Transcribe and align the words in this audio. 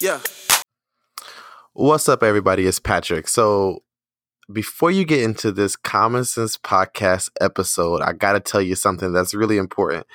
Yeah. 0.00 0.20
What's 1.72 2.08
up, 2.08 2.22
everybody? 2.22 2.66
It's 2.66 2.78
Patrick. 2.78 3.26
So, 3.26 3.82
before 4.52 4.90
you 4.90 5.04
get 5.04 5.22
into 5.22 5.50
this 5.50 5.74
Common 5.74 6.24
Sense 6.24 6.58
Podcast 6.58 7.30
episode, 7.40 8.02
I 8.02 8.12
got 8.12 8.32
to 8.32 8.40
tell 8.40 8.60
you 8.60 8.74
something 8.74 9.12
that's 9.12 9.34
really 9.34 9.56
important. 9.56 10.06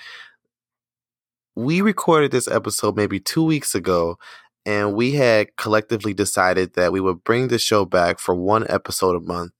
We 1.55 1.81
recorded 1.81 2.31
this 2.31 2.47
episode 2.47 2.95
maybe 2.95 3.19
two 3.19 3.43
weeks 3.43 3.73
ago, 3.73 4.19
and 4.65 4.93
we 4.93 5.13
had 5.13 5.55
collectively 5.55 6.13
decided 6.13 6.73
that 6.75 6.91
we 6.91 6.99
would 6.99 7.23
bring 7.23 7.47
the 7.47 7.57
show 7.57 7.83
back 7.83 8.19
for 8.19 8.35
one 8.35 8.65
episode 8.69 9.15
a 9.15 9.19
month. 9.19 9.53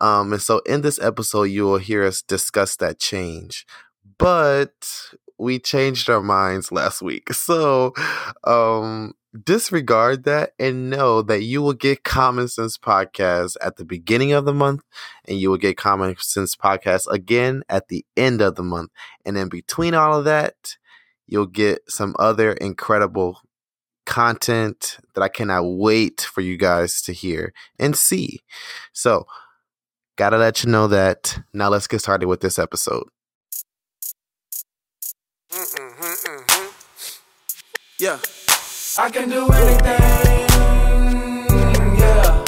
Um, 0.00 0.32
and 0.32 0.40
so 0.42 0.60
in 0.60 0.80
this 0.80 0.98
episode, 1.00 1.44
you 1.44 1.64
will 1.64 1.78
hear 1.78 2.02
us 2.02 2.22
discuss 2.22 2.76
that 2.76 2.98
change. 2.98 3.66
But 4.18 4.72
we 5.42 5.58
changed 5.58 6.08
our 6.08 6.22
minds 6.22 6.72
last 6.72 7.02
week. 7.02 7.28
So 7.42 7.92
um 8.44 9.14
disregard 9.44 10.24
that 10.24 10.52
and 10.58 10.90
know 10.90 11.22
that 11.22 11.42
you 11.42 11.60
will 11.60 11.72
get 11.72 12.04
Common 12.04 12.46
Sense 12.48 12.78
Podcast 12.78 13.56
at 13.60 13.76
the 13.76 13.84
beginning 13.84 14.32
of 14.32 14.44
the 14.44 14.54
month 14.54 14.82
and 15.26 15.38
you 15.38 15.50
will 15.50 15.58
get 15.58 15.76
Common 15.76 16.14
Sense 16.18 16.54
Podcast 16.54 17.10
again 17.10 17.62
at 17.68 17.88
the 17.88 18.04
end 18.16 18.40
of 18.40 18.54
the 18.54 18.62
month. 18.62 18.90
And 19.24 19.36
in 19.36 19.48
between 19.48 19.94
all 19.94 20.18
of 20.18 20.24
that, 20.26 20.76
you'll 21.26 21.46
get 21.46 21.80
some 21.88 22.14
other 22.18 22.52
incredible 22.52 23.40
content 24.06 24.98
that 25.14 25.22
I 25.22 25.28
cannot 25.28 25.64
wait 25.64 26.20
for 26.20 26.42
you 26.42 26.56
guys 26.56 27.02
to 27.02 27.12
hear 27.12 27.52
and 27.78 27.96
see. 27.96 28.40
So, 28.92 29.26
gotta 30.16 30.38
let 30.38 30.62
you 30.62 30.70
know 30.70 30.88
that. 30.88 31.38
Now, 31.52 31.70
let's 31.70 31.86
get 31.86 32.00
started 32.00 32.28
with 32.28 32.40
this 32.40 32.58
episode. 32.58 33.08
Mm-hmm, 35.52 36.02
mm-hmm. 36.02 36.66
Yeah. 38.00 38.18
I 38.96 39.10
can 39.10 39.28
do 39.28 39.46
anything. 39.52 40.00
Yeah. 41.98 42.44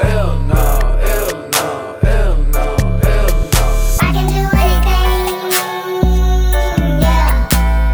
Hell 0.00 0.38
no, 0.40 0.64
hell 1.04 1.36
no, 1.52 1.98
hell 2.00 2.36
no, 2.54 2.64
hell 3.02 3.28
no. 3.52 3.64
I 4.00 4.08
can 4.10 4.26
do 4.32 4.40
anything. 4.56 5.52
Yeah. 7.02 7.28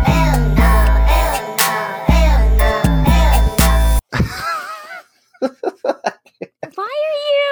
Hell 0.06 0.38
no, 0.54 0.72
hell 1.10 1.42
no, 1.58 1.74
hell 2.06 2.46
no, 2.56 2.70
hell 3.10 3.42
no. 5.42 5.50
Why 6.76 6.92
are 7.08 7.18
you? 7.32 7.50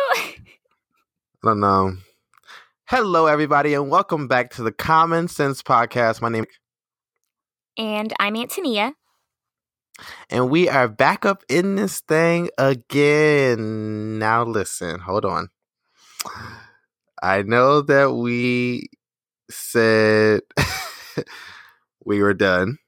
I 1.42 1.44
don't 1.44 1.58
know. 1.58 1.96
Hello, 2.86 3.26
everybody, 3.26 3.74
and 3.74 3.90
welcome 3.90 4.28
back 4.28 4.50
to 4.52 4.62
the 4.62 4.70
Common 4.70 5.26
Sense 5.26 5.60
Podcast. 5.60 6.22
My 6.22 6.28
name 6.28 6.44
And 7.80 8.12
I'm 8.20 8.36
Antonia. 8.36 8.94
and 10.30 10.50
we 10.50 10.68
are 10.68 10.88
back 10.88 11.24
up 11.26 11.44
in 11.48 11.76
this 11.76 12.00
thing 12.00 12.50
again. 12.58 14.18
Now, 14.18 14.44
listen, 14.44 15.00
hold 15.00 15.24
on. 15.24 15.48
I 17.22 17.42
know 17.42 17.82
that 17.82 18.12
we 18.14 18.88
said 19.50 20.42
we 22.04 22.22
were 22.22 22.34
done. 22.34 22.78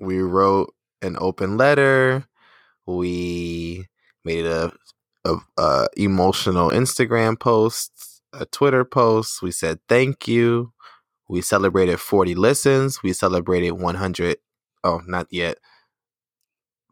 We 0.00 0.20
wrote 0.20 0.74
an 1.02 1.16
open 1.20 1.56
letter. 1.56 2.26
We 2.86 3.86
made 4.24 4.46
a, 4.46 4.72
a, 5.24 5.36
a 5.58 5.88
emotional 5.96 6.70
Instagram 6.70 7.40
post, 7.40 8.22
a 8.32 8.46
Twitter 8.46 8.84
post. 8.84 9.42
We 9.42 9.52
said 9.52 9.80
thank 9.88 10.28
you. 10.28 10.72
We 11.32 11.40
celebrated 11.40 11.98
40 11.98 12.34
listens. 12.34 13.02
We 13.02 13.14
celebrated 13.14 13.70
100. 13.70 14.36
Oh, 14.84 15.00
not 15.06 15.28
yet. 15.30 15.56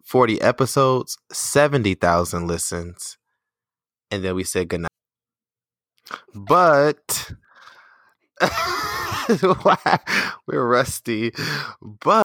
40 0.03 0.41
episodes, 0.41 1.19
70,000 1.31 2.47
listens, 2.47 3.19
and 4.11 4.25
then 4.25 4.35
we 4.35 4.45
said 4.45 4.69
goodnight. 4.69 4.89
But 6.35 7.33
we're 10.47 10.67
rusty, 10.67 11.33
but 11.83 12.23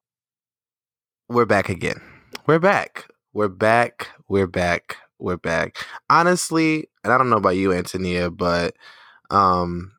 we're 1.27 1.45
back 1.45 1.67
again. 1.67 1.99
We're 2.47 2.59
back. 2.59 3.09
We're 3.33 3.49
back. 3.49 4.07
We're 4.29 4.47
back. 4.47 4.95
We're 5.19 5.35
back. 5.35 5.85
Honestly, 6.09 6.87
and 7.03 7.11
I 7.11 7.17
don't 7.17 7.29
know 7.29 7.35
about 7.35 7.57
you, 7.57 7.73
Antonia, 7.73 8.31
but 8.31 8.73
um, 9.29 9.94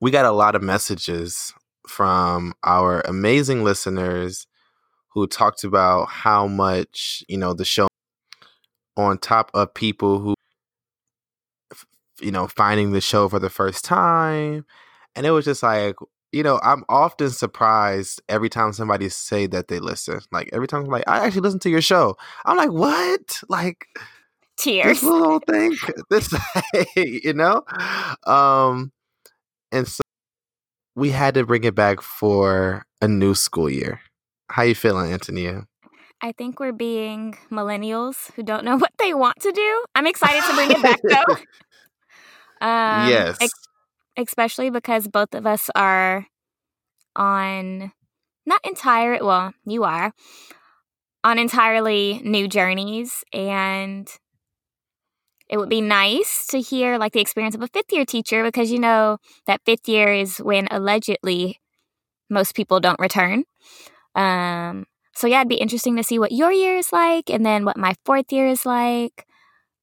we 0.00 0.10
got 0.10 0.24
a 0.24 0.32
lot 0.32 0.54
of 0.54 0.62
messages 0.62 1.52
from 1.88 2.54
our 2.64 3.00
amazing 3.02 3.64
listeners 3.64 4.46
who 5.08 5.26
talked 5.26 5.64
about 5.64 6.08
how 6.08 6.46
much 6.46 7.22
you 7.28 7.38
know 7.38 7.54
the 7.54 7.64
show 7.64 7.86
on 8.96 9.18
top 9.18 9.50
of 9.54 9.74
people 9.74 10.18
who 10.18 10.34
you 12.20 12.30
know 12.30 12.46
finding 12.46 12.92
the 12.92 13.00
show 13.00 13.28
for 13.28 13.38
the 13.38 13.50
first 13.50 13.84
time. 13.84 14.64
And 15.16 15.26
it 15.26 15.30
was 15.30 15.44
just 15.44 15.62
like 15.62 15.96
you 16.32 16.42
know 16.42 16.58
i'm 16.64 16.84
often 16.88 17.30
surprised 17.30 18.20
every 18.28 18.48
time 18.48 18.72
somebody 18.72 19.08
say 19.08 19.46
that 19.46 19.68
they 19.68 19.78
listen. 19.78 20.20
Like 20.32 20.50
every 20.52 20.66
time 20.66 20.84
i'm 20.84 20.90
like 20.90 21.04
i 21.06 21.24
actually 21.24 21.42
listen 21.42 21.60
to 21.60 21.70
your 21.70 21.82
show. 21.82 22.16
I'm 22.44 22.56
like 22.56 22.72
what? 22.72 23.40
Like 23.48 23.86
Tears. 24.56 25.00
this 25.00 25.02
little 25.02 25.40
thing 25.40 25.76
this 26.10 26.32
you 26.96 27.34
know? 27.34 27.62
Um 28.26 28.92
and 29.74 29.88
so 29.88 30.00
we 30.96 31.10
had 31.10 31.34
to 31.34 31.44
bring 31.44 31.64
it 31.64 31.74
back 31.74 32.00
for 32.00 32.84
a 33.02 33.08
new 33.08 33.34
school 33.34 33.68
year 33.68 34.00
how 34.50 34.62
you 34.62 34.74
feeling 34.74 35.12
antonia 35.12 35.66
I 36.22 36.32
think 36.32 36.58
we're 36.58 36.72
being 36.72 37.36
millennials 37.50 38.32
who 38.32 38.42
don't 38.42 38.64
know 38.64 38.76
what 38.84 38.92
they 38.98 39.12
want 39.12 39.40
to 39.40 39.52
do. 39.52 39.84
I'm 39.94 40.06
excited 40.06 40.42
to 40.48 40.54
bring 40.54 40.70
it 40.70 40.82
back 40.82 41.00
though. 41.08 41.36
Um, 42.60 43.10
yes 43.10 43.36
ex- 43.40 43.68
especially 44.16 44.70
because 44.70 45.06
both 45.08 45.34
of 45.34 45.46
us 45.46 45.68
are 45.74 46.26
on 47.16 47.92
not 48.46 48.60
entire 48.64 49.22
well, 49.22 49.52
you 49.66 49.84
are 49.84 50.12
on 51.24 51.38
entirely 51.38 52.20
new 52.24 52.48
journeys 52.48 53.24
and 53.32 54.08
it 55.48 55.58
would 55.58 55.68
be 55.68 55.80
nice 55.80 56.46
to 56.48 56.60
hear 56.60 56.98
like 56.98 57.12
the 57.12 57.20
experience 57.20 57.54
of 57.54 57.62
a 57.62 57.68
fifth 57.68 57.92
year 57.92 58.04
teacher 58.04 58.42
because 58.42 58.70
you 58.70 58.78
know 58.78 59.18
that 59.46 59.60
fifth 59.64 59.88
year 59.88 60.12
is 60.12 60.38
when 60.38 60.68
allegedly 60.70 61.60
most 62.30 62.54
people 62.54 62.80
don't 62.80 62.98
return. 62.98 63.44
Um, 64.14 64.86
so 65.14 65.26
yeah, 65.26 65.40
it'd 65.40 65.48
be 65.48 65.56
interesting 65.56 65.96
to 65.96 66.02
see 66.02 66.18
what 66.18 66.32
your 66.32 66.52
year 66.52 66.76
is 66.76 66.92
like 66.92 67.30
and 67.30 67.44
then 67.44 67.64
what 67.64 67.76
my 67.76 67.94
fourth 68.04 68.32
year 68.32 68.48
is 68.48 68.66
like. 68.66 69.26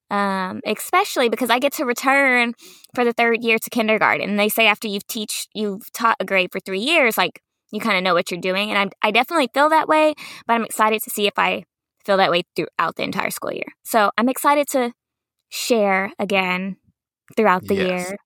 Um, 0.10 0.60
especially 0.66 1.30
because 1.30 1.50
I 1.50 1.60
get 1.60 1.72
to 1.74 1.86
return 1.86 2.54
for 2.94 3.06
the 3.06 3.14
third 3.14 3.44
year 3.44 3.58
to 3.58 3.70
kindergarten. 3.70 4.30
And 4.30 4.38
they 4.38 4.50
say 4.50 4.68
after 4.68 4.90
you've 4.90 5.08
teach 5.08 5.48
you've 5.54 5.90
taught 5.94 6.18
a 6.20 6.26
grade 6.26 6.52
for 6.52 6.60
three 6.60 6.82
years, 6.82 7.18
like 7.18 7.42
you 7.72 7.80
kind 7.80 7.98
of 7.98 8.04
know 8.04 8.14
what 8.14 8.30
you're 8.30 8.42
doing. 8.42 8.72
And 8.72 8.92
I 9.04 9.08
I 9.08 9.12
definitely 9.12 9.50
feel 9.54 9.70
that 9.70 9.88
way, 9.88 10.14
but 10.46 10.54
I'm 10.56 10.66
excited 10.66 11.02
to 11.04 11.10
see 11.10 11.28
if 11.28 11.40
I 11.40 11.64
feel 12.06 12.18
that 12.18 12.32
way 12.32 12.44
throughout 12.58 12.98
the 12.98 13.04
entire 13.04 13.30
school 13.30 13.54
year. 13.54 13.74
So 13.84 14.12
I'm 14.18 14.28
excited 14.28 14.68
to 14.72 14.92
share 15.52 16.12
again 16.20 16.78
throughout 17.38 17.68
the 17.68 17.76
Yes. 17.76 17.88
year. 17.88 18.18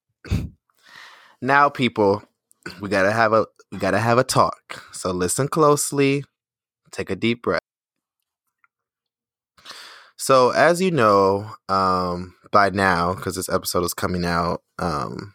now 1.42 1.68
people 1.68 2.22
we 2.80 2.88
gotta 2.88 3.12
have 3.12 3.32
a 3.32 3.46
we 3.72 3.78
gotta 3.78 4.00
have 4.00 4.18
a 4.18 4.24
talk 4.24 4.82
so 4.92 5.10
listen 5.12 5.48
closely 5.48 6.24
take 6.92 7.10
a 7.10 7.16
deep 7.16 7.42
breath 7.42 7.60
so 10.16 10.50
as 10.50 10.80
you 10.80 10.90
know 10.90 11.50
um 11.68 12.34
by 12.52 12.70
now 12.70 13.14
because 13.14 13.36
this 13.36 13.48
episode 13.48 13.84
is 13.84 13.94
coming 13.94 14.24
out 14.24 14.62
um 14.78 15.34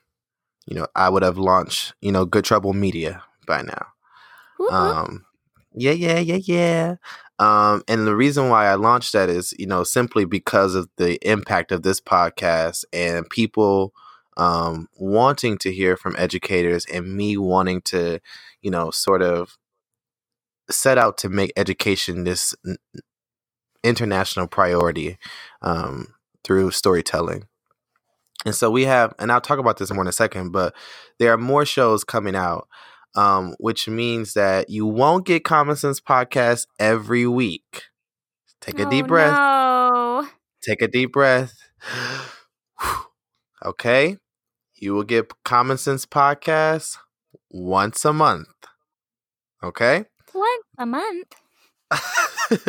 you 0.68 0.75
know 0.75 0.88
i 0.96 1.09
would 1.09 1.23
have 1.23 1.38
launched 1.38 1.94
you 2.02 2.12
know 2.12 2.25
good 2.25 2.46
trouble 2.46 2.73
media 2.73 3.23
by 3.47 3.62
now 3.62 3.88
um 4.69 5.26
yeah 5.73 5.91
yeah 5.91 6.20
yeah 6.20 6.40
yeah. 6.44 6.96
Um 7.40 7.84
and 7.88 8.06
the 8.06 8.16
reason 8.16 8.50
why 8.50 8.68
i 8.68 8.76
launched 8.76 9.14
that 9.14 9.29
is 9.29 9.53
you 9.58 9.66
know 9.66 9.84
simply 9.84 10.26
because 10.26 10.76
of 10.76 10.90
the 10.97 11.18
impact 11.28 11.72
of 11.72 11.84
this 11.84 12.00
podcast 12.02 12.84
and 12.94 13.29
people 13.29 13.94
um 14.38 14.88
wanting 14.97 15.58
to 15.59 15.72
hear 15.73 15.97
from 15.97 16.16
educators 16.18 16.85
and 16.85 17.16
me 17.16 17.38
wanting 17.38 17.82
to 17.82 18.20
you 18.62 18.72
know 18.72 18.91
sort 18.91 19.22
of 19.22 19.58
set 20.70 20.97
out 20.97 21.18
to 21.18 21.29
make 21.29 21.52
education 21.58 22.23
this 22.23 22.56
international 23.84 24.47
priority 24.47 25.18
um 25.62 26.08
through 26.44 26.72
storytelling. 26.72 27.44
And 28.46 28.56
so 28.56 28.72
we 28.72 28.85
have 28.85 29.14
and 29.20 29.32
i'll 29.32 29.41
talk 29.41 29.59
about 29.59 29.78
this 29.78 29.91
more 29.94 30.03
in 30.03 30.08
a 30.08 30.12
second 30.12 30.52
but 30.52 30.73
there 31.20 31.32
are 31.32 31.38
more 31.38 31.66
shows 31.66 32.03
coming 32.03 32.35
out 32.35 32.68
um, 33.16 33.55
which 33.59 33.87
means 33.87 34.34
that 34.34 34.69
you 34.69 34.85
won't 34.85 35.25
get 35.25 35.43
Common 35.43 35.75
Sense 35.75 35.99
Podcast 35.99 36.67
every 36.79 37.28
week. 37.28 37.84
Take 38.61 38.79
a 38.79 38.90
deep 38.90 39.05
Oh, 39.05 39.08
breath. 39.08 39.34
No. 39.34 40.28
Take 40.61 40.81
a 40.81 40.87
deep 40.87 41.11
breath. 41.11 41.53
okay? 43.66 44.17
You 44.75 44.93
will 44.93 45.03
get 45.03 45.31
Common 45.43 45.78
Sense 45.78 46.05
Podcast 46.05 46.97
once 47.49 48.05
a 48.05 48.13
month. 48.13 48.47
Okay? 49.63 50.05
Once 50.34 50.63
a 50.78 50.85
month. 50.85 51.35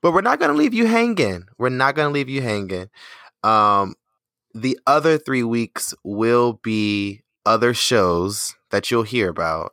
but 0.00 0.12
we're 0.12 0.20
not 0.20 0.38
going 0.38 0.50
to 0.50 0.56
leave 0.56 0.74
you 0.74 0.86
hanging. 0.86 1.44
We're 1.58 1.68
not 1.70 1.94
going 1.94 2.08
to 2.08 2.12
leave 2.12 2.28
you 2.28 2.42
hanging. 2.42 2.88
Um, 3.42 3.94
the 4.54 4.78
other 4.86 5.18
three 5.18 5.42
weeks 5.42 5.94
will 6.04 6.54
be 6.62 7.22
other 7.46 7.74
shows 7.74 8.54
that 8.70 8.90
you'll 8.90 9.02
hear 9.02 9.28
about. 9.28 9.72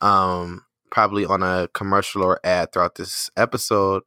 Um, 0.00 0.64
probably 0.90 1.24
on 1.24 1.42
a 1.42 1.68
commercial 1.72 2.22
or 2.22 2.40
ad 2.44 2.72
throughout 2.72 2.96
this 2.96 3.30
episode. 3.36 4.02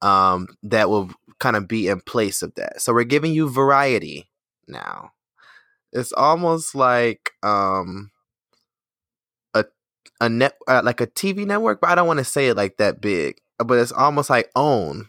Um, 0.00 0.48
that 0.62 0.88
will 0.88 1.10
kind 1.40 1.56
of 1.56 1.66
be 1.68 1.88
in 1.88 2.00
place 2.00 2.42
of 2.42 2.54
that. 2.54 2.80
So 2.80 2.92
we're 2.92 3.04
giving 3.04 3.32
you 3.32 3.48
variety 3.48 4.30
now. 4.66 5.12
It's 5.92 6.12
almost 6.12 6.74
like 6.74 7.30
um 7.42 8.10
a 9.54 9.64
a 10.20 10.28
net 10.28 10.56
uh, 10.68 10.82
like 10.84 11.00
a 11.00 11.06
TV 11.06 11.46
network, 11.46 11.80
but 11.80 11.90
I 11.90 11.94
don't 11.94 12.06
want 12.06 12.18
to 12.18 12.24
say 12.24 12.48
it 12.48 12.56
like 12.56 12.76
that 12.76 13.00
big. 13.00 13.40
But 13.58 13.78
it's 13.78 13.92
almost 13.92 14.30
like 14.30 14.50
own. 14.54 15.08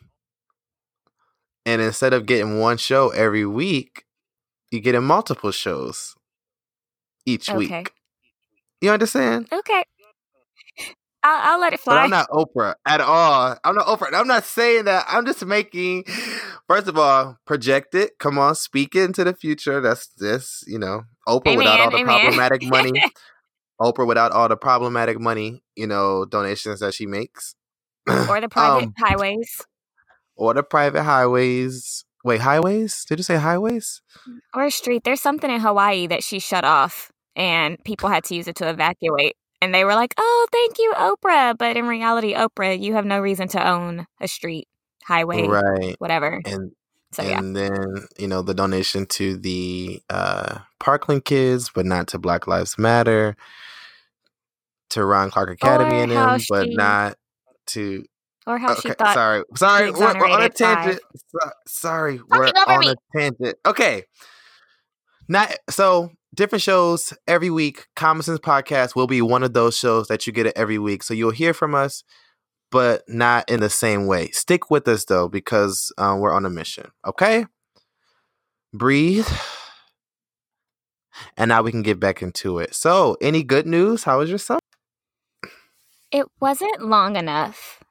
And 1.65 1.81
instead 1.81 2.13
of 2.13 2.25
getting 2.25 2.59
one 2.59 2.77
show 2.77 3.09
every 3.09 3.45
week, 3.45 4.05
you 4.71 4.79
get 4.79 4.95
in 4.95 5.03
multiple 5.03 5.51
shows 5.51 6.15
each 7.29 7.49
Okay. 7.49 7.57
week. 7.57 7.93
You 8.81 8.91
understand? 8.91 9.47
Okay. 9.51 9.83
I'll, 11.21 11.53
I'll 11.53 11.59
let 11.59 11.73
it 11.73 11.79
fly. 11.81 11.95
But. 11.95 12.03
I'm 12.03 12.09
not 12.09 12.29
Oprah 12.29 12.75
at 12.85 13.01
all. 13.01 13.57
I'm 13.63 13.75
not 13.75 13.87
Oprah. 13.87 14.13
I'm 14.13 14.27
not 14.27 14.45
saying 14.45 14.85
that. 14.85 15.05
I'm 15.07 15.25
just 15.25 15.45
making. 15.45 16.05
First 16.67 16.87
of 16.87 16.97
all, 16.97 17.37
project 17.45 17.93
it. 17.93 18.17
Come 18.19 18.37
on, 18.37 18.55
speak 18.55 18.95
it 18.95 19.03
into 19.03 19.23
the 19.23 19.33
future. 19.33 19.81
That's 19.81 20.07
this. 20.17 20.63
You 20.65 20.79
know, 20.79 21.03
Oprah 21.27 21.55
without 21.55 21.79
all 21.81 21.91
the 21.91 21.99
amen. 21.99 22.19
problematic 22.21 22.63
money. 22.63 22.91
Oprah 23.81 24.07
without 24.07 24.31
all 24.31 24.47
the 24.47 24.57
problematic 24.57 25.19
money. 25.19 25.61
You 25.75 25.87
know, 25.87 26.25
donations 26.25 26.79
that 26.79 26.93
she 26.93 27.05
makes. 27.05 27.55
or 28.07 28.39
the 28.39 28.49
private 28.49 28.87
Um, 28.87 28.93
highways 28.97 29.61
or 30.35 30.53
the 30.53 30.63
private 30.63 31.03
highways. 31.03 32.05
Wait, 32.23 32.41
highways? 32.41 33.05
Did 33.07 33.19
you 33.19 33.23
say 33.23 33.35
highways? 33.37 34.01
or 34.53 34.65
a 34.65 34.71
street. 34.71 35.03
There's 35.03 35.21
something 35.21 35.49
in 35.49 35.59
Hawaii 35.61 36.07
that 36.07 36.23
she 36.23 36.39
shut 36.39 36.63
off 36.63 37.11
and 37.35 37.77
people 37.83 38.09
had 38.09 38.23
to 38.25 38.35
use 38.35 38.47
it 38.47 38.55
to 38.57 38.69
evacuate. 38.69 39.35
And 39.61 39.73
they 39.75 39.83
were 39.83 39.95
like, 39.95 40.13
oh, 40.17 40.47
thank 40.51 40.77
you, 40.79 40.93
Oprah. 40.95 41.57
But 41.57 41.75
in 41.75 41.85
reality, 41.87 42.33
Oprah, 42.33 42.79
you 42.79 42.93
have 42.93 43.05
no 43.05 43.19
reason 43.19 43.47
to 43.49 43.67
own 43.67 44.05
a 44.21 44.27
street, 44.27 44.67
highway, 45.03 45.47
Right. 45.47 45.95
whatever. 45.99 46.41
And 46.45 46.71
So, 47.11 47.23
yeah. 47.23 47.39
and 47.39 47.55
then 47.55 47.73
you 48.17 48.27
know 48.27 48.41
the 48.41 48.53
donation 48.53 49.05
to 49.07 49.35
the 49.35 50.01
uh, 50.09 50.59
Parkland 50.79 51.25
kids, 51.25 51.71
but 51.73 51.85
not 51.85 52.07
to 52.09 52.19
Black 52.19 52.47
Lives 52.47 52.77
Matter, 52.77 53.35
to 54.91 55.03
Ron 55.03 55.29
Clark 55.31 55.49
Academy 55.51 55.99
Or 55.99 56.03
and 56.03 56.11
how 56.13 56.37
them, 56.37 56.41
but 56.49 56.67
not 56.71 57.15
to. 57.67 58.05
Or 58.47 58.57
how 58.57 58.73
she 58.75 58.89
thought. 58.89 59.13
sorry, 59.13 59.43
sorry, 59.55 59.91
we're, 59.91 60.17
we're 60.19 60.27
on 60.29 60.41
a 60.43 60.49
tangent. 60.49 61.01
So- 61.15 61.49
sorry, 61.67 62.19
we're 62.29 62.47
on 62.47 62.79
me. 62.79 62.89
a 62.91 63.17
tangent. 63.17 63.57
Okay, 63.65 64.03
not 65.27 65.53
so 65.69 66.11
different 66.33 66.61
shows 66.61 67.13
every 67.27 67.49
week. 67.49 67.87
Common 67.95 68.23
Sense 68.23 68.39
Podcast 68.39 68.95
will 68.95 69.07
be 69.07 69.21
one 69.21 69.43
of 69.43 69.53
those 69.53 69.77
shows 69.77 70.07
that 70.07 70.27
you 70.27 70.33
get 70.33 70.45
it 70.45 70.53
every 70.55 70.77
week, 70.77 71.03
so 71.03 71.13
you'll 71.13 71.31
hear 71.31 71.53
from 71.53 71.75
us, 71.75 72.03
but 72.71 73.03
not 73.07 73.49
in 73.49 73.59
the 73.59 73.69
same 73.69 74.05
way. 74.07 74.29
Stick 74.31 74.69
with 74.69 74.87
us 74.87 75.05
though, 75.05 75.27
because 75.27 75.91
um, 75.97 76.19
we're 76.19 76.33
on 76.33 76.45
a 76.45 76.49
mission. 76.49 76.91
Okay, 77.05 77.45
breathe, 78.73 79.27
and 81.37 81.49
now 81.49 81.61
we 81.61 81.71
can 81.71 81.81
get 81.81 81.99
back 81.99 82.21
into 82.21 82.59
it. 82.59 82.75
So, 82.75 83.17
any 83.21 83.43
good 83.43 83.65
news? 83.65 84.03
How 84.03 84.19
was 84.19 84.29
your 84.29 84.39
summer? 84.39 84.59
It 86.11 86.25
wasn't 86.39 86.81
long 86.81 87.15
enough, 87.15 87.83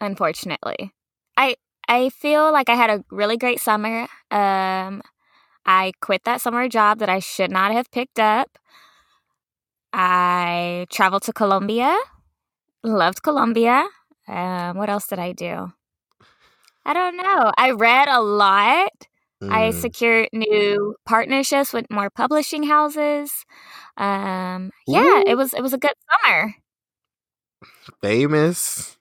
unfortunately. 0.00 0.92
I 1.36 1.56
I 1.88 2.10
feel 2.10 2.52
like 2.52 2.68
I 2.68 2.74
had 2.74 2.90
a 2.90 3.04
really 3.10 3.36
great 3.36 3.60
summer. 3.60 4.08
Um 4.30 5.02
I 5.66 5.92
quit 6.00 6.24
that 6.24 6.40
summer 6.40 6.68
job 6.68 6.98
that 6.98 7.08
I 7.08 7.18
should 7.20 7.50
not 7.50 7.72
have 7.72 7.90
picked 7.90 8.18
up. 8.18 8.58
I 9.92 10.86
traveled 10.90 11.22
to 11.24 11.32
Colombia. 11.32 11.96
Loved 12.82 13.22
Colombia. 13.22 13.88
Um 14.26 14.76
what 14.76 14.90
else 14.90 15.06
did 15.08 15.18
I 15.18 15.32
do? 15.32 15.72
I 16.84 16.92
don't 16.94 17.16
know. 17.16 17.52
I 17.56 17.70
read 17.72 18.08
a 18.08 18.20
lot. 18.22 18.92
I 19.48 19.70
Mm, 19.70 19.72
secured 19.72 20.28
new 20.32 20.94
partnerships 21.06 21.72
with 21.72 21.86
more 21.90 22.10
publishing 22.10 22.64
houses. 22.64 23.44
Um 23.96 24.70
yeah, 24.86 25.22
it 25.26 25.36
was 25.36 25.54
it 25.54 25.62
was 25.62 25.72
a 25.74 25.78
good 25.78 25.94
summer. 26.10 26.54
famous. 28.02 28.98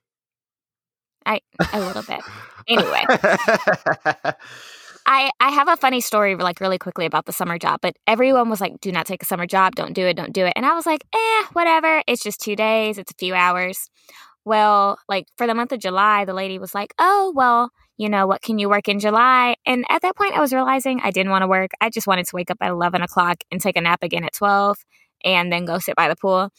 I 1.25 1.41
a 1.71 1.81
little 1.81 2.03
bit. 2.03 2.25
Anyway, 2.67 3.07
I 5.07 5.31
I 5.39 5.51
have 5.51 5.69
a 5.69 5.77
funny 5.77 6.01
story 6.01 6.35
like 6.35 6.59
really 6.59 6.77
quickly 6.77 7.05
about 7.05 7.25
the 7.25 7.33
summer 7.33 7.57
job, 7.57 7.79
but 7.81 7.95
everyone 8.07 8.49
was 8.49 8.61
like, 8.61 8.79
"Do 8.81 8.91
not 8.91 9.05
take 9.07 9.23
a 9.23 9.25
summer 9.25 9.47
job. 9.47 9.75
Don't 9.75 9.93
do 9.93 10.05
it. 10.05 10.15
Don't 10.15 10.33
do 10.33 10.45
it." 10.45 10.53
And 10.55 10.65
I 10.65 10.73
was 10.75 10.85
like, 10.85 11.03
"Eh, 11.15 11.43
whatever. 11.53 12.03
It's 12.07 12.21
just 12.23 12.41
2 12.41 12.55
days. 12.57 12.97
It's 12.97 13.11
a 13.11 13.15
few 13.15 13.33
hours." 13.33 13.89
Well, 14.45 14.97
like 15.09 15.27
for 15.37 15.47
the 15.47 15.55
month 15.55 15.71
of 15.73 15.79
July, 15.79 16.25
the 16.25 16.33
lady 16.33 16.59
was 16.59 16.75
like, 16.75 16.93
"Oh, 16.99 17.33
well, 17.35 17.71
you 17.97 18.09
know, 18.09 18.27
what 18.27 18.41
can 18.41 18.59
you 18.59 18.69
work 18.69 18.89
in 18.89 18.99
July?" 18.99 19.55
And 19.65 19.85
at 19.89 20.01
that 20.03 20.15
point, 20.17 20.35
I 20.37 20.41
was 20.41 20.53
realizing 20.53 21.01
I 21.03 21.11
didn't 21.11 21.31
want 21.31 21.43
to 21.43 21.47
work. 21.47 21.71
I 21.81 21.89
just 21.89 22.07
wanted 22.07 22.27
to 22.27 22.35
wake 22.35 22.51
up 22.51 22.57
at 22.61 22.71
11 22.71 23.01
o'clock 23.01 23.37
and 23.51 23.61
take 23.61 23.77
a 23.77 23.81
nap 23.81 24.03
again 24.03 24.23
at 24.25 24.33
12 24.33 24.77
and 25.25 25.51
then 25.51 25.65
go 25.65 25.79
sit 25.79 25.95
by 25.95 26.07
the 26.09 26.15
pool. 26.15 26.49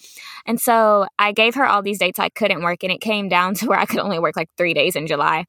And 0.47 0.61
so 0.61 1.07
I 1.19 1.33
gave 1.33 1.55
her 1.57 1.67
all 1.67 1.83
these 1.83 1.99
dates 2.01 2.19
I 2.21 2.29
couldn't 2.31 2.63
work, 2.63 2.83
and 2.85 2.93
it 2.93 3.01
came 3.03 3.29
down 3.29 3.55
to 3.57 3.67
where 3.69 3.79
I 3.81 3.87
could 3.87 4.01
only 4.01 4.19
work 4.21 4.37
like 4.37 4.51
three 4.59 4.75
days 4.75 4.97
in 4.97 5.07
July. 5.07 5.47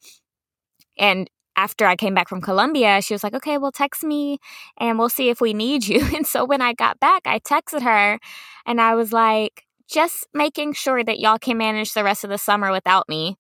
And 0.98 1.30
after 1.60 1.86
I 1.86 1.96
came 1.98 2.14
back 2.14 2.30
from 2.30 2.40
Colombia, 2.42 3.02
she 3.02 3.14
was 3.14 3.22
like, 3.24 3.34
okay, 3.34 3.58
well, 3.58 3.72
text 3.72 4.02
me 4.04 4.40
and 4.78 4.98
we'll 4.98 5.10
see 5.10 5.28
if 5.30 5.42
we 5.42 5.54
need 5.54 5.86
you. 5.86 6.00
And 6.16 6.26
so 6.26 6.46
when 6.46 6.62
I 6.62 6.72
got 6.74 7.00
back, 7.02 7.24
I 7.26 7.40
texted 7.40 7.82
her 7.82 8.18
and 8.66 8.80
I 8.80 8.96
was 8.96 9.12
like, 9.12 9.66
just 9.90 10.26
making 10.34 10.74
sure 10.74 11.04
that 11.04 11.20
y'all 11.20 11.38
can 11.38 11.58
manage 11.58 11.94
the 11.94 12.04
rest 12.04 12.24
of 12.24 12.30
the 12.30 12.38
summer 12.38 12.72
without 12.72 13.10
me. 13.10 13.36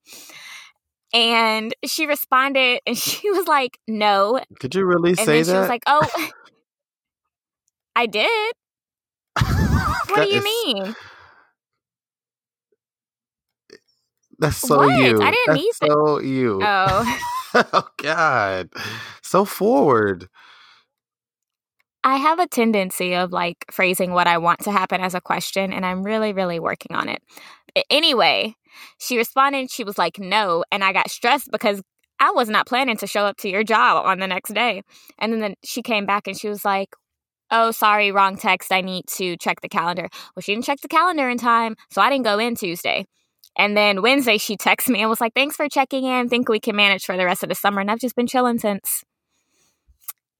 And 1.13 1.73
she 1.85 2.05
responded 2.07 2.81
and 2.85 2.97
she 3.07 3.29
was 3.31 3.47
like, 3.47 3.79
no. 3.87 4.41
Could 4.59 4.75
you 4.75 4.85
really 4.85 5.11
And 5.11 5.19
say 5.19 5.41
that? 5.43 5.51
she 5.53 5.57
was 5.57 5.69
like, 5.69 5.83
oh, 5.87 6.07
I 7.95 8.05
did. 8.05 8.51
What 9.35 10.15
That 10.15 10.25
do 10.25 10.29
you 10.29 10.37
is- 10.39 10.43
mean? 10.43 10.95
That's 14.39 14.57
so 14.57 14.77
What? 14.77 14.89
I 14.89 14.97
didn't 15.01 15.19
That's 15.19 15.57
need 15.59 15.71
that. 15.81 16.21
you. 16.23 16.59
Oh. 16.63 17.19
oh 17.73 17.89
God, 17.97 18.69
so 19.21 19.45
forward. 19.45 20.29
I 22.03 22.15
have 22.15 22.39
a 22.39 22.47
tendency 22.47 23.13
of 23.15 23.31
like 23.31 23.65
phrasing 23.71 24.11
what 24.13 24.27
I 24.27 24.37
want 24.37 24.61
to 24.61 24.71
happen 24.71 25.01
as 25.01 25.13
a 25.15 25.21
question, 25.21 25.73
and 25.73 25.85
I'm 25.85 26.03
really, 26.03 26.31
really 26.33 26.59
working 26.59 26.95
on 26.95 27.09
it. 27.09 27.21
A- 27.75 27.83
Anyway, 27.91 28.55
she 28.99 29.17
responded, 29.17 29.69
she 29.71 29.83
was 29.83 29.97
like, 29.97 30.17
no. 30.19 30.63
And 30.71 30.83
I 30.83 30.93
got 30.93 31.09
stressed 31.09 31.49
because 31.51 31.81
I 32.19 32.31
was 32.31 32.49
not 32.49 32.67
planning 32.67 32.97
to 32.97 33.07
show 33.07 33.25
up 33.25 33.37
to 33.37 33.49
your 33.49 33.63
job 33.63 34.05
on 34.05 34.19
the 34.19 34.27
next 34.27 34.53
day. 34.53 34.81
And 35.19 35.33
then 35.33 35.39
the, 35.39 35.55
she 35.65 35.81
came 35.81 36.05
back 36.05 36.27
and 36.27 36.37
she 36.37 36.49
was 36.49 36.63
like, 36.65 36.89
oh, 37.51 37.71
sorry, 37.71 38.11
wrong 38.11 38.37
text. 38.37 38.71
I 38.71 38.81
need 38.81 39.05
to 39.15 39.37
check 39.37 39.61
the 39.61 39.69
calendar. 39.69 40.09
Well, 40.35 40.41
she 40.41 40.53
didn't 40.53 40.65
check 40.65 40.81
the 40.81 40.87
calendar 40.89 41.29
in 41.29 41.37
time, 41.37 41.75
so 41.91 42.01
I 42.01 42.09
didn't 42.09 42.25
go 42.25 42.39
in 42.39 42.55
Tuesday. 42.55 43.05
And 43.59 43.75
then 43.75 44.01
Wednesday, 44.01 44.37
she 44.37 44.55
texted 44.55 44.87
me 44.87 45.01
and 45.01 45.09
was 45.09 45.19
like, 45.19 45.33
thanks 45.33 45.57
for 45.57 45.67
checking 45.67 46.05
in. 46.05 46.29
Think 46.29 46.47
we 46.47 46.61
can 46.61 46.77
manage 46.77 47.03
for 47.03 47.17
the 47.17 47.25
rest 47.25 47.43
of 47.43 47.49
the 47.49 47.55
summer. 47.55 47.81
And 47.81 47.91
I've 47.91 47.99
just 47.99 48.15
been 48.15 48.25
chilling 48.25 48.57
since. 48.57 49.03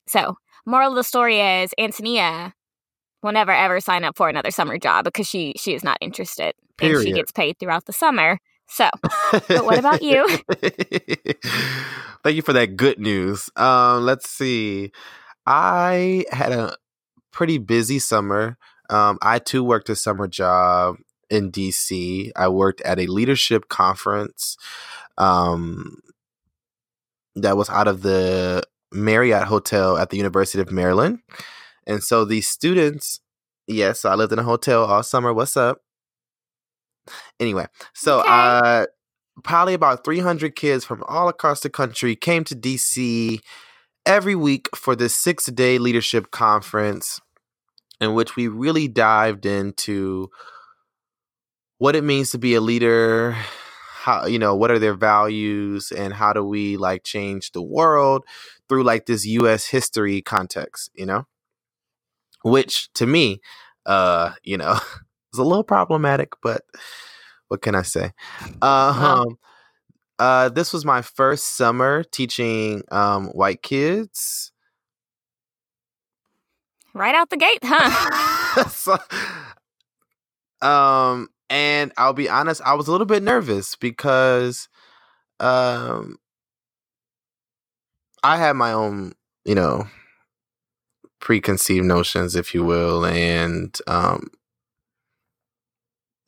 So, 0.08 0.38
moral 0.66 0.92
of 0.92 0.96
the 0.96 1.04
story 1.04 1.42
is 1.42 1.72
Antonia 1.78 2.54
will 3.22 3.34
never 3.34 3.52
ever 3.52 3.82
sign 3.82 4.06
up 4.06 4.16
for 4.16 4.30
another 4.30 4.52
summer 4.52 4.78
job 4.78 5.04
because 5.04 5.28
she 5.28 5.54
she 5.58 5.74
is 5.74 5.84
not 5.84 5.98
interested 6.00 6.54
and 6.82 7.04
she 7.04 7.12
gets 7.12 7.34
paid 7.34 7.60
throughout 7.60 7.86
the 7.86 7.92
summer. 7.92 8.40
So, 8.70 8.90
But 9.32 9.66
what 9.66 9.78
about 9.78 10.02
you? 10.02 10.26
Thank 12.24 12.38
you 12.38 12.42
for 12.42 12.54
that 12.54 12.78
good 12.78 13.00
news. 13.00 13.50
Um, 13.58 14.06
let's 14.06 14.30
see. 14.30 14.94
I 15.46 16.24
had 16.32 16.54
a 16.54 16.74
pretty 17.34 17.58
busy 17.58 18.00
summer. 18.00 18.58
Um, 18.90 19.18
I 19.22 19.40
too 19.40 19.64
worked 19.64 19.90
a 19.90 19.96
summer 19.96 20.28
job 20.30 20.96
in 21.29 21.51
DC. 21.51 22.31
I 22.36 22.48
worked 22.50 22.81
at 22.81 23.00
a 23.00 23.07
leadership 23.07 23.69
conference 23.69 24.57
um, 25.17 26.01
that 27.36 27.57
was 27.57 27.69
out 27.69 27.88
of 27.88 28.01
the 28.01 28.63
Marriott 28.91 29.43
Hotel 29.45 29.98
at 29.98 30.09
the 30.09 30.17
University 30.17 30.62
of 30.62 30.71
Maryland. 30.71 31.19
And 31.88 32.03
so 32.03 32.25
these 32.25 32.48
students, 32.48 33.19
yes, 33.67 34.05
I 34.05 34.15
lived 34.15 34.33
in 34.33 34.39
a 34.39 34.43
hotel 34.43 34.86
all 34.86 35.03
summer. 35.03 35.33
What's 35.33 35.57
up? 35.57 35.81
Anyway, 37.39 37.65
so 37.93 38.19
Okay. 38.19 38.29
uh 38.29 38.86
probably 39.43 39.74
about 39.74 40.03
300 40.03 40.55
kids 40.55 40.83
from 40.83 41.03
all 41.07 41.29
across 41.29 41.62
the 41.62 41.69
country 41.69 42.15
came 42.15 42.43
to 42.43 42.55
DC 42.55 43.39
every 44.05 44.36
week 44.36 44.67
for 44.75 44.95
this 44.95 45.15
6-day 45.24 45.77
leadership 45.77 46.31
conference 46.31 47.21
in 48.01 48.13
which 48.13 48.36
we 48.36 48.48
really 48.48 48.88
dived 48.88 49.45
into 49.45 50.29
what 51.79 51.95
it 51.95 52.03
means 52.03 52.29
to 52.31 52.38
be 52.38 52.53
a 52.53 52.62
leader 52.62 53.36
how 54.01 54.25
you 54.25 54.38
know 54.39 54.55
what 54.55 54.71
are 54.71 54.79
their 54.79 54.93
values 54.93 55.91
and 55.91 56.13
how 56.13 56.31
do 56.31 56.43
we 56.43 56.77
like 56.77 57.03
change 57.03 57.51
the 57.51 57.62
world 57.62 58.24
through 58.69 58.83
like 58.83 59.07
this 59.07 59.25
US 59.25 59.65
history 59.65 60.21
context 60.21 60.91
you 60.93 61.05
know? 61.05 61.25
Which 62.43 62.93
to 62.93 63.07
me 63.07 63.41
uh 63.86 64.33
you 64.43 64.57
know 64.57 64.74
is 65.33 65.39
a 65.39 65.43
little 65.43 65.63
problematic 65.63 66.33
but 66.43 66.62
what 67.48 67.62
can 67.62 67.75
I 67.75 67.81
say? 67.81 68.12
Well, 68.62 69.21
um 69.21 69.38
uh 70.19 70.50
this 70.50 70.71
was 70.74 70.86
my 70.86 71.01
first 71.01 71.55
summer 71.55 72.03
teaching 72.03 72.83
um 72.91 73.27
white 73.27 73.62
kids. 73.63 74.51
Right 76.93 77.15
out 77.15 77.29
the 77.29 77.38
gate, 77.38 77.59
huh? 77.63 78.67
so, 78.69 78.98
um 80.62 81.29
and 81.50 81.91
I'll 81.98 82.13
be 82.13 82.29
honest 82.29 82.62
I 82.63 82.74
was 82.74 82.88
a 82.88 82.91
little 82.91 83.08
bit 83.08 83.24
nervous 83.24 83.75
because 83.75 84.68
um 85.39 86.18
I 88.24 88.38
had 88.38 88.56
my 88.56 88.74
own, 88.74 89.13
you 89.46 89.56
know, 89.56 89.88
preconceived 91.20 91.86
notions, 91.86 92.36
if 92.36 92.53
you 92.53 92.63
will, 92.63 93.06
and 93.06 93.77
um, 93.88 94.29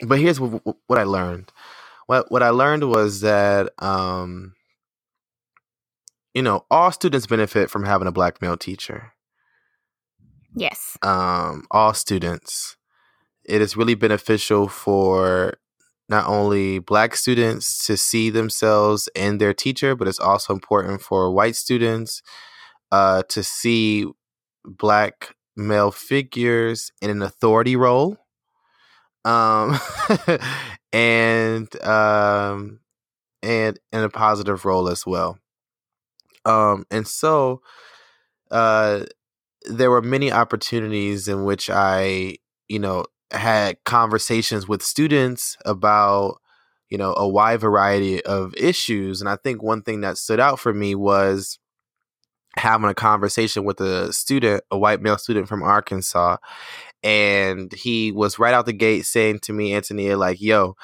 but 0.06 0.20
here's 0.20 0.40
what, 0.40 0.64
what 0.88 1.00
I 1.00 1.04
learned. 1.04 1.52
What 2.08 2.32
what 2.32 2.44
I 2.44 2.50
learned 2.50 2.90
was 2.90 3.22
that 3.22 3.72
um, 3.80 4.54
you 6.34 6.42
know, 6.42 6.66
all 6.72 6.92
students 6.92 7.28
benefit 7.28 7.70
from 7.70 7.86
having 7.86 8.08
a 8.08 8.12
black 8.12 8.42
male 8.42 8.58
teacher. 8.58 9.14
Yes. 10.56 10.98
Um, 11.02 11.66
all 11.72 11.94
students. 11.94 12.76
It 13.46 13.62
is 13.62 13.76
really 13.78 13.96
beneficial 13.96 14.68
for 14.68 15.56
not 16.10 16.28
only 16.28 16.80
black 16.80 17.16
students 17.16 17.86
to 17.88 17.98
see 17.98 18.30
themselves 18.30 19.10
in 19.16 19.38
their 19.38 19.54
teacher, 19.54 19.96
but 19.96 20.08
it's 20.08 20.20
also 20.20 20.54
important 20.54 21.02
for 21.02 21.32
white 21.32 21.56
students 21.56 22.22
uh, 22.92 23.24
to 23.30 23.44
see 23.44 24.06
black 24.66 25.36
male 25.56 25.92
figures 25.92 26.92
in 27.02 27.10
an 27.10 27.22
authority 27.22 27.76
role. 27.76 28.18
Um 29.24 29.80
and 30.94 31.84
um 31.86 32.80
and 33.44 33.80
in 33.92 34.04
a 34.04 34.10
positive 34.10 34.66
role 34.66 34.90
as 34.90 35.06
well. 35.06 35.38
Um 36.46 36.86
and 36.90 37.08
so 37.08 37.62
uh 38.50 39.06
there 39.66 39.92
were 39.92 40.02
many 40.02 40.32
opportunities 40.32 41.28
in 41.28 41.44
which 41.46 41.70
i 41.70 42.36
you 42.68 42.80
know 42.80 43.06
had 43.32 43.84
conversations 43.86 44.68
with 44.68 44.84
students 44.84 45.58
about 45.66 46.38
you 46.90 46.98
know 46.98 47.14
a 47.16 47.28
wide 47.28 47.60
variety 47.60 48.24
of 48.26 48.54
issues 48.56 49.22
and 49.22 49.30
i 49.30 49.36
think 49.38 49.64
one 49.64 49.82
thing 49.82 50.02
that 50.02 50.18
stood 50.18 50.40
out 50.40 50.60
for 50.60 50.74
me 50.74 50.94
was 50.94 51.58
having 52.58 52.90
a 52.90 52.94
conversation 52.94 53.64
with 53.64 53.80
a 53.80 54.12
student 54.12 54.64
a 54.70 54.78
white 54.78 55.02
male 55.02 55.18
student 55.18 55.48
from 55.48 55.64
arkansas 55.64 56.36
and 57.02 57.72
he 57.74 58.12
was 58.12 58.38
right 58.38 58.54
out 58.54 58.66
the 58.66 58.74
gate 58.74 59.06
saying 59.06 59.40
to 59.40 59.54
me 59.54 59.74
antonia 59.74 60.18
like 60.18 60.42
yo 60.42 60.76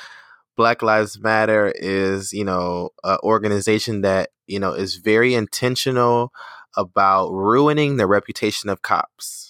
black 0.55 0.81
lives 0.81 1.19
matter 1.19 1.71
is 1.75 2.31
you 2.31 2.43
know 2.43 2.89
an 3.03 3.17
organization 3.23 4.01
that 4.01 4.29
you 4.47 4.59
know 4.59 4.71
is 4.71 4.95
very 4.95 5.33
intentional 5.33 6.31
about 6.77 7.29
ruining 7.31 7.97
the 7.97 8.07
reputation 8.07 8.69
of 8.69 8.81
cops 8.81 9.46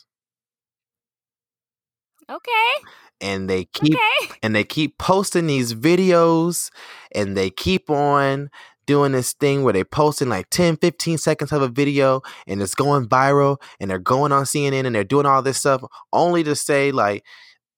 Okay. 2.29 2.85
and 3.21 3.49
they 3.49 3.65
keep 3.65 3.95
Okay. 3.95 4.33
and 4.43 4.55
they 4.55 4.63
keep 4.63 4.97
posting 4.97 5.47
these 5.47 5.73
videos 5.73 6.69
and 7.13 7.37
they 7.37 7.49
keep 7.49 7.89
on 7.89 8.49
doing 8.85 9.11
this 9.11 9.33
thing 9.33 9.63
where 9.63 9.73
they 9.73 9.83
posting 9.83 10.29
like 10.29 10.49
10 10.49 10.77
15 10.77 11.17
seconds 11.17 11.51
of 11.51 11.61
a 11.61 11.67
video 11.67 12.21
and 12.47 12.61
it's 12.61 12.75
going 12.75 13.07
viral 13.07 13.57
and 13.79 13.89
they're 13.91 13.99
going 13.99 14.31
on 14.31 14.43
CNN 14.45 14.85
and 14.85 14.95
they're 14.95 15.03
doing 15.03 15.25
all 15.25 15.41
this 15.41 15.57
stuff 15.57 15.83
only 16.13 16.43
to 16.43 16.55
say 16.55 16.91
like 16.91 17.23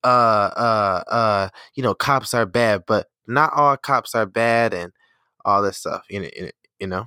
uh 0.04 0.08
uh 0.08 1.04
uh 1.10 1.50
you 1.76 1.84
know 1.84 1.94
cops 1.94 2.34
are 2.34 2.46
bad 2.46 2.84
but 2.88 3.08
not 3.28 3.52
all 3.54 3.76
cops 3.78 4.16
are 4.16 4.26
bad 4.26 4.74
and 4.74 4.94
all 5.46 5.62
this 5.62 5.78
stuff 5.78 6.04
you 6.10 6.22
know 6.22 6.30
you 6.80 6.88
know 6.88 7.06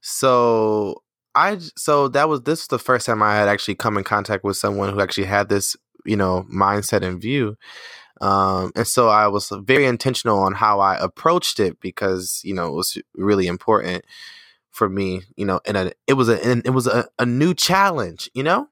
so 0.00 1.02
I 1.34 1.58
so 1.76 2.08
that 2.08 2.28
was 2.28 2.42
this 2.42 2.60
was 2.60 2.68
the 2.68 2.78
first 2.78 3.06
time 3.06 3.22
I 3.22 3.34
had 3.34 3.48
actually 3.48 3.74
come 3.74 3.96
in 3.98 4.04
contact 4.04 4.44
with 4.44 4.56
someone 4.56 4.92
who 4.92 5.00
actually 5.00 5.26
had 5.26 5.48
this 5.48 5.76
you 6.04 6.16
know 6.16 6.46
mindset 6.52 7.02
in 7.02 7.20
view. 7.20 7.56
Um 8.20 8.72
and 8.76 8.86
so 8.86 9.08
I 9.08 9.26
was 9.28 9.50
very 9.62 9.86
intentional 9.86 10.38
on 10.38 10.54
how 10.54 10.80
I 10.80 10.96
approached 10.96 11.60
it 11.60 11.80
because 11.80 12.40
you 12.44 12.54
know 12.54 12.68
it 12.68 12.74
was 12.74 12.98
really 13.14 13.46
important 13.46 14.04
for 14.70 14.88
me 14.88 15.22
you 15.36 15.44
know 15.44 15.60
and 15.66 15.76
a, 15.76 15.92
it 16.06 16.14
was 16.14 16.28
a 16.28 16.44
and 16.44 16.64
it 16.66 16.70
was 16.70 16.86
a, 16.86 17.06
a 17.18 17.26
new 17.26 17.54
challenge 17.54 18.30
you 18.34 18.42
know? 18.42 18.68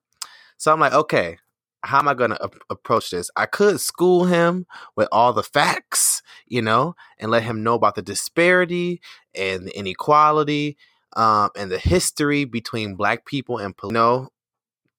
So 0.59 0.73
I'm 0.73 0.81
like 0.81 0.93
okay 0.95 1.39
how 1.85 1.99
am 1.99 2.07
I 2.07 2.15
going 2.15 2.31
to 2.31 2.41
ap- 2.41 2.55
approach 2.71 3.11
this? 3.11 3.29
I 3.35 3.47
could 3.47 3.81
school 3.81 4.27
him 4.27 4.67
with 4.95 5.09
all 5.11 5.33
the 5.33 5.43
facts 5.43 6.23
you 6.47 6.63
know 6.63 6.95
and 7.19 7.31
let 7.31 7.43
him 7.43 7.65
know 7.65 7.75
about 7.75 7.97
the 7.97 8.03
disparity 8.03 9.01
and 9.35 9.67
the 9.67 9.77
inequality 9.77 10.77
um, 11.17 11.51
and 11.57 11.71
the 11.71 11.79
history 11.79 12.45
between 12.45 12.97
black 12.97 13.27
people 13.27 13.59
and 13.59 13.75
you 13.83 13.91
know 13.91 14.29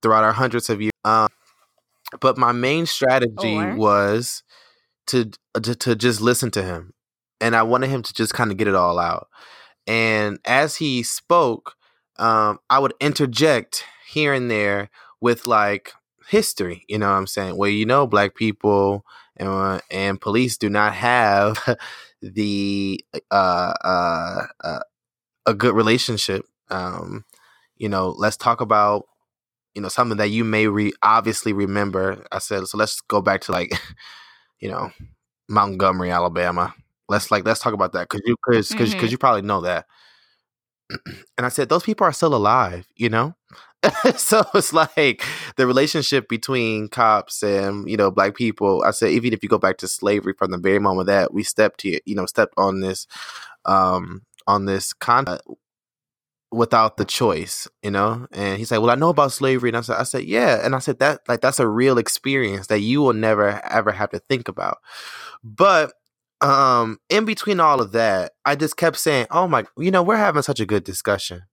throughout 0.02 0.24
our 0.24 0.34
hundreds 0.34 0.70
of 0.70 0.82
years. 0.82 0.92
Um, 1.06 1.28
but 2.20 2.38
my 2.38 2.52
main 2.52 2.86
strategy 2.86 3.58
Or- 3.58 3.76
was 3.76 4.44
to, 5.08 5.32
to 5.62 5.76
to 5.76 5.96
just 5.96 6.22
listen 6.22 6.52
to 6.52 6.64
him, 6.64 6.94
and 7.42 7.56
I 7.56 7.64
wanted 7.64 7.90
him 7.90 8.04
to 8.04 8.14
just 8.14 8.34
kind 8.34 8.52
of 8.52 8.58
get 8.58 8.68
it 8.68 8.76
all 8.76 9.00
out. 9.00 9.28
And 9.88 10.40
as 10.46 10.78
he 10.78 11.04
spoke, 11.04 11.76
um, 12.18 12.60
I 12.70 12.80
would 12.80 12.94
interject 13.00 13.84
here 14.08 14.34
and 14.34 14.50
there 14.50 14.90
with 15.20 15.48
like 15.48 15.92
history. 16.30 16.86
You 16.88 17.00
know 17.00 17.10
what 17.10 17.18
I'm 17.18 17.28
saying? 17.28 17.58
Well, 17.58 17.70
you 17.70 17.86
know, 17.86 18.08
black 18.08 18.36
people 18.36 19.06
and 19.38 19.50
uh, 19.50 19.80
and 19.92 20.22
police 20.22 20.58
do 20.58 20.70
not 20.70 20.94
have 20.94 21.78
the 22.22 23.04
uh, 23.32 23.74
uh, 23.84 24.42
uh, 24.64 24.80
a 25.46 25.54
good 25.54 25.76
relationship. 25.76 26.46
Um, 26.70 27.26
you 27.78 27.90
know, 27.90 28.10
let's 28.18 28.38
talk 28.38 28.62
about 28.62 29.06
you 29.76 29.82
know 29.82 29.90
something 29.90 30.18
that 30.18 30.30
you 30.30 30.44
may 30.44 30.68
re- 30.68 30.94
obviously 31.02 31.54
remember. 31.54 32.26
I 32.32 32.40
said 32.40 32.66
so. 32.68 32.78
Let's 32.78 33.02
go 33.02 33.22
back 33.22 33.42
to 33.42 33.52
like 33.52 33.74
you 34.60 34.70
know 34.70 34.92
Montgomery, 35.50 36.12
Alabama. 36.12 36.74
Let's 37.10 37.32
like 37.32 37.46
let's 37.46 37.60
talk 37.60 37.74
about 37.74 37.94
that 37.94 38.10
because 38.10 38.22
you 38.26 38.36
because 38.46 38.76
because 38.76 38.92
Mhm. 38.92 39.12
you 39.12 39.18
probably 39.18 39.42
know 39.44 39.62
that. 39.62 39.86
and 41.38 41.46
I 41.46 41.50
said 41.50 41.70
those 41.70 41.84
people 41.84 42.06
are 42.06 42.14
still 42.14 42.36
alive. 42.36 42.88
You 42.96 43.10
know. 43.10 43.36
so 44.18 44.44
it's 44.56 44.74
like 44.74 45.24
the 45.58 45.68
relationship 45.68 46.30
between 46.30 46.88
cops 46.88 47.44
and 47.44 47.90
you 47.90 47.98
know 47.98 48.12
black 48.12 48.36
people. 48.36 48.84
I 48.86 48.92
said 48.92 49.12
even 49.12 49.34
if 49.34 49.44
you 49.44 49.50
go 49.50 49.58
back 49.60 49.78
to 49.80 49.88
slavery 49.88 50.34
from 50.38 50.52
the 50.52 50.58
very 50.58 50.80
moment 50.80 51.08
that 51.08 51.34
we 51.34 51.44
stepped 51.44 51.82
here, 51.82 52.00
you 52.06 52.16
know, 52.16 52.26
stepped 52.26 52.54
on 52.58 52.80
this 52.82 53.08
um 53.66 54.24
on 54.48 54.66
this 54.66 54.94
con 54.94 55.26
without 56.52 56.98
the 56.98 57.06
choice, 57.06 57.68
you 57.82 57.90
know? 57.90 58.28
And 58.32 58.58
he's 58.58 58.72
like, 58.72 58.80
Well, 58.82 58.92
I 58.92 58.96
know 58.96 59.10
about 59.10 59.32
slavery. 59.32 59.70
And 59.70 59.78
I 59.78 59.82
said, 59.82 59.98
I 59.98 60.04
said, 60.04 60.24
Yeah. 60.26 60.60
And 60.64 60.76
I 60.76 60.80
said 60.80 61.00
that 61.00 61.22
like 61.28 61.42
that's 61.42 61.60
a 61.60 61.68
real 61.68 61.98
experience 61.98 62.68
that 62.68 62.80
you 62.80 63.02
will 63.02 63.14
never 63.14 63.60
ever 63.66 63.92
have 63.92 64.12
to 64.12 64.20
think 64.20 64.48
about. 64.48 64.78
But 65.44 65.94
um 66.42 67.00
in 67.10 67.26
between 67.26 67.60
all 67.60 67.82
of 67.82 67.92
that, 67.94 68.34
I 68.46 68.56
just 68.56 68.78
kept 68.78 68.98
saying, 68.98 69.28
Oh 69.32 69.48
my 69.48 69.66
you 69.78 69.92
know, 69.92 70.04
we're 70.04 70.18
having 70.18 70.44
such 70.44 70.60
a 70.60 70.66
good 70.66 70.84
discussion. 70.84 71.44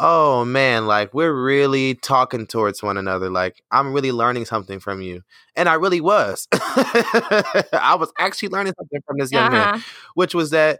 Oh 0.00 0.44
man, 0.44 0.86
like 0.86 1.12
we're 1.12 1.32
really 1.32 1.94
talking 1.96 2.46
towards 2.46 2.82
one 2.84 2.96
another. 2.96 3.30
Like 3.30 3.62
I'm 3.72 3.92
really 3.92 4.12
learning 4.12 4.44
something 4.44 4.78
from 4.78 5.00
you. 5.02 5.22
And 5.56 5.68
I 5.68 5.74
really 5.74 6.00
was. 6.00 6.46
I 6.52 7.96
was 7.98 8.12
actually 8.18 8.50
learning 8.50 8.74
something 8.78 9.00
from 9.06 9.18
this 9.18 9.32
young 9.32 9.50
man 9.50 9.68
Uh-huh. 9.68 9.80
which 10.14 10.34
was 10.36 10.50
that 10.50 10.78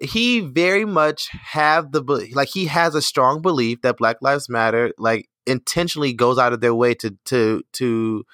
he 0.00 0.40
very 0.40 0.84
much 0.84 1.28
have 1.32 1.92
the 1.92 2.02
like 2.34 2.48
he 2.48 2.66
has 2.66 2.94
a 2.94 3.02
strong 3.02 3.42
belief 3.42 3.82
that 3.82 3.98
Black 3.98 4.16
Lives 4.22 4.48
Matter 4.48 4.92
like 4.98 5.28
intentionally 5.46 6.12
goes 6.12 6.38
out 6.38 6.52
of 6.52 6.60
their 6.60 6.74
way 6.74 6.94
to 6.94 7.16
to 7.26 7.62
to 7.74 8.24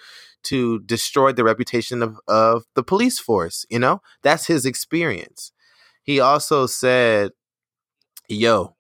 to 0.45 0.79
destroy 0.81 1.33
the 1.33 1.45
reputation 1.45 2.03
of 2.03 2.19
of 2.29 2.65
the 2.75 2.83
police 2.85 3.19
force. 3.19 3.67
You 3.69 3.81
know, 3.81 4.01
that's 4.23 4.47
his 4.47 4.65
experience. 4.65 5.53
He 6.05 6.21
also 6.21 6.67
said, 6.67 7.33
"Yo, 8.29 8.77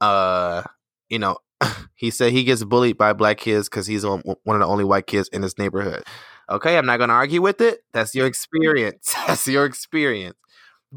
uh, 0.00 0.62
you 1.08 1.18
know." 1.18 1.38
He 1.96 2.10
said 2.10 2.32
he 2.32 2.44
gets 2.44 2.62
bullied 2.64 2.98
by 2.98 3.14
black 3.14 3.38
kids 3.38 3.68
because 3.68 3.86
he's 3.86 4.04
on- 4.04 4.22
one 4.42 4.56
of 4.56 4.60
the 4.60 4.66
only 4.66 4.84
white 4.84 5.06
kids 5.06 5.28
in 5.32 5.42
his 5.42 5.56
neighborhood. 5.56 6.02
Okay, 6.50 6.76
I'm 6.76 6.84
not 6.84 6.98
to 6.98 7.08
argue 7.08 7.40
with 7.40 7.62
it. 7.62 7.80
That's 7.94 8.14
your 8.14 8.26
experience. 8.26 9.14
That's 9.26 9.46
your 9.46 9.64
experience. 9.64 10.36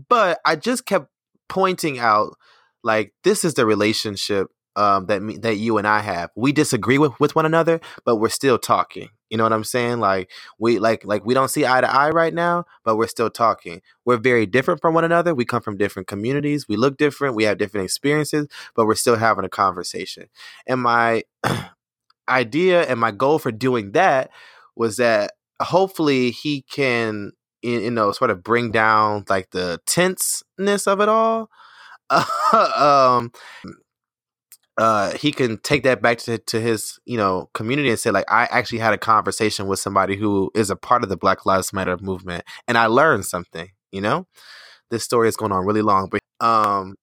But 0.09 0.39
I 0.43 0.57
just 0.57 0.85
kept 0.85 1.07
pointing 1.49 1.99
out 1.99 2.37
like 2.83 3.13
this 3.23 3.43
is 3.43 3.55
the 3.55 3.65
relationship 3.65 4.47
um, 4.75 5.07
that 5.07 5.21
me, 5.21 5.37
that 5.39 5.57
you 5.57 5.77
and 5.77 5.87
I 5.87 5.99
have. 6.01 6.29
We 6.35 6.51
disagree 6.51 6.99
with, 6.99 7.19
with 7.19 7.35
one 7.35 7.45
another, 7.45 7.81
but 8.05 8.17
we're 8.17 8.29
still 8.29 8.59
talking. 8.59 9.09
You 9.29 9.37
know 9.37 9.43
what 9.43 9.51
I'm 9.51 9.63
saying? 9.63 9.99
Like 9.99 10.31
we 10.57 10.79
like 10.79 11.03
like 11.03 11.25
we 11.25 11.33
don't 11.33 11.49
see 11.49 11.65
eye 11.65 11.81
to 11.81 11.93
eye 11.93 12.11
right 12.11 12.33
now, 12.33 12.65
but 12.85 12.95
we're 12.95 13.07
still 13.07 13.29
talking. 13.29 13.81
We're 14.05 14.17
very 14.17 14.45
different 14.45 14.79
from 14.79 14.93
one 14.93 15.03
another. 15.03 15.35
We 15.35 15.45
come 15.45 15.61
from 15.61 15.77
different 15.77 16.07
communities. 16.07 16.67
We 16.67 16.77
look 16.77 16.97
different. 16.97 17.35
We 17.35 17.43
have 17.43 17.57
different 17.57 17.85
experiences, 17.85 18.47
but 18.75 18.85
we're 18.85 18.95
still 18.95 19.17
having 19.17 19.43
a 19.43 19.49
conversation. 19.49 20.29
And 20.65 20.81
my 20.81 21.23
idea 22.29 22.83
and 22.83 22.99
my 22.99 23.11
goal 23.11 23.39
for 23.39 23.51
doing 23.51 23.91
that 23.93 24.29
was 24.75 24.97
that 24.97 25.31
hopefully 25.59 26.31
he 26.31 26.61
can 26.61 27.31
you 27.61 27.79
you 27.79 27.91
know 27.91 28.11
sort 28.11 28.31
of 28.31 28.43
bring 28.43 28.71
down 28.71 29.25
like 29.29 29.49
the 29.51 29.79
tenseness 29.85 30.87
of 30.87 31.01
it 31.01 31.09
all. 31.09 31.49
Um 32.53 33.31
uh 34.77 35.11
he 35.13 35.31
can 35.31 35.57
take 35.59 35.83
that 35.83 36.01
back 36.01 36.19
to, 36.19 36.37
to 36.37 36.59
his 36.61 36.99
you 37.05 37.17
know 37.17 37.49
community 37.53 37.89
and 37.89 37.99
say 37.99 38.11
like 38.11 38.25
i 38.29 38.43
actually 38.51 38.77
had 38.77 38.93
a 38.93 38.97
conversation 38.97 39.67
with 39.67 39.79
somebody 39.79 40.15
who 40.15 40.51
is 40.55 40.69
a 40.69 40.75
part 40.75 41.03
of 41.03 41.09
the 41.09 41.17
black 41.17 41.45
lives 41.45 41.73
matter 41.73 41.97
movement 41.99 42.43
and 42.67 42.77
i 42.77 42.85
learned 42.85 43.25
something 43.25 43.69
you 43.91 44.01
know? 44.01 44.27
This 44.89 45.03
story 45.03 45.27
is 45.27 45.35
going 45.35 45.51
on 45.51 45.65
really 45.65 45.81
long 45.81 46.09
but 46.09 46.21
um 46.39 46.95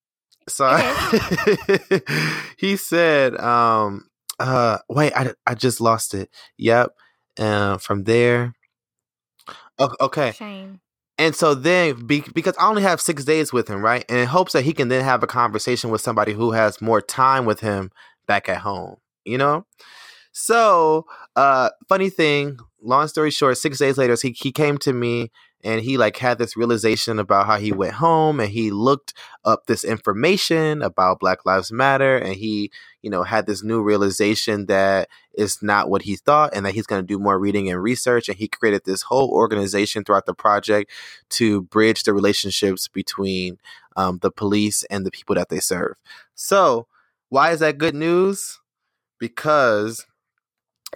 so 0.48 0.66
he 2.58 2.76
said 2.76 3.38
um 3.40 4.08
uh 4.38 4.78
wait 4.88 5.12
i 5.16 5.32
i 5.46 5.54
just 5.54 5.80
lost 5.80 6.14
it. 6.14 6.30
Yep 6.58 6.92
uh 7.38 7.78
from 7.78 8.04
there 8.04 8.54
okay 9.78 10.32
Shame. 10.32 10.80
and 11.18 11.34
so 11.34 11.54
then, 11.54 12.06
be, 12.06 12.24
because 12.34 12.54
I 12.58 12.68
only 12.68 12.82
have 12.82 13.00
six 13.00 13.24
days 13.24 13.52
with 13.52 13.68
him, 13.68 13.82
right? 13.82 14.04
And 14.08 14.18
in 14.18 14.26
hopes 14.26 14.52
that 14.52 14.62
he 14.62 14.72
can 14.72 14.88
then 14.88 15.04
have 15.04 15.22
a 15.22 15.26
conversation 15.26 15.90
with 15.90 16.00
somebody 16.00 16.32
who 16.32 16.52
has 16.52 16.80
more 16.80 17.00
time 17.00 17.44
with 17.44 17.60
him 17.60 17.90
back 18.26 18.48
at 18.48 18.58
home, 18.58 18.96
you 19.24 19.38
know? 19.38 19.66
So, 20.32 21.06
uh, 21.36 21.70
funny 21.88 22.10
thing, 22.10 22.58
long 22.82 23.06
story 23.08 23.30
short, 23.30 23.56
six 23.56 23.78
days 23.78 23.96
later, 23.98 24.16
he, 24.20 24.30
he 24.30 24.50
came 24.50 24.78
to 24.78 24.92
me 24.92 25.30
and 25.64 25.80
he 25.80 25.96
like 25.96 26.16
had 26.18 26.38
this 26.38 26.56
realization 26.56 27.18
about 27.18 27.46
how 27.46 27.56
he 27.56 27.72
went 27.72 27.94
home 27.94 28.38
and 28.38 28.50
he 28.50 28.70
looked 28.70 29.14
up 29.44 29.66
this 29.66 29.82
information 29.82 30.82
about 30.82 31.20
Black 31.20 31.46
Lives 31.46 31.72
Matter 31.72 32.16
and 32.16 32.34
he, 32.34 32.70
you 33.02 33.10
know, 33.10 33.22
had 33.22 33.46
this 33.46 33.64
new 33.64 33.82
realization 33.82 34.66
that 34.66 35.08
it's 35.32 35.62
not 35.62 35.88
what 35.88 36.02
he 36.02 36.16
thought 36.16 36.54
and 36.54 36.66
that 36.66 36.74
he's 36.74 36.86
going 36.86 37.02
to 37.02 37.06
do 37.06 37.18
more 37.18 37.38
reading 37.38 37.70
and 37.70 37.82
research 37.82 38.28
and 38.28 38.36
he 38.36 38.46
created 38.46 38.82
this 38.84 39.02
whole 39.02 39.30
organization 39.30 40.04
throughout 40.04 40.26
the 40.26 40.34
project 40.34 40.90
to 41.30 41.62
bridge 41.62 42.02
the 42.02 42.12
relationships 42.12 42.86
between 42.86 43.58
um, 43.96 44.18
the 44.20 44.30
police 44.30 44.84
and 44.84 45.06
the 45.06 45.10
people 45.10 45.34
that 45.34 45.48
they 45.48 45.60
serve. 45.60 45.94
So, 46.34 46.86
why 47.30 47.52
is 47.52 47.60
that 47.60 47.78
good 47.78 47.94
news? 47.94 48.60
Because 49.18 50.06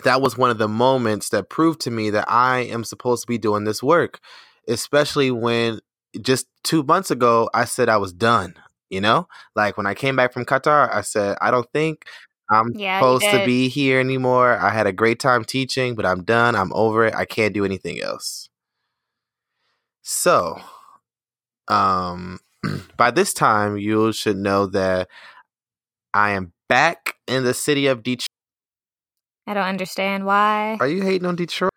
that 0.04 0.20
was 0.20 0.36
one 0.36 0.50
of 0.50 0.58
the 0.58 0.68
moments 0.68 1.30
that 1.30 1.48
proved 1.48 1.80
to 1.80 1.90
me 1.90 2.10
that 2.10 2.26
I 2.28 2.60
am 2.60 2.84
supposed 2.84 3.22
to 3.22 3.26
be 3.26 3.38
doing 3.38 3.64
this 3.64 3.82
work, 3.82 4.20
especially 4.68 5.30
when 5.30 5.80
just 6.20 6.46
two 6.64 6.82
months 6.82 7.10
ago 7.10 7.48
I 7.54 7.64
said 7.64 7.88
I 7.88 7.96
was 7.98 8.12
done. 8.12 8.54
You 8.90 9.00
know, 9.02 9.28
like 9.54 9.76
when 9.76 9.86
I 9.86 9.94
came 9.94 10.16
back 10.16 10.32
from 10.32 10.46
Qatar, 10.46 10.92
I 10.94 11.02
said, 11.02 11.36
I 11.42 11.50
don't 11.50 11.70
think 11.74 12.06
I'm 12.50 12.72
Yeah, 12.74 12.98
supposed 12.98 13.30
to 13.32 13.44
be 13.44 13.68
here 13.68 14.00
anymore. 14.00 14.56
I 14.56 14.70
had 14.70 14.86
a 14.86 14.92
great 14.92 15.20
time 15.20 15.44
teaching, 15.44 15.94
but 15.94 16.06
I'm 16.06 16.24
done. 16.24 16.56
I'm 16.56 16.72
over 16.72 17.04
it. 17.04 17.14
I 17.14 17.26
can't 17.26 17.52
do 17.52 17.66
anything 17.66 18.00
else. 18.00 18.48
So, 20.02 20.58
um, 21.68 22.38
by 22.96 23.10
this 23.10 23.34
time, 23.34 23.76
you 23.76 24.12
should 24.12 24.38
know 24.38 24.66
that 24.68 25.08
I 26.14 26.30
am 26.30 26.52
back 26.68 27.14
in 27.26 27.44
the 27.44 27.54
city 27.54 27.86
of 27.86 28.02
Detroit. 28.02 28.26
I 29.46 29.54
don't 29.54 29.64
understand 29.64 30.24
why. 30.24 30.76
Are 30.80 30.88
you 30.88 31.02
hating 31.02 31.26
on 31.26 31.36
Detroit? 31.36 31.72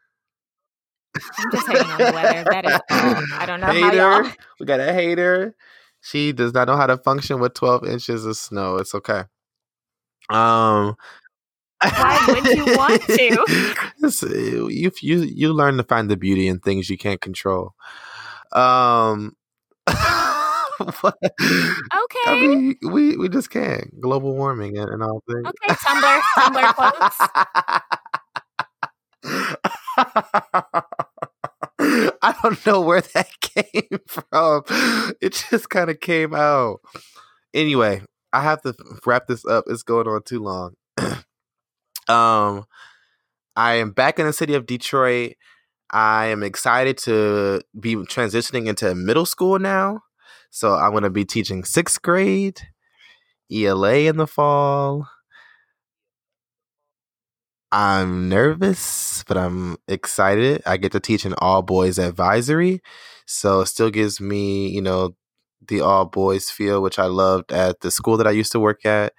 I'm 1.37 1.51
just 1.51 1.67
hating 1.67 1.89
on 1.91 1.97
the 1.97 2.11
weather. 2.13 2.43
That 2.49 2.65
is. 2.65 2.79
I 2.89 3.45
don't 3.45 3.59
know 3.61 3.67
how 3.67 3.73
hater. 3.73 3.95
y'all. 3.97 4.31
We 4.59 4.65
got 4.65 4.79
a 4.79 4.93
hater. 4.93 5.55
She 6.01 6.31
does 6.31 6.53
not 6.53 6.67
know 6.67 6.77
how 6.77 6.87
to 6.87 6.97
function 6.97 7.39
with 7.39 7.53
12 7.53 7.85
inches 7.87 8.25
of 8.25 8.35
snow. 8.37 8.77
It's 8.77 8.95
okay. 8.95 9.23
Um 10.29 10.95
Why 11.83 12.25
would 12.29 12.45
you 12.55 12.65
want 12.77 13.01
to? 13.07 13.75
It's- 14.03 14.21
you 14.23 14.69
you 15.01 15.17
you 15.21 15.53
learn 15.53 15.77
to 15.77 15.83
find 15.83 16.09
the 16.09 16.17
beauty 16.17 16.47
in 16.47 16.59
things 16.59 16.89
you 16.89 16.97
can't 16.97 17.21
control. 17.21 17.73
Um 18.53 19.35
what? 21.01 21.17
I 21.21 21.73
Okay. 22.03 22.47
mean, 22.47 22.75
we 22.91 23.17
we 23.17 23.29
just 23.29 23.49
can't. 23.51 23.99
Global 24.01 24.33
warming 24.35 24.77
and, 24.77 24.89
and 24.89 25.03
all 25.03 25.21
things. 25.29 25.45
Okay, 25.45 25.73
Tumblr, 25.75 26.21
Tumblr 26.37 26.73
quotes. 26.75 27.17
I 31.79 32.35
don't 32.41 32.65
know 32.65 32.81
where 32.81 33.01
that 33.01 33.29
came 33.41 33.99
from. 34.07 34.63
It 35.21 35.45
just 35.49 35.69
kind 35.69 35.89
of 35.89 35.99
came 35.99 36.33
out. 36.33 36.79
Anyway, 37.53 38.01
I 38.31 38.41
have 38.43 38.61
to 38.61 38.73
wrap 39.05 39.27
this 39.27 39.45
up. 39.45 39.65
It's 39.67 39.83
going 39.83 40.07
on 40.07 40.23
too 40.23 40.39
long. 40.39 40.75
um, 42.07 42.65
I 43.55 43.73
am 43.73 43.91
back 43.91 44.19
in 44.19 44.25
the 44.25 44.33
city 44.33 44.53
of 44.53 44.65
Detroit. 44.65 45.33
I 45.89 46.27
am 46.27 46.41
excited 46.43 46.97
to 46.99 47.61
be 47.77 47.95
transitioning 47.95 48.67
into 48.67 48.95
middle 48.95 49.25
school 49.25 49.59
now. 49.59 50.01
So 50.49 50.73
I'm 50.73 50.91
going 50.91 51.03
to 51.03 51.09
be 51.09 51.25
teaching 51.25 51.63
sixth 51.63 52.01
grade, 52.01 52.61
ELA 53.51 53.95
in 53.95 54.17
the 54.17 54.27
fall. 54.27 55.07
I'm 57.71 58.29
nervous, 58.29 59.23
but 59.27 59.37
I'm 59.37 59.77
excited. 59.87 60.63
I 60.65 60.77
get 60.77 60.93
to 60.93 61.01
teach 61.01 61.25
an 61.25 61.35
all 61.39 61.61
boys 61.61 61.99
advisory. 61.99 62.81
So 63.27 63.61
it 63.61 63.67
still 63.67 63.91
gives 63.91 64.21
me, 64.21 64.69
you 64.69 64.81
know, 64.81 65.15
the 65.67 65.81
all 65.81 66.05
boys 66.05 66.49
feel, 66.51 66.81
which 66.81 66.99
I 66.99 67.05
loved 67.05 67.51
at 67.53 67.81
the 67.81 67.91
school 67.91 68.17
that 68.17 68.27
I 68.27 68.31
used 68.31 68.53
to 68.53 68.59
work 68.61 68.85
at. 68.87 69.13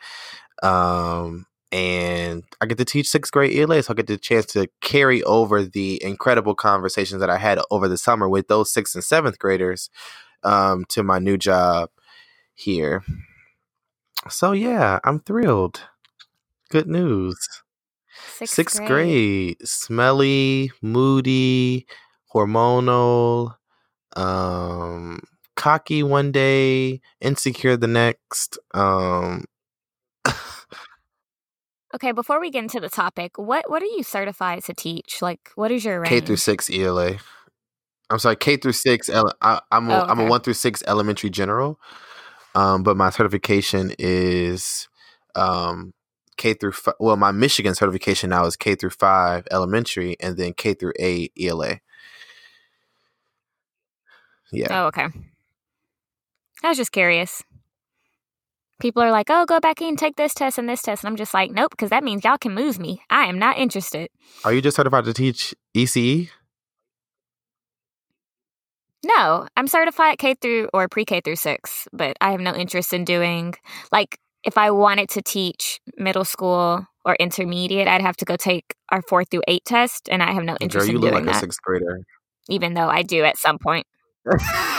Um, 0.63 1.47
and 1.73 2.45
I 2.61 2.67
get 2.67 2.79
to 2.79 2.85
teach 2.87 3.09
sixth 3.09 3.33
grade 3.33 3.57
ELA, 3.59 3.83
so 3.83 3.93
I 3.93 3.97
get 3.97 4.09
the 4.09 4.19
chance 4.19 4.47
to 4.49 4.69
carry 4.83 5.23
over 5.25 5.65
the 5.65 6.03
incredible 6.05 6.55
conversations 6.55 7.21
that 7.21 7.31
I 7.31 7.39
had 7.39 7.61
over 7.71 7.89
the 7.89 7.99
summer 7.99 8.29
with 8.29 8.49
those 8.49 8.73
sixth 8.73 8.95
and 8.95 9.05
seventh 9.05 9.39
graders 9.39 9.91
um, 10.45 10.85
to 10.91 11.03
my 11.03 11.19
new 11.21 11.39
job 11.39 11.91
here. 12.55 13.05
So 14.31 14.53
yeah, 14.53 15.01
I'm 15.05 15.21
thrilled. 15.21 15.83
Good 16.71 16.89
news. 16.89 17.62
Sixth, 18.37 18.55
Sixth 18.55 18.85
grade. 18.87 19.57
Smelly, 19.65 20.73
moody, 20.83 21.87
hormonal, 22.35 23.55
um, 24.17 25.21
cocky 25.57 26.03
one 26.03 26.33
day, 26.33 27.01
insecure 27.21 27.77
the 27.77 27.89
next. 27.89 28.59
Um, 28.75 29.45
Okay, 31.95 32.13
before 32.13 32.41
we 32.41 32.51
get 32.51 32.63
into 32.63 32.81
the 32.81 32.89
topic, 32.89 33.37
what 33.37 33.69
what 33.69 33.83
are 33.83 33.87
you 33.87 34.03
certified 34.03 34.65
to 34.65 34.73
teach? 34.73 35.21
Like, 35.21 35.51
what 35.57 35.71
is 35.71 35.85
your 35.85 36.01
range? 36.01 36.09
K 36.09 36.21
through 36.21 36.37
six 36.37 36.71
ELA. 36.71 37.17
I'm 38.09 38.19
sorry, 38.19 38.37
K 38.37 38.57
through 38.57 38.73
six. 38.73 39.11
Ele- 39.11 39.35
I, 39.43 39.61
I'm 39.71 39.91
a, 39.91 40.03
Oh, 40.03 40.11
am 40.11 40.19
a 40.21 40.25
one 40.25 40.41
through 40.41 40.55
six 40.55 40.83
elementary 40.87 41.29
general, 41.29 41.79
um, 42.55 42.83
but 42.83 42.97
my 42.97 43.11
certification 43.11 43.95
is 43.99 44.89
um, 45.35 45.93
K 46.37 46.55
through. 46.55 46.73
Fi- 46.73 46.95
well, 46.99 47.17
my 47.17 47.31
Michigan 47.31 47.75
certification 47.75 48.31
now 48.31 48.45
is 48.47 48.57
K 48.57 48.75
through 48.75 48.91
five 48.91 49.47
elementary, 49.51 50.17
and 50.21 50.37
then 50.37 50.53
K 50.53 50.75
through 50.75 50.93
eight 50.99 51.33
ELA. 51.39 51.81
Yeah. 54.53 54.69
Oh, 54.71 54.87
okay. 54.89 55.07
I 56.63 56.69
was 56.69 56.77
just 56.77 56.93
curious. 56.93 57.43
People 58.81 59.03
are 59.03 59.13
like, 59.13 59.29
"Oh, 59.31 59.45
go 59.47 59.61
back 59.61 59.81
in, 59.81 59.97
take 59.97 60.17
this 60.17 60.35
test 60.35 60.59
and 60.59 60.69
this 60.69 60.83
test," 60.83 61.05
and 61.05 61.09
I'm 61.09 61.17
just 61.17 61.33
like, 61.33 61.51
"Nope," 61.51 61.71
because 61.71 61.91
that 61.91 62.05
means 62.05 62.25
y'all 62.25 62.39
can 62.39 62.55
move 62.55 62.79
me. 62.79 63.03
I 63.09 63.27
am 63.27 63.39
not 63.39 63.57
interested. 63.59 64.11
Are 64.45 64.53
you 64.53 64.61
just 64.61 64.77
certified 64.77 65.05
to 65.05 65.15
teach 65.15 65.55
ECE? 65.75 66.31
No, 69.05 69.49
I'm 69.57 69.67
certified 69.67 70.19
K 70.19 70.35
through 70.35 70.69
or 70.73 70.89
pre 70.89 71.05
K 71.05 71.21
through 71.21 71.37
six, 71.37 71.89
but 71.93 72.17
I 72.21 72.31
have 72.31 72.41
no 72.41 72.55
interest 72.55 72.93
in 72.93 73.05
doing 73.05 73.55
like 73.91 74.19
if 74.45 74.59
I 74.59 74.71
wanted 74.71 75.09
to 75.11 75.23
teach 75.23 75.81
middle 75.97 76.25
school 76.25 76.87
or 77.05 77.15
intermediate, 77.17 77.89
I'd 77.89 78.03
have 78.03 78.17
to 78.19 78.25
go 78.25 78.37
take 78.37 78.75
our 78.91 79.03
four 79.03 79.25
through 79.25 79.43
eight 79.49 79.65
test, 79.65 80.09
and 80.11 80.23
I 80.23 80.33
have 80.33 80.45
no 80.45 80.53
Girl, 80.53 80.59
interest 80.61 80.89
you 80.89 80.97
in 80.97 81.01
look 81.01 81.11
doing 81.13 81.25
like 81.25 81.31
a 81.31 81.35
that. 81.35 81.41
sixth 81.41 81.63
grader. 81.63 82.01
Even 82.49 82.75
though 82.75 82.89
I 82.89 83.03
do 83.03 83.25
at 83.25 83.37
some 83.39 83.59
point. 83.59 83.87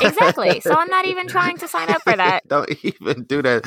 Exactly. 0.01 0.59
So 0.63 0.73
I'm 0.73 0.87
not 0.89 1.05
even 1.05 1.27
trying 1.27 1.57
to 1.57 1.67
sign 1.67 1.89
up 1.89 2.01
for 2.01 2.15
that. 2.15 2.43
Don't 2.47 2.69
even 2.83 3.23
do 3.23 3.41
that 3.41 3.63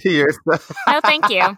to 0.00 0.10
yourself. 0.10 0.72
No, 0.88 1.00
thank 1.00 1.28
you. 1.30 1.56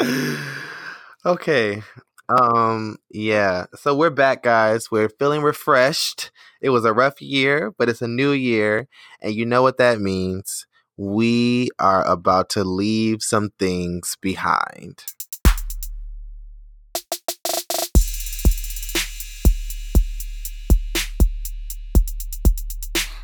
okay. 1.26 1.82
Um 2.28 2.96
yeah. 3.10 3.66
So 3.74 3.94
we're 3.94 4.10
back 4.10 4.42
guys. 4.42 4.90
We're 4.90 5.08
feeling 5.08 5.42
refreshed. 5.42 6.30
It 6.60 6.70
was 6.70 6.84
a 6.84 6.92
rough 6.92 7.20
year, 7.20 7.72
but 7.76 7.88
it's 7.88 8.02
a 8.02 8.08
new 8.08 8.32
year 8.32 8.88
and 9.20 9.34
you 9.34 9.44
know 9.46 9.62
what 9.62 9.78
that 9.78 10.00
means. 10.00 10.66
We 10.96 11.68
are 11.78 12.04
about 12.06 12.48
to 12.50 12.64
leave 12.64 13.22
some 13.22 13.50
things 13.58 14.16
behind. 14.20 15.04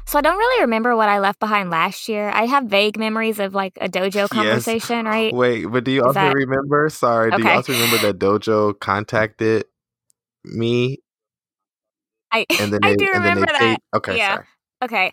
So 0.06 0.18
I 0.18 0.22
don't 0.22 0.36
really 0.36 0.62
remember 0.62 0.94
what 0.94 1.08
I 1.08 1.20
left 1.20 1.40
behind 1.40 1.70
last 1.70 2.06
year. 2.06 2.28
I 2.28 2.44
have 2.44 2.64
vague 2.64 2.98
memories 2.98 3.38
of 3.38 3.54
like 3.54 3.78
a 3.80 3.88
dojo 3.88 4.12
Yes. 4.34 4.66
conversation, 4.66 5.06
right? 5.06 5.32
Wait, 5.34 5.64
but 5.64 5.84
do 5.84 5.90
you 5.90 6.00
Is 6.00 6.06
also 6.06 6.20
that- 6.20 6.34
remember? 6.34 6.88
Sorry, 6.90 7.30
do 7.30 7.42
you 7.42 7.48
also 7.50 7.72
remember 7.72 7.98
that 7.98 8.18
Dojo 8.18 8.78
contacted 8.78 9.64
me 10.44 10.98
I 12.30 12.44
and 12.60 12.72
then 12.72 12.80
I 12.84 12.90
they 12.90 12.96
do 12.96 13.06
and 13.14 13.24
then 13.24 13.34
they 13.34 13.40
remember 13.40 13.46
paid? 13.58 13.78
that. 13.92 13.96
Okay, 13.96 14.16
Yeah. 14.18 14.34
sorry. 14.34 14.44
Okay. 14.82 15.12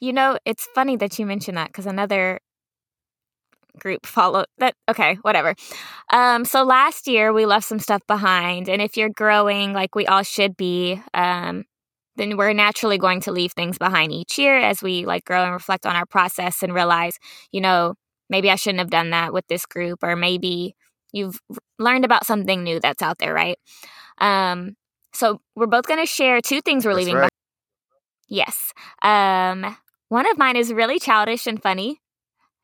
You 0.00 0.12
know, 0.12 0.38
it's 0.44 0.66
funny 0.74 0.96
that 0.96 1.18
you 1.18 1.26
mentioned 1.26 1.56
that 1.56 1.68
because 1.68 1.86
another 1.86 2.40
group 3.78 4.06
followed 4.06 4.46
that. 4.58 4.74
Okay, 4.88 5.16
whatever. 5.22 5.54
Um, 6.12 6.44
so 6.44 6.62
last 6.64 7.06
year 7.06 7.32
we 7.32 7.46
left 7.46 7.66
some 7.66 7.78
stuff 7.78 8.02
behind, 8.06 8.68
and 8.68 8.82
if 8.82 8.96
you're 8.96 9.10
growing 9.10 9.72
like 9.72 9.94
we 9.94 10.06
all 10.06 10.22
should 10.22 10.56
be, 10.56 11.00
um, 11.12 11.64
then 12.16 12.36
we're 12.36 12.52
naturally 12.52 12.98
going 12.98 13.20
to 13.22 13.32
leave 13.32 13.52
things 13.52 13.78
behind 13.78 14.12
each 14.12 14.38
year 14.38 14.56
as 14.56 14.82
we 14.82 15.04
like 15.04 15.24
grow 15.24 15.42
and 15.42 15.52
reflect 15.52 15.84
on 15.86 15.96
our 15.96 16.06
process 16.06 16.62
and 16.62 16.72
realize, 16.72 17.18
you 17.50 17.60
know, 17.60 17.94
maybe 18.30 18.50
I 18.50 18.56
shouldn't 18.56 18.78
have 18.78 18.90
done 18.90 19.10
that 19.10 19.32
with 19.32 19.46
this 19.48 19.66
group, 19.66 20.00
or 20.02 20.16
maybe 20.16 20.76
you've 21.12 21.40
learned 21.78 22.04
about 22.04 22.26
something 22.26 22.62
new 22.62 22.80
that's 22.80 23.02
out 23.02 23.18
there, 23.18 23.34
right? 23.34 23.58
Um, 24.18 24.76
so 25.12 25.40
we're 25.54 25.66
both 25.66 25.86
going 25.86 26.00
to 26.00 26.06
share 26.06 26.40
two 26.40 26.60
things 26.60 26.84
we're 26.84 26.94
That's 26.94 27.06
leaving 27.06 27.20
right. 27.20 27.30
Yes. 28.28 28.72
Um, 29.02 29.76
one 30.14 30.30
of 30.30 30.38
mine 30.38 30.54
is 30.54 30.72
really 30.72 31.00
childish 31.00 31.48
and 31.48 31.60
funny. 31.60 32.00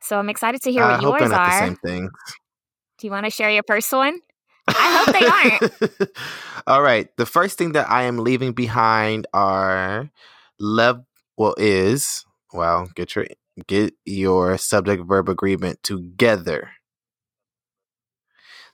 So 0.00 0.16
I'm 0.20 0.28
excited 0.30 0.62
to 0.62 0.70
hear 0.70 0.84
I 0.84 0.92
what 0.92 1.00
hope 1.00 1.18
they're 1.18 1.22
yours 1.22 1.30
not 1.32 1.46
the 1.46 1.52
are. 1.52 1.66
same 1.66 1.76
thing. 1.76 2.08
Do 2.98 3.06
you 3.08 3.10
want 3.10 3.26
to 3.26 3.30
share 3.30 3.50
your 3.50 3.64
first 3.66 3.92
one? 3.92 4.20
I 4.68 5.02
hope 5.02 5.12
they 5.18 5.26
aren't. 5.90 6.10
All 6.68 6.80
right. 6.80 7.08
The 7.16 7.26
first 7.26 7.58
thing 7.58 7.72
that 7.72 7.90
I 7.90 8.04
am 8.04 8.18
leaving 8.18 8.52
behind 8.52 9.26
are 9.34 10.10
love. 10.60 11.04
well 11.36 11.56
is 11.58 12.24
well, 12.52 12.88
get 12.94 13.16
your 13.16 13.26
get 13.66 13.94
your 14.04 14.56
subject 14.56 15.04
verb 15.08 15.28
agreement 15.28 15.82
together. 15.82 16.70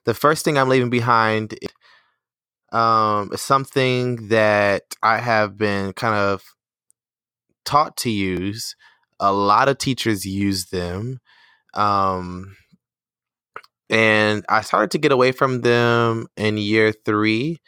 The 0.04 0.12
first 0.12 0.44
thing 0.44 0.58
I'm 0.58 0.68
leaving 0.68 0.90
behind 0.90 1.58
um 2.72 3.30
is 3.32 3.40
something 3.40 4.28
that 4.28 4.82
I 5.02 5.16
have 5.16 5.56
been 5.56 5.94
kind 5.94 6.14
of 6.14 6.55
taught 7.66 7.96
to 7.98 8.10
use. 8.10 8.74
A 9.20 9.32
lot 9.32 9.68
of 9.68 9.78
teachers 9.78 10.24
use 10.24 10.66
them. 10.66 11.20
Um 11.74 12.56
and 13.88 14.44
I 14.48 14.62
started 14.62 14.90
to 14.92 14.98
get 14.98 15.12
away 15.12 15.32
from 15.32 15.60
them 15.60 16.26
in 16.36 16.58
year 16.58 16.92
three 16.92 17.58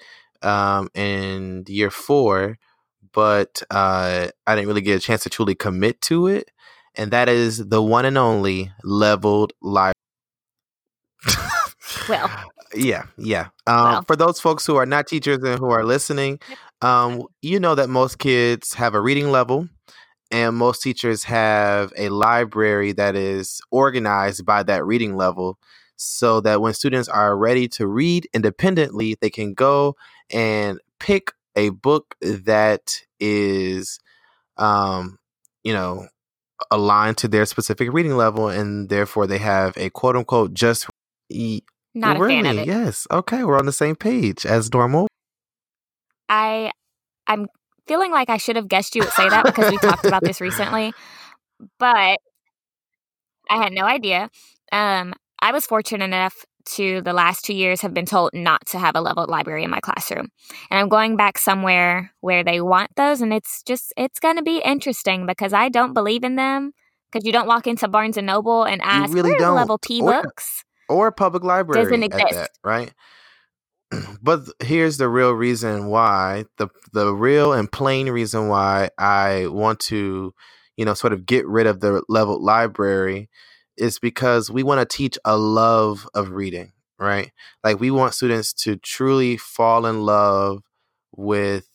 um, 0.42 0.88
and 0.94 1.68
year 1.68 1.90
four, 1.90 2.58
but 3.12 3.62
uh, 3.70 4.28
I 4.46 4.54
didn't 4.54 4.68
really 4.68 4.80
get 4.80 4.96
a 4.96 5.00
chance 5.00 5.22
to 5.24 5.30
truly 5.30 5.54
commit 5.54 6.00
to 6.02 6.26
it. 6.26 6.50
And 6.96 7.12
that 7.12 7.28
is 7.28 7.68
the 7.68 7.82
one 7.82 8.04
and 8.04 8.18
only 8.18 8.72
leveled 8.82 9.52
life. 9.62 9.94
Well. 12.06 12.30
yeah, 12.74 13.04
yeah. 13.16 13.48
Um, 13.66 13.84
Well. 13.84 14.02
For 14.02 14.16
those 14.16 14.40
folks 14.40 14.66
who 14.66 14.76
are 14.76 14.86
not 14.86 15.06
teachers 15.06 15.42
and 15.42 15.58
who 15.58 15.70
are 15.70 15.84
listening, 15.84 16.38
um, 16.82 17.22
you 17.40 17.58
know 17.60 17.74
that 17.74 17.88
most 17.88 18.18
kids 18.18 18.74
have 18.74 18.94
a 18.94 19.00
reading 19.00 19.30
level 19.30 19.68
and 20.30 20.56
most 20.56 20.82
teachers 20.82 21.24
have 21.24 21.92
a 21.96 22.08
library 22.10 22.92
that 22.92 23.16
is 23.16 23.60
organized 23.70 24.44
by 24.44 24.62
that 24.62 24.84
reading 24.84 25.16
level 25.16 25.58
so 25.96 26.40
that 26.40 26.60
when 26.60 26.74
students 26.74 27.08
are 27.08 27.36
ready 27.36 27.66
to 27.66 27.86
read 27.86 28.28
independently 28.32 29.16
they 29.20 29.30
can 29.30 29.54
go 29.54 29.96
and 30.30 30.78
pick 31.00 31.32
a 31.56 31.70
book 31.70 32.14
that 32.20 33.02
is 33.18 33.98
um 34.58 35.18
you 35.64 35.72
know 35.72 36.06
aligned 36.70 37.16
to 37.16 37.28
their 37.28 37.46
specific 37.46 37.92
reading 37.92 38.16
level 38.16 38.48
and 38.48 38.88
therefore 38.88 39.26
they 39.26 39.38
have 39.38 39.76
a 39.76 39.90
quote 39.90 40.16
unquote 40.16 40.52
just 40.52 40.86
e- 41.30 41.62
Not 41.94 42.16
a 42.16 42.20
fan 42.20 42.46
of 42.46 42.56
really? 42.56 42.62
it. 42.62 42.66
yes 42.68 43.06
okay 43.10 43.44
we're 43.44 43.58
on 43.58 43.66
the 43.66 43.72
same 43.72 43.96
page 43.96 44.44
as 44.44 44.72
normal 44.72 45.08
I 46.28 46.70
I'm 47.26 47.46
feeling 47.88 48.12
like 48.12 48.30
I 48.30 48.36
should 48.36 48.56
have 48.56 48.68
guessed 48.68 48.94
you 48.94 49.02
would 49.02 49.12
say 49.12 49.28
that 49.28 49.44
because 49.44 49.70
we 49.70 49.78
talked 49.78 50.04
about 50.04 50.22
this 50.22 50.40
recently. 50.40 50.92
But 51.78 52.20
I 53.50 53.56
had 53.62 53.72
no 53.72 53.84
idea. 53.84 54.30
Um, 54.70 55.14
I 55.40 55.52
was 55.52 55.66
fortunate 55.66 56.04
enough 56.04 56.44
to 56.76 57.00
the 57.00 57.14
last 57.14 57.44
two 57.46 57.54
years 57.54 57.80
have 57.80 57.94
been 57.94 58.04
told 58.04 58.30
not 58.34 58.64
to 58.66 58.78
have 58.78 58.94
a 58.94 59.00
leveled 59.00 59.30
library 59.30 59.64
in 59.64 59.70
my 59.70 59.80
classroom. 59.80 60.28
And 60.70 60.78
I'm 60.78 60.88
going 60.90 61.16
back 61.16 61.38
somewhere 61.38 62.12
where 62.20 62.44
they 62.44 62.60
want 62.60 62.90
those 62.96 63.22
and 63.22 63.32
it's 63.32 63.62
just 63.62 63.92
it's 63.96 64.20
gonna 64.20 64.42
be 64.42 64.58
interesting 64.62 65.24
because 65.24 65.54
I 65.54 65.70
don't 65.70 65.94
believe 65.94 66.24
in 66.24 66.36
them. 66.36 66.72
Because 67.10 67.24
you 67.24 67.32
don't 67.32 67.46
walk 67.48 67.66
into 67.66 67.88
Barnes 67.88 68.18
and 68.18 68.26
Noble 68.26 68.64
and 68.64 68.82
ask, 68.82 69.14
really 69.14 69.32
the 69.32 69.38
don't. 69.38 69.54
level 69.56 69.78
P 69.78 70.02
Or- 70.02 70.22
books? 70.22 70.62
or 70.90 71.06
a 71.06 71.12
public 71.12 71.42
library 71.42 71.82
Doesn't 71.84 72.02
at 72.02 72.12
exist. 72.12 72.34
that, 72.34 72.50
right? 72.62 72.92
but 74.22 74.42
here's 74.60 74.98
the 74.98 75.08
real 75.08 75.32
reason 75.32 75.86
why 75.86 76.44
the 76.58 76.68
the 76.92 77.14
real 77.14 77.52
and 77.52 77.70
plain 77.70 78.08
reason 78.10 78.48
why 78.48 78.90
I 78.98 79.46
want 79.48 79.80
to, 79.80 80.34
you 80.76 80.84
know, 80.84 80.94
sort 80.94 81.12
of 81.12 81.26
get 81.26 81.46
rid 81.46 81.66
of 81.66 81.80
the 81.80 82.02
leveled 82.08 82.42
library 82.42 83.28
is 83.76 83.98
because 83.98 84.50
we 84.50 84.62
want 84.62 84.80
to 84.80 84.96
teach 84.96 85.18
a 85.24 85.36
love 85.36 86.08
of 86.14 86.30
reading, 86.30 86.72
right? 86.98 87.30
Like 87.64 87.80
we 87.80 87.90
want 87.90 88.14
students 88.14 88.52
to 88.64 88.76
truly 88.76 89.36
fall 89.36 89.86
in 89.86 90.02
love 90.02 90.62
with 91.16 91.68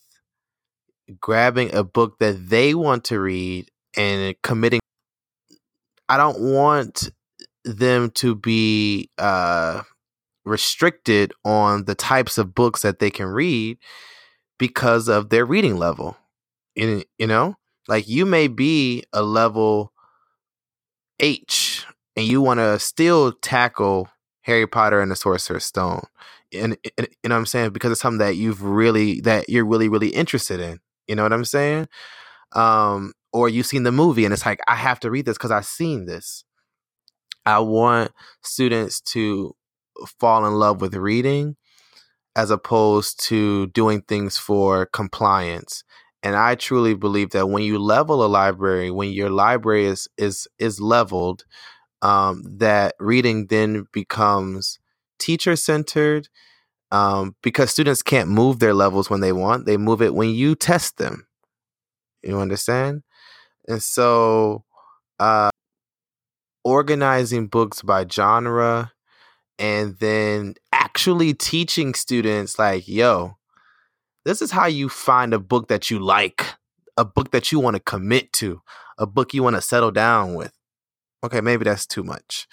grabbing 1.19 1.73
a 1.73 1.83
book 1.83 2.17
that 2.19 2.49
they 2.49 2.73
want 2.73 3.05
to 3.05 3.19
read 3.19 3.69
and 3.97 4.35
committing 4.41 4.79
I 6.09 6.17
don't 6.17 6.39
want 6.53 7.11
them 7.65 8.11
to 8.11 8.35
be 8.35 9.09
uh 9.17 9.83
restricted 10.45 11.33
on 11.45 11.85
the 11.85 11.95
types 11.95 12.37
of 12.37 12.53
books 12.53 12.81
that 12.81 12.99
they 12.99 13.09
can 13.09 13.27
read 13.27 13.77
because 14.57 15.07
of 15.07 15.29
their 15.29 15.45
reading 15.45 15.77
level. 15.77 16.17
You, 16.75 17.03
you 17.17 17.27
know, 17.27 17.55
like 17.87 18.07
you 18.07 18.25
may 18.25 18.47
be 18.47 19.03
a 19.13 19.21
level 19.21 19.93
H 21.19 21.85
and 22.15 22.25
you 22.25 22.41
want 22.41 22.59
to 22.59 22.79
still 22.79 23.33
tackle 23.33 24.09
Harry 24.41 24.67
Potter 24.67 25.01
and 25.01 25.11
the 25.11 25.15
Sorcerer's 25.15 25.65
Stone. 25.65 26.05
And, 26.53 26.77
and 26.97 27.07
you 27.23 27.29
know 27.29 27.35
what 27.35 27.39
I'm 27.39 27.45
saying? 27.45 27.71
Because 27.71 27.91
it's 27.91 28.01
something 28.01 28.19
that 28.19 28.35
you've 28.35 28.63
really 28.63 29.21
that 29.21 29.49
you're 29.49 29.65
really, 29.65 29.89
really 29.89 30.09
interested 30.09 30.59
in. 30.59 30.79
You 31.07 31.15
know 31.15 31.23
what 31.23 31.33
I'm 31.33 31.45
saying? 31.45 31.87
Um, 32.53 33.13
or 33.31 33.49
you've 33.49 33.65
seen 33.65 33.83
the 33.83 33.91
movie 33.91 34.25
and 34.25 34.33
it's 34.33 34.45
like, 34.45 34.59
I 34.67 34.75
have 34.75 34.99
to 35.01 35.11
read 35.11 35.25
this 35.25 35.37
because 35.37 35.51
I've 35.51 35.65
seen 35.65 36.05
this. 36.05 36.45
I 37.45 37.59
want 37.59 38.11
students 38.41 39.01
to 39.01 39.55
fall 40.19 40.45
in 40.45 40.53
love 40.53 40.81
with 40.81 40.95
reading 40.95 41.55
as 42.35 42.51
opposed 42.51 43.23
to 43.25 43.67
doing 43.67 44.01
things 44.01 44.37
for 44.37 44.85
compliance. 44.87 45.83
And 46.23 46.35
I 46.35 46.55
truly 46.55 46.93
believe 46.95 47.31
that 47.31 47.49
when 47.49 47.63
you 47.63 47.77
level 47.77 48.23
a 48.23 48.27
library, 48.27 48.89
when 48.91 49.11
your 49.11 49.29
library 49.29 49.85
is 49.85 50.07
is 50.17 50.47
is 50.57 50.79
leveled, 50.79 51.43
um, 52.01 52.43
that 52.59 52.95
reading 52.99 53.47
then 53.47 53.85
becomes 53.93 54.79
teacher 55.19 55.55
centered. 55.55 56.29
Um, 56.91 57.35
because 57.43 57.71
students 57.71 58.03
can't 58.03 58.29
move 58.29 58.59
their 58.59 58.73
levels 58.73 59.09
when 59.09 59.21
they 59.21 59.33
want; 59.33 59.65
they 59.65 59.77
move 59.77 60.01
it 60.01 60.13
when 60.15 60.29
you 60.29 60.55
test 60.55 60.97
them. 60.97 61.27
You 62.23 62.39
understand? 62.39 63.03
And 63.67 63.83
so, 63.83 64.65
uh, 65.19 65.49
organizing 66.63 67.47
books 67.47 67.81
by 67.81 68.05
genre 68.07 68.91
and 69.59 69.97
then 69.99 70.55
actually 70.71 71.33
teaching 71.33 71.93
students 71.93 72.57
like 72.57 72.87
yo 72.87 73.37
this 74.25 74.41
is 74.41 74.51
how 74.51 74.65
you 74.65 74.87
find 74.89 75.33
a 75.33 75.39
book 75.39 75.67
that 75.67 75.91
you 75.91 75.99
like 75.99 76.45
a 76.97 77.03
book 77.03 77.31
that 77.31 77.51
you 77.51 77.59
want 77.59 77.75
to 77.75 77.81
commit 77.81 78.31
to 78.33 78.61
a 78.97 79.05
book 79.05 79.33
you 79.33 79.43
want 79.43 79.55
to 79.55 79.61
settle 79.61 79.91
down 79.91 80.35
with. 80.35 80.53
Okay 81.23 81.41
maybe 81.41 81.63
that's 81.63 81.85
too 81.85 82.03
much 82.03 82.47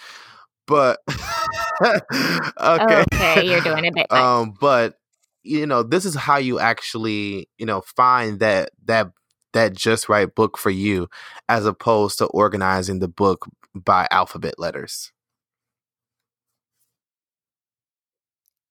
but 0.71 1.01
okay. 1.83 3.05
Okay, 3.13 3.47
you're 3.47 3.61
doing 3.61 3.87
a 3.87 3.91
bit 3.93 4.11
um 4.13 4.55
but 4.61 4.95
you 5.43 5.67
know 5.67 5.83
this 5.83 6.05
is 6.05 6.15
how 6.15 6.37
you 6.37 6.61
actually 6.61 7.49
you 7.59 7.67
know 7.67 7.81
find 7.81 8.39
that 8.39 8.71
that 8.85 9.11
that 9.53 9.73
just 9.73 10.09
right 10.09 10.33
book 10.33 10.57
for 10.57 10.71
you 10.71 11.09
as 11.49 11.67
opposed 11.67 12.19
to 12.19 12.27
organizing 12.27 13.01
the 13.01 13.09
book 13.09 13.47
by 13.75 14.07
alphabet 14.13 14.55
letters 14.59 15.13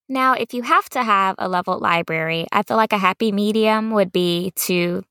Now, 0.10 0.34
if 0.34 0.54
you 0.54 0.64
have 0.64 0.90
to 0.90 1.04
have 1.04 1.36
a 1.38 1.48
leveled 1.48 1.82
library, 1.82 2.48
I 2.52 2.64
feel 2.64 2.78
like 2.78 2.94
a 2.94 2.98
happy 2.98 3.32
medium 3.32 3.92
would 3.92 4.12
be 4.12 4.52
to 4.56 5.04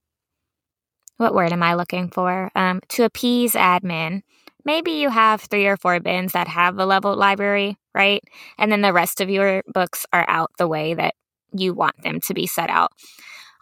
what 1.19 1.35
word 1.35 1.53
am 1.53 1.63
I 1.63 1.75
looking 1.75 2.11
for? 2.11 2.51
Um, 2.55 2.81
to 2.91 3.05
appease 3.05 3.53
admin. 3.53 4.23
Maybe 4.65 4.93
you 4.93 5.11
have 5.11 5.41
three 5.43 5.67
or 5.67 5.77
four 5.77 6.01
bins 6.01 6.33
that 6.33 6.49
have 6.49 6.79
a 6.79 6.87
leveled 6.87 7.19
library, 7.19 7.77
right? 7.95 8.23
And 8.59 8.71
then 8.71 8.83
the 8.83 8.93
rest 8.93 9.21
of 9.21 9.31
your 9.31 9.63
books 9.67 10.07
are 10.13 10.25
out 10.29 10.51
the 10.59 10.69
way 10.69 10.95
that 10.95 11.15
you 11.53 11.75
want 11.75 12.03
them 12.03 12.21
to 12.21 12.35
be 12.35 12.47
set 12.47 12.71
out. 12.71 12.93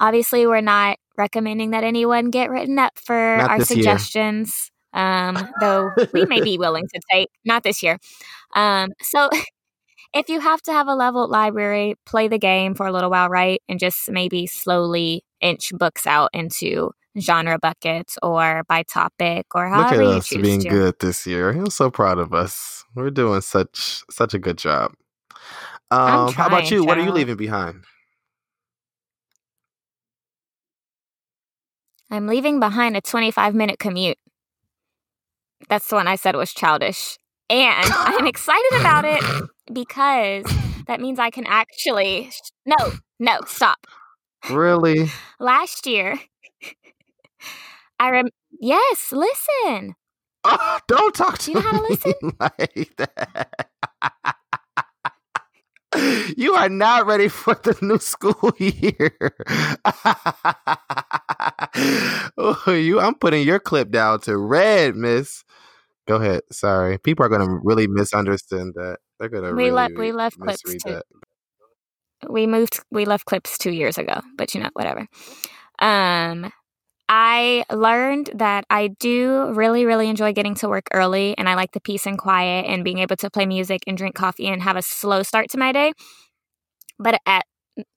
Obviously, 0.00 0.46
we're 0.46 0.60
not 0.60 0.98
recommending 1.16 1.70
that 1.70 1.84
anyone 1.84 2.30
get 2.30 2.50
written 2.50 2.78
up 2.78 2.98
for 2.98 3.38
Not 3.38 3.50
our 3.50 3.60
suggestions, 3.60 4.70
um, 4.92 5.48
though 5.60 5.90
we 6.12 6.26
may 6.26 6.40
be 6.40 6.58
willing 6.58 6.86
to 6.92 7.00
take, 7.10 7.28
not 7.44 7.62
this 7.62 7.82
year. 7.82 7.98
Um, 8.54 8.90
so 9.00 9.30
if 10.18 10.28
you 10.28 10.40
have 10.40 10.62
to 10.62 10.72
have 10.72 10.88
a 10.88 10.94
leveled 10.94 11.30
library, 11.30 11.94
play 12.06 12.28
the 12.28 12.38
game 12.38 12.74
for 12.74 12.86
a 12.86 12.92
little 12.92 13.10
while, 13.10 13.28
right? 13.28 13.62
And 13.68 13.78
just 13.78 14.10
maybe 14.10 14.46
slowly 14.46 15.24
inch 15.40 15.70
books 15.76 16.06
out 16.06 16.30
into 16.32 16.90
genre 17.18 17.58
buckets 17.58 18.18
or 18.22 18.62
by 18.68 18.82
topic 18.82 19.46
or 19.54 19.68
however 19.68 20.02
Look 20.02 20.02
at 20.02 20.32
you 20.32 20.38
us 20.38 20.42
being 20.42 20.60
to. 20.60 20.68
good 20.68 20.94
this 21.00 21.26
year. 21.26 21.50
I'm 21.50 21.70
so 21.70 21.90
proud 21.90 22.18
of 22.18 22.32
us. 22.34 22.84
We're 22.94 23.10
doing 23.10 23.40
such 23.42 24.04
such 24.10 24.34
a 24.34 24.38
good 24.38 24.58
job. 24.58 24.92
Um, 25.90 26.32
how 26.32 26.46
about 26.46 26.70
you? 26.70 26.84
What 26.84 26.98
are 26.98 27.04
you 27.04 27.12
leaving 27.12 27.36
behind? 27.36 27.84
I'm 32.10 32.26
leaving 32.26 32.60
behind 32.60 32.96
a 32.96 33.00
25 33.00 33.54
minute 33.54 33.78
commute. 33.78 34.18
That's 35.68 35.88
the 35.88 35.96
one 35.96 36.06
I 36.06 36.16
said 36.16 36.36
was 36.36 36.52
childish. 36.52 37.18
And 37.48 37.92
I'm 37.92 38.26
excited 38.34 38.80
about 38.80 39.04
it 39.04 39.22
because 39.72 40.44
that 40.86 41.00
means 41.00 41.18
I 41.18 41.30
can 41.30 41.46
actually. 41.46 42.30
No, 42.64 42.92
no, 43.18 43.40
stop. 43.46 43.86
Really? 44.50 45.10
Last 45.40 45.86
year, 45.86 46.18
I 48.00 48.10
rem. 48.10 48.28
Yes, 48.60 49.12
listen. 49.12 49.94
Oh, 50.44 50.78
don't 50.88 51.14
talk 51.14 51.38
to 51.38 51.50
You 51.52 51.56
know 51.56 51.60
how 51.62 51.72
to 51.72 51.82
listen? 51.82 52.14
like 52.40 52.96
that. 52.96 53.48
You 56.36 56.54
are 56.54 56.68
not 56.68 57.06
ready 57.06 57.28
for 57.28 57.54
the 57.54 57.76
new 57.80 57.98
school 57.98 58.52
year. 58.58 59.16
oh, 62.36 62.72
you 62.72 63.00
I'm 63.00 63.14
putting 63.14 63.46
your 63.46 63.58
clip 63.58 63.90
down 63.90 64.20
to 64.20 64.36
red, 64.36 64.94
miss. 64.94 65.42
Go 66.06 66.16
ahead. 66.16 66.42
Sorry. 66.52 66.98
People 66.98 67.24
are 67.26 67.28
gonna 67.28 67.60
really 67.62 67.86
misunderstand 67.86 68.74
that. 68.76 68.98
They're 69.18 69.28
gonna 69.28 69.52
We 69.52 69.54
really 69.54 69.70
le- 69.70 69.88
we 69.96 70.12
left 70.12 70.38
clips 70.40 70.74
too. 70.76 70.90
that. 70.90 71.04
we 72.28 72.46
moved 72.46 72.80
we 72.90 73.04
left 73.04 73.24
clips 73.26 73.58
two 73.58 73.70
years 73.70 73.98
ago 73.98 74.20
but 74.36 74.54
you 74.54 74.60
know 74.60 74.70
whatever 74.74 75.06
um 75.80 76.50
i 77.08 77.64
learned 77.70 78.30
that 78.34 78.64
i 78.70 78.88
do 79.00 79.50
really 79.52 79.84
really 79.84 80.08
enjoy 80.08 80.32
getting 80.32 80.54
to 80.54 80.68
work 80.68 80.86
early 80.92 81.36
and 81.38 81.48
i 81.48 81.54
like 81.54 81.72
the 81.72 81.80
peace 81.80 82.06
and 82.06 82.18
quiet 82.18 82.66
and 82.66 82.84
being 82.84 82.98
able 82.98 83.16
to 83.16 83.30
play 83.30 83.46
music 83.46 83.82
and 83.86 83.96
drink 83.98 84.14
coffee 84.14 84.46
and 84.48 84.62
have 84.62 84.76
a 84.76 84.82
slow 84.82 85.22
start 85.22 85.48
to 85.50 85.58
my 85.58 85.72
day 85.72 85.92
but 86.98 87.20
at 87.26 87.44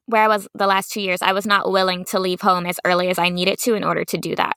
where 0.07 0.23
i 0.23 0.27
was 0.27 0.47
the 0.55 0.67
last 0.67 0.91
two 0.91 1.01
years 1.01 1.21
i 1.21 1.33
was 1.33 1.45
not 1.47 1.71
willing 1.71 2.05
to 2.05 2.19
leave 2.19 2.41
home 2.41 2.65
as 2.65 2.79
early 2.85 3.09
as 3.09 3.19
i 3.19 3.29
needed 3.29 3.59
to 3.59 3.75
in 3.75 3.83
order 3.83 4.05
to 4.05 4.17
do 4.17 4.35
that 4.35 4.55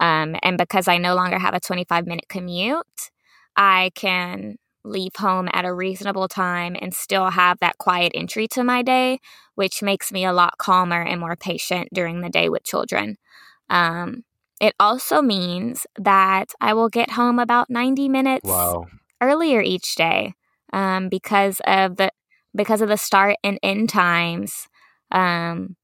um, 0.00 0.36
and 0.42 0.58
because 0.58 0.88
i 0.88 0.98
no 0.98 1.14
longer 1.14 1.38
have 1.38 1.54
a 1.54 1.60
25 1.60 2.06
minute 2.06 2.28
commute 2.28 3.10
i 3.56 3.90
can 3.94 4.56
leave 4.84 5.16
home 5.16 5.48
at 5.52 5.64
a 5.64 5.74
reasonable 5.74 6.28
time 6.28 6.76
and 6.80 6.94
still 6.94 7.30
have 7.30 7.58
that 7.60 7.78
quiet 7.78 8.12
entry 8.14 8.48
to 8.48 8.64
my 8.64 8.82
day, 8.82 9.18
which 9.54 9.82
makes 9.82 10.12
me 10.12 10.24
a 10.24 10.32
lot 10.32 10.58
calmer 10.58 11.02
and 11.02 11.20
more 11.20 11.36
patient 11.36 11.88
during 11.92 12.20
the 12.20 12.30
day 12.30 12.48
with 12.48 12.64
children. 12.64 13.16
Um, 13.68 14.24
it 14.60 14.74
also 14.80 15.22
means 15.22 15.86
that 15.98 16.54
I 16.60 16.74
will 16.74 16.88
get 16.88 17.12
home 17.12 17.38
about 17.38 17.70
90 17.70 18.08
minutes 18.08 18.50
Wow. 18.50 18.90
earlier 19.20 19.60
each 19.60 19.94
day 19.96 20.34
um, 20.72 21.08
because 21.08 21.60
of 21.66 21.96
the 21.96 22.10
because 22.54 22.80
of 22.80 22.88
the 22.88 22.96
start 22.96 23.36
and 23.44 23.58
end 23.62 23.88
times 23.90 24.68
um, 25.12 25.76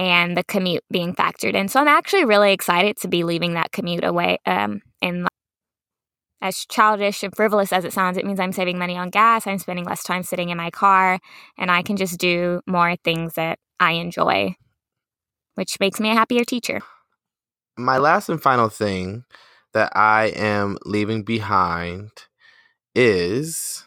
and 0.00 0.34
the 0.34 0.42
commute 0.42 0.82
being 0.90 1.14
factored 1.14 1.52
in. 1.52 1.68
So 1.68 1.78
I'm 1.78 1.86
actually 1.86 2.24
really 2.24 2.54
excited 2.54 2.96
to 3.02 3.08
be 3.08 3.22
leaving 3.22 3.52
that 3.52 3.70
commute 3.70 4.02
away. 4.02 4.38
Um, 4.46 4.80
and 5.02 5.28
as 6.40 6.64
childish 6.64 7.22
and 7.22 7.36
frivolous 7.36 7.70
as 7.70 7.84
it 7.84 7.92
sounds, 7.92 8.16
it 8.16 8.24
means 8.24 8.40
I'm 8.40 8.52
saving 8.52 8.78
money 8.78 8.96
on 8.96 9.10
gas. 9.10 9.46
I'm 9.46 9.58
spending 9.58 9.84
less 9.84 10.02
time 10.02 10.22
sitting 10.22 10.48
in 10.48 10.56
my 10.56 10.70
car, 10.70 11.18
and 11.58 11.70
I 11.70 11.82
can 11.82 11.98
just 11.98 12.18
do 12.18 12.62
more 12.66 12.96
things 12.96 13.34
that 13.34 13.58
I 13.78 13.92
enjoy, 13.92 14.54
which 15.56 15.78
makes 15.80 16.00
me 16.00 16.10
a 16.10 16.14
happier 16.14 16.44
teacher. 16.44 16.80
My 17.76 17.98
last 17.98 18.30
and 18.30 18.42
final 18.42 18.70
thing 18.70 19.24
that 19.74 19.94
I 19.94 20.28
am 20.34 20.78
leaving 20.86 21.24
behind 21.24 22.08
is 22.94 23.84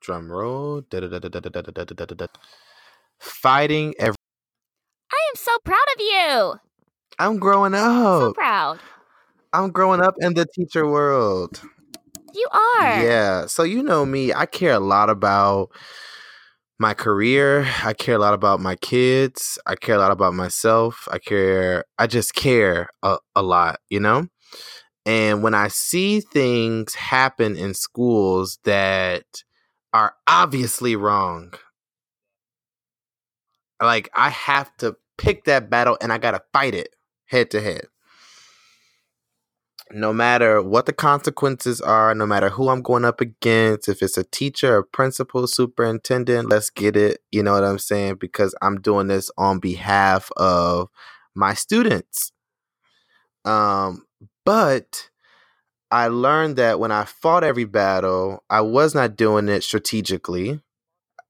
drum 0.00 0.32
roll 0.32 0.82
fighting 3.20 3.94
every 3.98 4.17
am 5.30 5.36
so 5.36 5.52
proud 5.64 5.76
of 5.96 6.00
you. 6.00 6.54
I'm 7.18 7.38
growing 7.38 7.74
up. 7.74 8.20
So 8.20 8.32
proud. 8.34 8.78
I'm 9.52 9.70
growing 9.70 10.00
up 10.00 10.14
in 10.20 10.34
the 10.34 10.46
teacher 10.46 10.86
world. 10.86 11.60
You 12.34 12.46
are. 12.52 13.02
Yeah. 13.02 13.46
So 13.46 13.62
you 13.62 13.82
know 13.82 14.04
me, 14.04 14.32
I 14.32 14.46
care 14.46 14.74
a 14.74 14.80
lot 14.80 15.10
about 15.10 15.70
my 16.78 16.94
career. 16.94 17.66
I 17.84 17.92
care 17.92 18.16
a 18.16 18.18
lot 18.18 18.34
about 18.34 18.60
my 18.60 18.76
kids. 18.76 19.58
I 19.66 19.74
care 19.74 19.96
a 19.96 19.98
lot 19.98 20.12
about 20.12 20.34
myself. 20.34 21.08
I 21.10 21.18
care 21.18 21.84
I 21.98 22.06
just 22.06 22.34
care 22.34 22.88
a, 23.02 23.18
a 23.34 23.42
lot, 23.42 23.80
you 23.88 24.00
know? 24.00 24.28
And 25.06 25.42
when 25.42 25.54
I 25.54 25.68
see 25.68 26.20
things 26.20 26.94
happen 26.94 27.56
in 27.56 27.72
schools 27.74 28.58
that 28.64 29.24
are 29.92 30.12
obviously 30.26 30.96
wrong, 30.96 31.54
like 33.80 34.10
I 34.14 34.28
have 34.28 34.76
to 34.78 34.96
pick 35.18 35.44
that 35.44 35.68
battle 35.68 35.98
and 36.00 36.12
I 36.12 36.18
got 36.18 36.32
to 36.32 36.42
fight 36.52 36.74
it 36.74 36.94
head 37.26 37.50
to 37.50 37.60
head 37.60 37.86
no 39.90 40.12
matter 40.12 40.62
what 40.62 40.86
the 40.86 40.92
consequences 40.92 41.80
are, 41.80 42.14
no 42.14 42.26
matter 42.26 42.50
who 42.50 42.68
I'm 42.68 42.82
going 42.82 43.04
up 43.04 43.20
against, 43.20 43.88
if 43.88 44.02
it's 44.02 44.18
a 44.18 44.24
teacher, 44.24 44.78
a 44.78 44.84
principal, 44.84 45.46
superintendent, 45.46 46.48
let's 46.48 46.70
get 46.70 46.96
it. 46.96 47.20
You 47.32 47.42
know 47.42 47.54
what 47.54 47.64
I'm 47.64 47.78
saying? 47.78 48.16
Because 48.16 48.54
I'm 48.60 48.80
doing 48.80 49.06
this 49.06 49.30
on 49.38 49.60
behalf 49.60 50.30
of 50.36 50.88
my 51.34 51.54
students. 51.54 52.32
Um, 53.44 54.04
but 54.44 55.08
I 55.90 56.08
learned 56.08 56.56
that 56.56 56.78
when 56.80 56.92
I 56.92 57.04
fought 57.04 57.44
every 57.44 57.64
battle, 57.64 58.44
I 58.50 58.60
was 58.60 58.94
not 58.94 59.16
doing 59.16 59.48
it 59.48 59.62
strategically. 59.62 60.60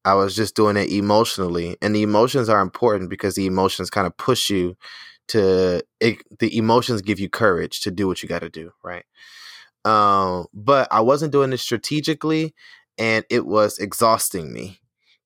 I 0.09 0.15
was 0.15 0.35
just 0.35 0.57
doing 0.57 0.77
it 0.77 0.91
emotionally. 0.91 1.77
And 1.83 1.95
the 1.95 2.03
emotions 2.03 2.49
are 2.49 2.61
important 2.61 3.11
because 3.11 3.35
the 3.35 3.47
emotions 3.47 3.91
kind 3.91 4.07
of 4.07 4.17
push 4.17 4.51
you 4.51 4.77
to 5.29 5.83
it, 6.01 6.19
the 6.39 6.57
emotions 6.57 7.03
give 7.03 7.21
you 7.21 7.29
courage 7.29 7.83
to 7.83 7.91
do 7.91 8.07
what 8.09 8.23
you 8.23 8.29
got 8.29 8.41
to 8.41 8.49
do, 8.49 8.73
right? 8.83 9.05
Um, 9.85 10.47
but 10.55 10.89
I 10.91 11.01
wasn't 11.01 11.33
doing 11.33 11.53
it 11.53 11.59
strategically 11.61 12.55
and 12.99 13.25
it 13.31 13.47
was 13.47 13.79
exhausting 13.79 14.53
me. 14.53 14.81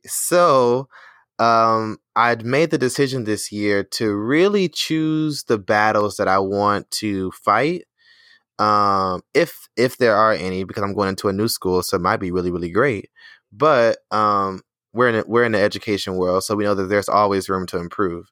So, 0.06 0.88
um, 1.38 1.98
I'd 2.16 2.44
made 2.44 2.70
the 2.70 2.78
decision 2.78 3.24
this 3.24 3.52
year 3.52 3.84
to 3.92 4.14
really 4.14 4.68
choose 4.68 5.44
the 5.44 5.58
battles 5.58 6.16
that 6.16 6.28
I 6.28 6.38
want 6.38 6.90
to 6.92 7.30
fight. 7.32 7.84
Um, 8.58 9.22
if 9.34 9.68
if 9.76 9.96
there 9.98 10.14
are 10.16 10.32
any, 10.32 10.64
because 10.64 10.82
I'm 10.82 10.94
going 10.94 11.08
into 11.08 11.28
a 11.28 11.32
new 11.32 11.48
school, 11.48 11.82
so 11.82 11.96
it 11.96 12.02
might 12.02 12.18
be 12.18 12.30
really 12.30 12.50
really 12.50 12.70
great. 12.70 13.10
But 13.52 13.98
um, 14.10 14.62
we're 14.92 15.08
in 15.08 15.14
a, 15.16 15.24
we're 15.26 15.44
in 15.44 15.52
the 15.52 15.60
education 15.60 16.16
world, 16.16 16.44
so 16.44 16.54
we 16.56 16.64
know 16.64 16.74
that 16.74 16.84
there's 16.84 17.08
always 17.08 17.48
room 17.48 17.66
to 17.68 17.78
improve. 17.78 18.30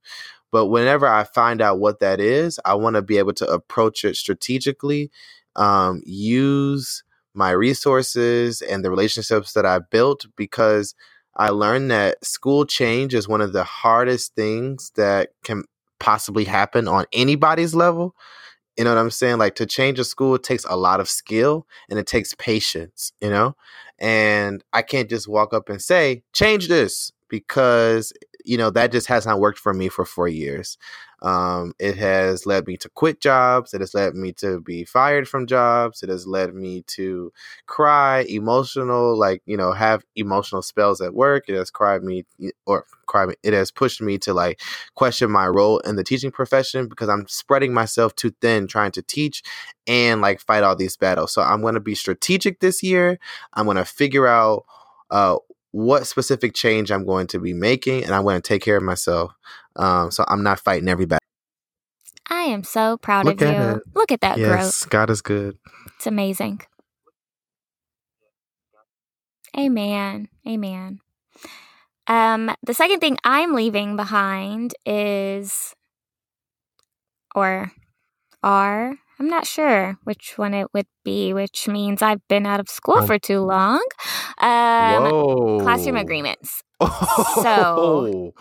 But 0.52 0.66
whenever 0.66 1.06
I 1.06 1.24
find 1.24 1.60
out 1.60 1.78
what 1.78 2.00
that 2.00 2.20
is, 2.20 2.58
I 2.64 2.74
want 2.74 2.96
to 2.96 3.02
be 3.02 3.18
able 3.18 3.34
to 3.34 3.46
approach 3.46 4.04
it 4.04 4.16
strategically, 4.16 5.10
um, 5.56 6.02
use 6.04 7.04
my 7.34 7.50
resources 7.50 8.60
and 8.62 8.84
the 8.84 8.90
relationships 8.90 9.52
that 9.52 9.64
I've 9.64 9.88
built 9.90 10.26
because 10.36 10.94
I 11.36 11.50
learned 11.50 11.90
that 11.92 12.24
school 12.24 12.66
change 12.66 13.14
is 13.14 13.28
one 13.28 13.40
of 13.40 13.52
the 13.52 13.64
hardest 13.64 14.34
things 14.34 14.90
that 14.96 15.30
can 15.44 15.64
possibly 16.00 16.44
happen 16.44 16.88
on 16.88 17.04
anybody's 17.12 17.74
level. 17.74 18.14
You 18.76 18.84
know 18.84 18.94
what 18.94 19.00
I'm 19.00 19.10
saying? 19.10 19.38
Like 19.38 19.56
to 19.56 19.66
change 19.66 19.98
a 19.98 20.04
school 20.04 20.38
takes 20.38 20.64
a 20.64 20.76
lot 20.76 21.00
of 21.00 21.08
skill 21.08 21.66
and 21.88 21.98
it 21.98 22.06
takes 22.06 22.34
patience, 22.34 23.12
you 23.20 23.28
know? 23.30 23.56
And 23.98 24.64
I 24.72 24.82
can't 24.82 25.10
just 25.10 25.28
walk 25.28 25.52
up 25.52 25.68
and 25.68 25.82
say, 25.82 26.22
change 26.32 26.68
this 26.68 27.12
because 27.28 28.12
you 28.44 28.56
know 28.56 28.70
that 28.70 28.90
just 28.92 29.06
has 29.06 29.26
not 29.26 29.38
worked 29.40 29.58
for 29.58 29.74
me 29.74 29.88
for 29.88 30.04
four 30.04 30.28
years 30.28 30.78
um, 31.22 31.74
it 31.78 31.96
has 31.96 32.46
led 32.46 32.66
me 32.66 32.76
to 32.76 32.88
quit 32.90 33.20
jobs 33.20 33.74
it 33.74 33.80
has 33.80 33.94
led 33.94 34.14
me 34.14 34.32
to 34.32 34.60
be 34.60 34.84
fired 34.84 35.28
from 35.28 35.46
jobs 35.46 36.02
it 36.02 36.08
has 36.08 36.26
led 36.26 36.54
me 36.54 36.82
to 36.86 37.32
cry 37.66 38.24
emotional 38.28 39.18
like 39.18 39.42
you 39.46 39.56
know 39.56 39.72
have 39.72 40.02
emotional 40.16 40.62
spells 40.62 41.00
at 41.00 41.14
work 41.14 41.44
it 41.48 41.54
has 41.54 41.70
cried 41.70 42.02
me 42.02 42.24
or 42.66 42.86
cry 43.06 43.26
me 43.26 43.34
it 43.42 43.52
has 43.52 43.70
pushed 43.70 44.00
me 44.00 44.18
to 44.18 44.32
like 44.32 44.60
question 44.94 45.30
my 45.30 45.46
role 45.46 45.78
in 45.80 45.96
the 45.96 46.04
teaching 46.04 46.30
profession 46.30 46.88
because 46.88 47.08
i'm 47.08 47.26
spreading 47.28 47.72
myself 47.72 48.14
too 48.14 48.32
thin 48.40 48.66
trying 48.66 48.90
to 48.92 49.02
teach 49.02 49.42
and 49.86 50.20
like 50.20 50.40
fight 50.40 50.62
all 50.62 50.76
these 50.76 50.96
battles. 50.96 51.32
So 51.32 51.42
i'm 51.42 51.60
going 51.60 51.74
to 51.74 51.80
be 51.80 51.94
strategic 51.94 52.60
this 52.60 52.82
year 52.82 53.18
i'm 53.54 53.64
going 53.64 53.76
to 53.76 53.84
figure 53.84 54.26
out 54.26 54.64
uh, 55.10 55.36
what 55.72 56.06
specific 56.06 56.54
change 56.54 56.90
I'm 56.90 57.04
going 57.04 57.26
to 57.28 57.38
be 57.38 57.52
making, 57.52 58.04
and 58.04 58.14
I'm 58.14 58.22
going 58.22 58.40
to 58.40 58.46
take 58.46 58.62
care 58.62 58.76
of 58.76 58.82
myself. 58.82 59.32
Um, 59.76 60.10
so 60.10 60.24
I'm 60.28 60.42
not 60.42 60.60
fighting 60.60 60.88
everybody. 60.88 61.20
I 62.28 62.42
am 62.42 62.62
so 62.62 62.96
proud 62.96 63.26
Look 63.26 63.40
of 63.42 63.48
you. 63.48 63.52
it. 63.52 63.82
Look 63.94 64.12
at 64.12 64.20
that 64.20 64.36
growth. 64.36 64.60
yes, 64.60 64.84
God 64.84 65.10
is 65.10 65.20
good. 65.20 65.58
It's 65.96 66.06
amazing. 66.06 66.60
Amen. 69.58 70.28
Amen. 70.46 71.00
Um, 72.06 72.54
the 72.62 72.74
second 72.74 73.00
thing 73.00 73.18
I'm 73.24 73.54
leaving 73.54 73.96
behind 73.96 74.74
is, 74.86 75.74
or 77.34 77.72
are, 78.42 78.94
I'm 79.20 79.28
not 79.28 79.46
sure 79.46 79.98
which 80.04 80.38
one 80.38 80.54
it 80.54 80.68
would 80.72 80.86
be, 81.04 81.34
which 81.34 81.68
means 81.68 82.00
I've 82.02 82.26
been 82.28 82.46
out 82.46 82.58
of 82.60 82.70
school 82.70 82.96
Um, 82.96 83.06
for 83.06 83.18
too 83.18 83.40
long. 83.40 83.82
Um, 84.38 85.12
Whoa. 85.12 85.60
classroom 85.62 85.96
agreements. 85.96 86.62
Oh, 86.80 87.44
So. 87.44 88.32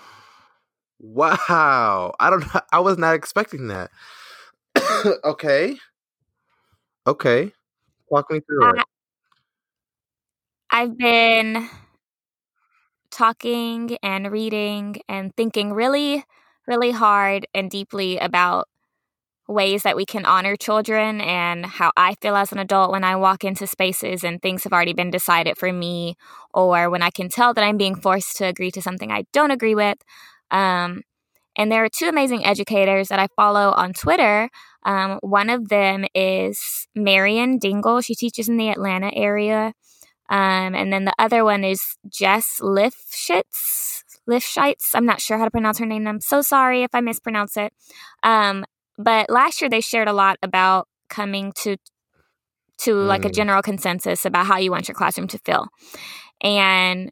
wow. 0.99 2.13
I 2.19 2.29
don't 2.29 2.41
know. 2.53 2.61
I 2.71 2.79
was 2.79 2.97
not 2.97 3.15
expecting 3.15 3.67
that. 3.67 3.91
okay. 5.25 5.77
Okay. 7.07 7.51
Walk 8.09 8.31
me 8.31 8.39
through 8.39 8.75
it. 8.77 8.83
I've 10.71 10.97
been 10.97 11.67
talking 13.11 13.97
and 14.03 14.31
reading 14.31 14.97
and 15.09 15.35
thinking 15.35 15.73
really, 15.73 16.23
really 16.67 16.91
hard 16.91 17.47
and 17.53 17.69
deeply 17.69 18.17
about 18.17 18.67
ways 19.49 19.81
that 19.83 19.95
we 19.95 20.05
can 20.05 20.25
honor 20.25 20.55
children 20.55 21.19
and 21.19 21.65
how 21.65 21.91
I 21.97 22.15
feel 22.21 22.35
as 22.35 22.51
an 22.51 22.59
adult 22.59 22.91
when 22.91 23.03
I 23.03 23.15
walk 23.15 23.43
into 23.43 23.65
spaces 23.65 24.23
and 24.23 24.39
things 24.39 24.63
have 24.63 24.71
already 24.71 24.93
been 24.93 25.09
decided 25.09 25.57
for 25.57 25.73
me, 25.73 26.15
or 26.53 26.89
when 26.89 27.01
I 27.01 27.09
can 27.09 27.29
tell 27.29 27.53
that 27.53 27.63
I'm 27.63 27.77
being 27.77 27.95
forced 27.95 28.37
to 28.37 28.45
agree 28.45 28.71
to 28.71 28.81
something 28.81 29.11
I 29.11 29.25
don't 29.33 29.51
agree 29.51 29.75
with. 29.75 29.97
Um, 30.51 31.01
and 31.55 31.71
there 31.71 31.83
are 31.83 31.89
two 31.89 32.07
amazing 32.07 32.45
educators 32.45 33.09
that 33.09 33.19
I 33.19 33.27
follow 33.35 33.71
on 33.71 33.93
Twitter. 33.93 34.49
Um, 34.83 35.19
one 35.21 35.49
of 35.49 35.69
them 35.69 36.05
is 36.13 36.87
Marian 36.95 37.57
Dingle. 37.57 38.01
She 38.01 38.15
teaches 38.15 38.47
in 38.47 38.57
the 38.57 38.69
Atlanta 38.69 39.11
area. 39.13 39.73
Um, 40.29 40.75
and 40.75 40.93
then 40.93 41.05
the 41.05 41.13
other 41.17 41.43
one 41.43 41.63
is 41.63 41.97
Jess 42.07 42.59
Lifshitz. 42.61 44.03
Lifshitz. 44.29 44.91
I'm 44.93 45.05
not 45.05 45.21
sure 45.21 45.39
how 45.39 45.45
to 45.45 45.51
pronounce 45.51 45.79
her 45.79 45.87
name. 45.87 46.07
I'm 46.07 46.21
so 46.21 46.41
sorry 46.41 46.83
if 46.83 46.93
I 46.93 47.01
mispronounce 47.01 47.57
it. 47.57 47.73
Um, 48.21 48.63
but 48.99 49.29
last 49.29 49.61
year 49.61 49.69
they 49.69 49.81
shared 49.81 50.07
a 50.07 50.13
lot 50.13 50.37
about 50.43 50.87
coming 51.09 51.51
to 51.63 51.77
to 52.79 52.93
like 52.95 53.25
a 53.25 53.29
Mm. 53.29 53.33
general 53.33 53.61
consensus 53.61 54.25
about 54.25 54.45
how 54.45 54.57
you 54.57 54.71
want 54.71 54.87
your 54.87 54.95
classroom 54.95 55.27
to 55.27 55.37
feel. 55.39 55.67
And 56.41 57.11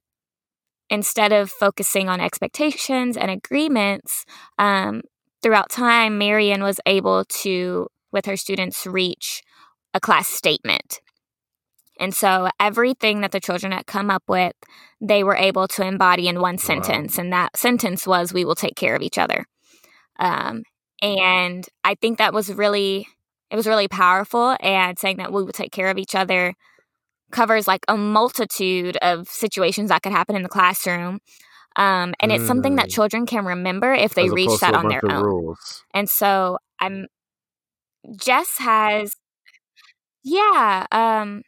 instead 0.89 1.33
of 1.33 1.51
focusing 1.51 2.07
on 2.07 2.21
expectations 2.21 3.17
and 3.17 3.29
agreements, 3.29 4.23
um, 4.57 5.01
throughout 5.41 5.69
time, 5.69 6.17
Marian 6.17 6.63
was 6.63 6.79
able 6.85 7.25
to, 7.25 7.87
with 8.13 8.25
her 8.27 8.37
students, 8.37 8.85
reach 8.87 9.41
a 9.93 9.99
class 9.99 10.29
statement. 10.29 11.01
And 11.99 12.15
so 12.15 12.49
everything 12.59 13.21
that 13.21 13.31
the 13.31 13.39
children 13.39 13.71
had 13.73 13.87
come 13.87 14.09
up 14.09 14.23
with, 14.27 14.53
they 15.01 15.23
were 15.23 15.35
able 15.35 15.67
to 15.69 15.85
embody 15.85 16.27
in 16.27 16.39
one 16.39 16.57
sentence. 16.57 17.17
And 17.17 17.33
that 17.33 17.57
sentence 17.57 18.07
was, 18.07 18.33
We 18.33 18.45
will 18.45 18.55
take 18.55 18.75
care 18.75 18.95
of 18.95 19.01
each 19.01 19.17
other. 19.17 19.45
Um, 20.19 20.63
and 21.01 21.65
I 21.83 21.95
think 21.95 22.17
that 22.17 22.33
was 22.33 22.53
really, 22.53 23.07
it 23.51 23.55
was 23.55 23.67
really 23.67 23.87
powerful. 23.87 24.55
And 24.61 24.97
saying 24.97 25.17
that 25.17 25.31
we 25.33 25.43
will 25.43 25.51
take 25.51 25.71
care 25.71 25.89
of 25.89 25.97
each 25.97 26.15
other 26.15 26.53
covers 27.31 27.67
like 27.67 27.85
a 27.87 27.97
multitude 27.97 28.97
of 29.01 29.27
situations 29.27 29.89
that 29.89 30.01
could 30.03 30.11
happen 30.11 30.35
in 30.35 30.43
the 30.43 30.49
classroom. 30.49 31.19
Um, 31.75 32.13
and 32.19 32.31
it's 32.31 32.45
something 32.45 32.75
that 32.75 32.89
Mm. 32.89 32.93
children 32.93 33.25
can 33.25 33.45
remember 33.45 33.93
if 33.93 34.13
they 34.13 34.23
As 34.25 34.31
reach 34.31 34.59
that 34.59 34.73
on 34.75 34.87
their 34.87 35.03
own. 35.09 35.23
rules. 35.23 35.83
And 35.93 36.09
so 36.09 36.57
I'm 36.79 37.07
Jess 38.17 38.57
has 38.59 39.15
yeah, 40.23 40.85
um 40.91 41.43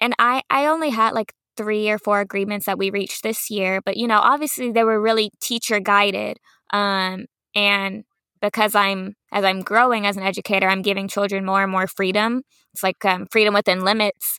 and 0.00 0.14
I 0.18 0.42
I 0.50 0.66
only 0.66 0.90
had 0.90 1.12
like 1.14 1.32
3 1.56 1.90
or 1.90 1.98
4 1.98 2.20
agreements 2.20 2.66
that 2.66 2.78
we 2.78 2.90
reached 2.90 3.22
this 3.22 3.50
year, 3.50 3.80
but 3.84 3.96
you 3.96 4.06
know, 4.06 4.18
obviously 4.20 4.72
they 4.72 4.84
were 4.84 5.00
really 5.00 5.30
teacher 5.40 5.80
guided. 5.80 6.38
Um 6.72 7.26
and 7.54 8.04
because 8.46 8.74
I'm 8.74 9.14
as 9.32 9.44
I'm 9.44 9.60
growing 9.60 10.06
as 10.06 10.16
an 10.16 10.22
educator, 10.22 10.68
I'm 10.68 10.82
giving 10.82 11.08
children 11.08 11.44
more 11.44 11.62
and 11.62 11.70
more 11.70 11.86
freedom. 11.86 12.42
It's 12.72 12.82
like 12.82 13.04
um, 13.04 13.26
freedom 13.30 13.54
within 13.54 13.84
limits. 13.84 14.38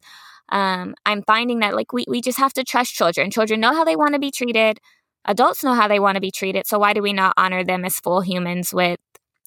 Um, 0.50 0.96
I'm 1.06 1.24
finding 1.24 1.60
that 1.60 1.76
like 1.76 1.94
we 1.94 2.06
we 2.08 2.22
just 2.22 2.38
have 2.40 2.54
to 2.54 2.64
trust 2.64 2.94
children. 2.94 3.32
Children 3.32 3.60
know 3.60 3.74
how 3.74 3.84
they 3.84 3.96
want 3.96 4.14
to 4.14 4.20
be 4.20 4.32
treated. 4.32 4.80
Adults 5.26 5.64
know 5.64 5.74
how 5.74 5.88
they 5.88 6.00
want 6.00 6.16
to 6.16 6.22
be 6.22 6.32
treated. 6.32 6.68
So 6.68 6.80
why 6.80 6.94
do 6.94 7.02
we 7.02 7.14
not 7.14 7.34
honor 7.38 7.64
them 7.64 7.84
as 7.84 8.00
full 8.00 8.22
humans 8.22 8.74
with 8.74 9.00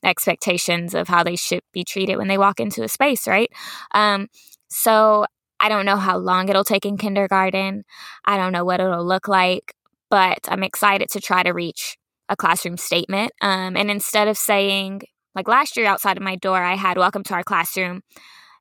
expectations 0.05 0.95
of 0.95 1.09
how 1.09 1.23
they 1.23 1.37
should 1.37 1.63
be 1.73 1.85
treated 1.85 2.17
when 2.17 2.29
they 2.29 2.39
walk 2.39 2.61
into 2.61 2.83
a 2.83 2.89
space, 2.89 3.27
right? 3.27 3.51
Um, 3.93 4.29
so 4.69 5.25
I 5.59 5.69
don't 5.69 5.87
know 5.87 5.97
how 5.97 6.19
long 6.19 6.49
it'll 6.49 6.65
take 6.65 6.87
in 6.87 6.97
kindergarten. 6.97 7.85
I 8.25 8.37
don't 8.37 8.53
know 8.53 8.65
what 8.65 8.81
it'll 8.81 9.07
look 9.07 9.29
like, 9.29 9.75
but 10.11 10.39
I'm 10.49 10.63
excited 10.63 11.11
to 11.11 11.21
try 11.21 11.43
to 11.43 11.53
reach 11.53 11.97
a 12.31 12.37
classroom 12.37 12.79
statement. 12.79 13.33
Um, 13.43 13.77
and 13.77 13.91
instead 13.91 14.29
of 14.29 14.39
saying, 14.39 15.03
like 15.35 15.49
last 15.49 15.77
year 15.77 15.87
outside 15.87 16.17
of 16.17 16.23
my 16.23 16.37
door, 16.37 16.63
I 16.63 16.77
had 16.77 16.97
welcome 16.97 17.25
to 17.25 17.35
our 17.35 17.43
classroom, 17.43 18.03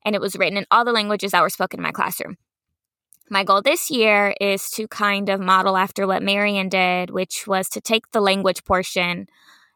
and 0.04 0.16
it 0.16 0.22
was 0.22 0.36
written 0.36 0.58
in 0.58 0.66
all 0.72 0.84
the 0.84 0.92
languages 0.92 1.32
that 1.32 1.42
were 1.42 1.50
spoken 1.50 1.80
in 1.80 1.84
my 1.84 1.92
classroom. 1.92 2.36
My 3.30 3.44
goal 3.44 3.62
this 3.62 3.92
year 3.92 4.34
is 4.42 4.72
to 4.72 4.88
kind 4.88 5.30
of 5.30 5.40
model 5.40 5.78
after 5.78 6.08
what 6.08 6.24
Marian 6.24 6.68
did, 6.68 7.12
which 7.12 7.46
was 7.46 7.70
to 7.70 7.80
take 7.80 8.10
the 8.12 8.22
language 8.22 8.64
portion 8.66 9.28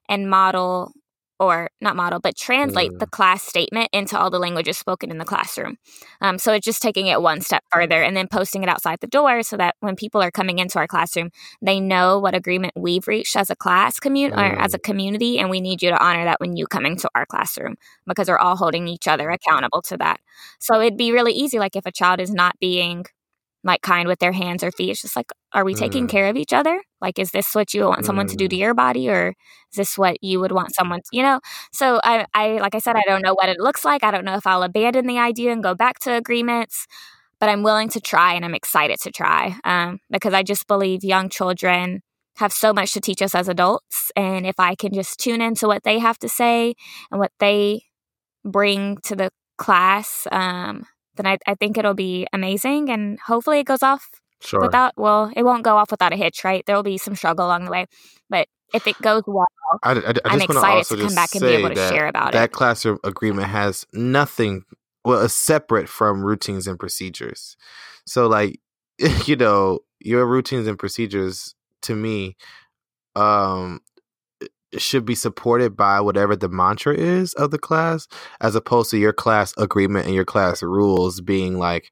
and 0.09 0.29
model, 0.29 0.91
or 1.39 1.69
not 1.81 1.95
model, 1.95 2.19
but 2.19 2.35
translate 2.37 2.91
Mm. 2.91 2.99
the 2.99 3.07
class 3.07 3.43
statement 3.43 3.89
into 3.91 4.17
all 4.17 4.29
the 4.29 4.39
languages 4.39 4.77
spoken 4.77 5.11
in 5.11 5.17
the 5.17 5.25
classroom. 5.25 5.77
Um, 6.21 6.37
so 6.37 6.53
it's 6.53 6.65
just 6.65 6.81
taking 6.81 7.07
it 7.07 7.21
one 7.21 7.41
step 7.41 7.63
further 7.71 8.01
and 8.03 8.15
then 8.15 8.27
posting 8.27 8.63
it 8.63 8.69
outside 8.69 8.99
the 9.01 9.07
door 9.07 9.43
so 9.43 9.57
that 9.57 9.75
when 9.79 9.95
people 9.95 10.21
are 10.21 10.31
coming 10.31 10.59
into 10.59 10.77
our 10.79 10.87
classroom, 10.87 11.31
they 11.61 11.79
know 11.79 12.19
what 12.19 12.35
agreement 12.35 12.73
we've 12.75 13.07
reached 13.07 13.35
as 13.35 13.49
a 13.49 13.55
class 13.55 13.99
community 13.99 14.39
or 14.41 14.45
as 14.59 14.73
a 14.73 14.79
community, 14.79 15.39
and 15.39 15.49
we 15.49 15.59
need 15.61 15.81
you 15.81 15.89
to 15.89 16.03
honor 16.03 16.23
that 16.25 16.39
when 16.39 16.55
you 16.55 16.67
come 16.67 16.85
into 16.85 17.09
our 17.15 17.25
classroom 17.25 17.75
because 18.07 18.27
we're 18.29 18.37
all 18.37 18.55
holding 18.55 18.87
each 18.87 19.07
other 19.07 19.29
accountable 19.29 19.81
to 19.81 19.97
that. 19.97 20.19
So 20.59 20.79
it'd 20.79 20.97
be 20.97 21.11
really 21.11 21.33
easy, 21.33 21.59
like 21.59 21.75
if 21.75 21.85
a 21.85 21.91
child 21.91 22.19
is 22.19 22.31
not 22.31 22.59
being 22.59 23.05
like 23.63 23.81
kind 23.81 24.07
with 24.07 24.19
their 24.19 24.31
hands 24.33 24.63
or 24.63 24.71
feet, 24.71 24.91
it's 24.91 25.01
just 25.01 25.15
like, 25.15 25.31
are 25.53 25.63
we 25.65 25.73
taking 25.75 26.05
Mm. 26.07 26.09
care 26.09 26.27
of 26.29 26.35
each 26.37 26.53
other? 26.53 26.81
Like, 27.01 27.17
is 27.19 27.31
this 27.31 27.53
what 27.55 27.73
you 27.73 27.85
want 27.87 28.05
someone 28.05 28.27
to 28.27 28.35
do 28.37 28.47
to 28.47 28.55
your 28.55 28.73
body, 28.73 29.09
or 29.09 29.29
is 29.71 29.77
this 29.77 29.97
what 29.97 30.17
you 30.21 30.39
would 30.39 30.51
want 30.51 30.73
someone, 30.75 30.99
to, 31.01 31.05
you 31.11 31.23
know? 31.23 31.39
So 31.71 31.99
I, 32.03 32.25
I, 32.33 32.57
like 32.59 32.75
I 32.75 32.79
said, 32.79 32.95
I 32.95 33.03
don't 33.07 33.21
know 33.21 33.33
what 33.35 33.49
it 33.49 33.59
looks 33.59 33.85
like. 33.85 34.03
I 34.03 34.11
don't 34.11 34.25
know 34.25 34.35
if 34.35 34.45
I'll 34.47 34.63
abandon 34.63 35.07
the 35.07 35.19
idea 35.19 35.51
and 35.51 35.63
go 35.63 35.75
back 35.75 35.99
to 35.99 36.13
agreements, 36.13 36.87
but 37.39 37.49
I'm 37.49 37.63
willing 37.63 37.89
to 37.89 38.01
try, 38.01 38.33
and 38.33 38.45
I'm 38.45 38.55
excited 38.55 38.99
to 39.01 39.11
try 39.11 39.55
um, 39.65 39.99
because 40.09 40.33
I 40.33 40.43
just 40.43 40.67
believe 40.67 41.03
young 41.03 41.29
children 41.29 42.01
have 42.37 42.53
so 42.53 42.73
much 42.73 42.93
to 42.93 43.01
teach 43.01 43.21
us 43.21 43.35
as 43.35 43.47
adults, 43.49 44.11
and 44.15 44.45
if 44.47 44.59
I 44.59 44.75
can 44.75 44.93
just 44.93 45.19
tune 45.19 45.41
into 45.41 45.67
what 45.67 45.83
they 45.83 45.99
have 45.99 46.17
to 46.19 46.29
say 46.29 46.73
and 47.11 47.19
what 47.19 47.31
they 47.39 47.83
bring 48.45 48.97
to 49.03 49.15
the 49.15 49.31
class, 49.57 50.27
um, 50.31 50.85
then 51.15 51.25
I, 51.27 51.37
I 51.47 51.55
think 51.55 51.77
it'll 51.77 51.93
be 51.93 52.27
amazing, 52.33 52.89
and 52.89 53.19
hopefully 53.19 53.59
it 53.59 53.65
goes 53.65 53.83
off 53.83 54.09
Sure. 54.43 54.59
without 54.59 54.91
well 54.97 55.31
it 55.37 55.43
won't 55.43 55.63
go 55.63 55.77
off 55.77 55.89
without 55.89 56.11
a 56.11 56.17
hitch 56.17 56.43
right 56.43 56.65
there 56.65 56.75
will 56.75 56.83
be 56.83 56.97
some 56.97 57.15
struggle 57.15 57.45
along 57.45 57.63
the 57.63 57.71
way 57.71 57.85
but 58.29 58.49
if 58.73 58.85
it 58.85 59.01
goes 59.01 59.23
well 59.25 59.47
I, 59.83 59.91
I, 59.91 59.95
I 59.95 60.01
just 60.11 60.21
i'm 60.25 60.41
excited 60.41 60.77
also 60.79 60.95
to 60.97 61.01
come 61.03 61.15
back 61.15 61.33
and 61.33 61.41
be 61.41 61.47
able 61.47 61.69
to 61.69 61.75
share 61.75 62.07
about 62.07 62.29
it. 62.29 62.33
that 62.33 62.49
it 62.49 62.51
classroom 62.51 62.99
agreement 63.05 63.47
has 63.47 63.85
nothing 63.93 64.63
well 65.05 65.21
is 65.21 65.33
separate 65.33 65.87
from 65.87 66.25
routines 66.25 66.67
and 66.67 66.77
procedures 66.77 67.55
so 68.05 68.27
like 68.27 68.59
you 69.25 69.37
know 69.37 69.79
your 70.01 70.25
routines 70.25 70.67
and 70.67 70.77
procedures 70.77 71.55
to 71.81 71.95
me 71.95 72.35
um 73.15 73.79
should 74.79 75.05
be 75.05 75.15
supported 75.15 75.75
by 75.77 75.99
whatever 76.01 76.35
the 76.35 76.49
mantra 76.49 76.93
is 76.95 77.33
of 77.35 77.51
the 77.51 77.59
class 77.59 78.07
as 78.41 78.55
opposed 78.55 78.91
to 78.91 78.97
your 78.97 79.13
class 79.13 79.53
agreement 79.57 80.05
and 80.05 80.15
your 80.15 80.25
class 80.25 80.63
rules 80.63 81.21
being 81.21 81.57
like 81.59 81.91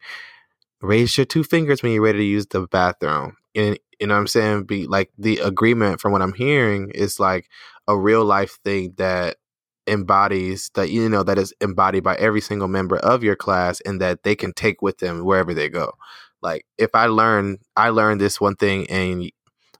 raise 0.82 1.18
your 1.18 1.26
two 1.26 1.44
fingers 1.44 1.84
when 1.84 1.92
you're 1.92 2.02
ready 2.04 2.20
to 2.20 2.24
use 2.26 2.48
the 2.48 2.68
bathroom 2.68 3.36
and 3.56 3.78
You 4.00 4.08
know 4.08 4.16
what 4.16 4.22
I'm 4.22 4.28
saying? 4.28 4.64
Be 4.66 4.88
like 4.88 5.12
the 5.18 5.38
agreement 5.40 6.02
from 6.02 6.12
what 6.12 6.22
I'm 6.22 6.34
hearing 6.34 6.92
is 6.96 7.20
like 7.20 7.48
a 7.88 7.98
real 7.98 8.26
life 8.26 8.60
thing 8.64 8.94
that 8.98 9.38
embodies 9.88 10.70
that 10.76 10.90
you 10.90 11.10
know 11.10 11.24
that 11.24 11.38
is 11.38 11.54
embodied 11.62 12.04
by 12.04 12.16
every 12.18 12.42
single 12.42 12.68
member 12.68 12.98
of 12.98 13.24
your 13.24 13.36
class 13.36 13.82
and 13.82 14.00
that 14.02 14.24
they 14.24 14.36
can 14.36 14.54
take 14.54 14.82
with 14.82 14.98
them 15.00 15.24
wherever 15.26 15.54
they 15.54 15.70
go. 15.70 15.94
Like 16.42 16.66
if 16.78 16.92
I 16.96 17.08
learn 17.08 17.58
I 17.76 17.90
learned 17.90 18.22
this 18.22 18.40
one 18.42 18.56
thing 18.56 18.86
in 18.86 19.30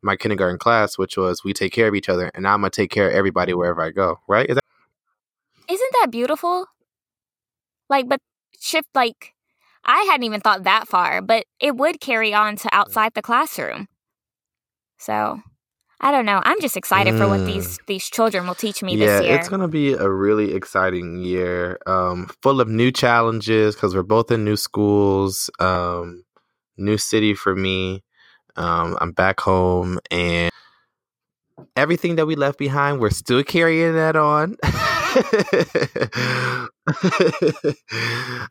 my 0.04 0.16
kindergarten 0.16 0.58
class, 0.58 0.98
which 0.98 1.18
was 1.18 1.44
we 1.44 1.54
take 1.54 1.74
care 1.74 1.88
of 1.88 1.96
each 1.96 2.10
other 2.10 2.32
and 2.34 2.48
I'm 2.48 2.62
gonna 2.62 2.70
take 2.72 2.92
care 2.92 3.08
of 3.10 3.14
everybody 3.16 3.54
wherever 3.54 3.82
I 3.82 3.92
go, 3.92 4.20
right? 4.28 4.50
Is 4.50 4.56
that 4.56 4.64
Isn't 5.70 5.92
that 6.02 6.12
beautiful? 6.12 6.66
Like, 7.90 8.08
but 8.08 8.20
shift, 8.60 8.88
like, 8.96 9.34
I 9.84 10.02
hadn't 10.04 10.24
even 10.24 10.42
thought 10.42 10.64
that 10.64 10.88
far, 10.88 11.22
but 11.22 11.46
it 11.60 11.76
would 11.76 12.00
carry 12.00 12.34
on 12.34 12.56
to 12.58 12.70
outside 12.74 13.14
the 13.14 13.22
classroom. 13.22 13.88
So, 14.98 15.42
I 16.00 16.12
don't 16.12 16.26
know. 16.26 16.42
I'm 16.44 16.60
just 16.62 16.78
excited 16.78 17.16
for 17.16 17.28
what 17.28 17.42
Mm. 17.42 17.46
these 17.46 17.80
these 17.88 18.06
children 18.10 18.48
will 18.48 18.56
teach 18.56 18.82
me 18.84 18.96
yeah, 18.96 19.20
this 19.20 19.28
year. 19.28 19.36
it's 19.38 19.50
gonna 19.50 19.68
be 19.68 19.94
a 19.94 20.10
really 20.10 20.54
exciting 20.54 21.18
year, 21.18 21.78
um, 21.88 22.30
full 22.42 22.60
of 22.62 22.68
new 22.68 22.92
challenges 22.92 23.76
because 23.76 23.96
we're 23.96 24.04
both 24.04 24.32
in 24.32 24.44
new 24.44 24.56
schools, 24.58 25.50
um, 25.60 26.24
new 26.78 26.98
city 26.98 27.34
for 27.34 27.56
me. 27.56 28.04
Um, 28.56 28.98
I'm 29.02 29.12
back 29.12 29.40
home, 29.40 30.00
and 30.10 30.52
everything 31.76 32.16
that 32.18 32.26
we 32.26 32.36
left 32.36 32.58
behind, 32.58 33.00
we're 33.00 33.10
still 33.12 33.44
carrying 33.44 33.94
that 33.96 34.16
on. 34.16 34.58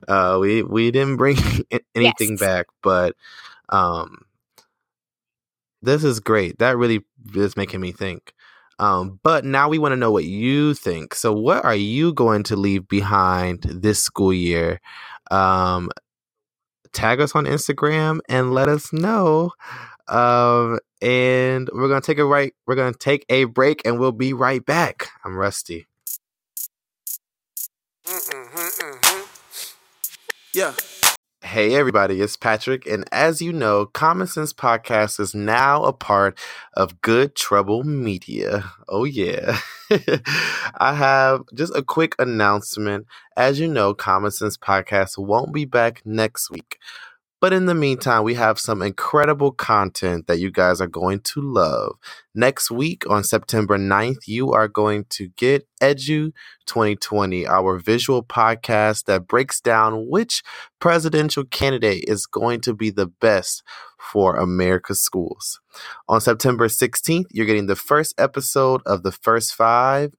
uh, 0.09 0.39
we 0.41 0.63
we 0.63 0.91
didn't 0.91 1.17
bring 1.17 1.37
anything 1.95 2.31
Yes. 2.31 2.39
back, 2.39 2.67
but 2.83 3.17
um, 3.71 4.25
this 5.83 6.05
is 6.05 6.21
great. 6.21 6.59
That 6.59 6.77
really 6.77 7.05
is 7.35 7.57
making 7.57 7.81
me 7.81 7.93
think. 7.93 8.33
Um, 8.79 9.21
but 9.23 9.45
now 9.45 9.69
we 9.69 9.79
want 9.79 9.93
to 9.93 9.97
know 9.97 10.11
what 10.11 10.25
you 10.25 10.75
think. 10.75 11.15
So, 11.15 11.33
what 11.33 11.65
are 11.65 11.75
you 11.75 12.15
going 12.15 12.43
to 12.45 12.57
leave 12.57 12.89
behind 12.89 13.63
this 13.63 14.03
school 14.03 14.33
year? 14.33 14.81
Um, 15.31 15.91
tag 16.93 17.21
us 17.21 17.35
on 17.35 17.45
Instagram 17.45 18.21
and 18.29 18.55
let 18.55 18.69
us 18.69 18.93
know. 18.93 19.53
Um, 20.11 20.81
and 21.01 21.71
we're 21.73 21.89
gonna 21.89 22.01
take 22.01 22.19
a 22.19 22.25
right. 22.25 22.53
We're 22.67 22.75
gonna 22.75 22.93
take 22.93 23.25
a 23.29 23.45
break, 23.45 23.83
and 23.87 23.99
we'll 23.99 24.13
be 24.13 24.33
right 24.33 24.65
back. 24.65 25.09
I'm 25.25 25.37
Rusty. 25.37 25.87
Yeah. 30.53 30.75
Hey 31.43 31.75
everybody, 31.75 32.21
it's 32.21 32.37
Patrick, 32.37 32.87
and 32.87 33.05
as 33.13 33.41
you 33.41 33.53
know, 33.53 33.87
Common 33.87 34.27
Sense 34.27 34.53
Podcast 34.53 35.19
is 35.19 35.35
now 35.35 35.85
a 35.85 35.93
part 35.93 36.39
of 36.75 37.01
Good 37.01 37.35
Trouble 37.35 37.83
Media. 37.83 38.71
Oh 38.89 39.05
yeah. 39.05 39.59
I 40.79 40.95
have 40.95 41.43
just 41.55 41.75
a 41.75 41.83
quick 41.83 42.15
announcement. 42.19 43.07
As 43.37 43.59
you 43.59 43.69
know, 43.69 43.95
Common 43.95 44.33
Sense 44.33 44.57
Podcast 44.57 45.19
won't 45.19 45.53
be 45.55 45.65
back 45.65 46.03
next 46.05 46.51
week. 46.51 46.79
But 47.41 47.55
in 47.55 47.65
the 47.65 47.75
meantime, 47.75 48.23
we 48.23 48.35
have 48.35 48.61
some 48.61 48.83
incredible 48.83 49.51
content 49.51 50.27
that 50.27 50.41
you 50.41 50.51
guys 50.51 50.81
are 50.81 50.87
going 50.87 51.21
to 51.21 51.41
love. 51.41 51.97
Next 52.35 52.71
week 52.71 53.09
on 53.09 53.25
September 53.25 53.79
9th, 53.79 54.27
you 54.29 54.53
are 54.53 54.69
going 54.69 55.07
to 55.11 55.29
get 55.37 55.67
Edu 55.81 56.33
2020, 56.67 57.47
our 57.47 57.79
visual 57.79 58.23
podcast 58.23 59.07
that 59.07 59.27
breaks 59.27 59.59
down 59.61 60.07
which 60.09 60.43
presidential 60.81 61.45
candidate 61.45 62.05
is 62.07 62.27
going 62.27 62.61
to 62.61 62.75
be 62.75 62.91
the 62.91 63.07
best 63.07 63.63
for 63.99 64.37
America's 64.37 65.01
schools. 65.01 65.61
On 66.09 66.21
September 66.21 66.69
16th, 66.69 67.27
you're 67.31 67.47
getting 67.47 67.67
the 67.67 67.77
first 67.77 68.15
episode 68.19 68.83
of 68.85 69.03
The 69.03 69.13
First 69.13 69.55
Five, 69.55 70.13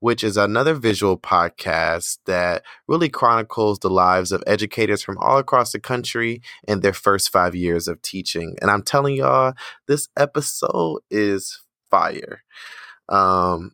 which 0.00 0.22
is 0.22 0.36
another 0.36 0.74
visual 0.74 1.18
podcast 1.18 2.18
that 2.26 2.62
really 2.86 3.08
chronicles 3.08 3.78
the 3.78 3.90
lives 3.90 4.32
of 4.32 4.42
educators 4.46 5.02
from 5.02 5.18
all 5.18 5.38
across 5.38 5.72
the 5.72 5.80
country 5.80 6.40
in 6.68 6.80
their 6.80 6.92
first 6.92 7.30
five 7.30 7.54
years 7.54 7.88
of 7.88 8.02
teaching. 8.02 8.56
And 8.60 8.70
I'm 8.70 8.82
telling 8.82 9.16
y'all, 9.16 9.54
this 9.88 10.08
episode 10.16 11.00
is 11.10 11.62
fire. 11.90 12.42
Um, 13.08 13.72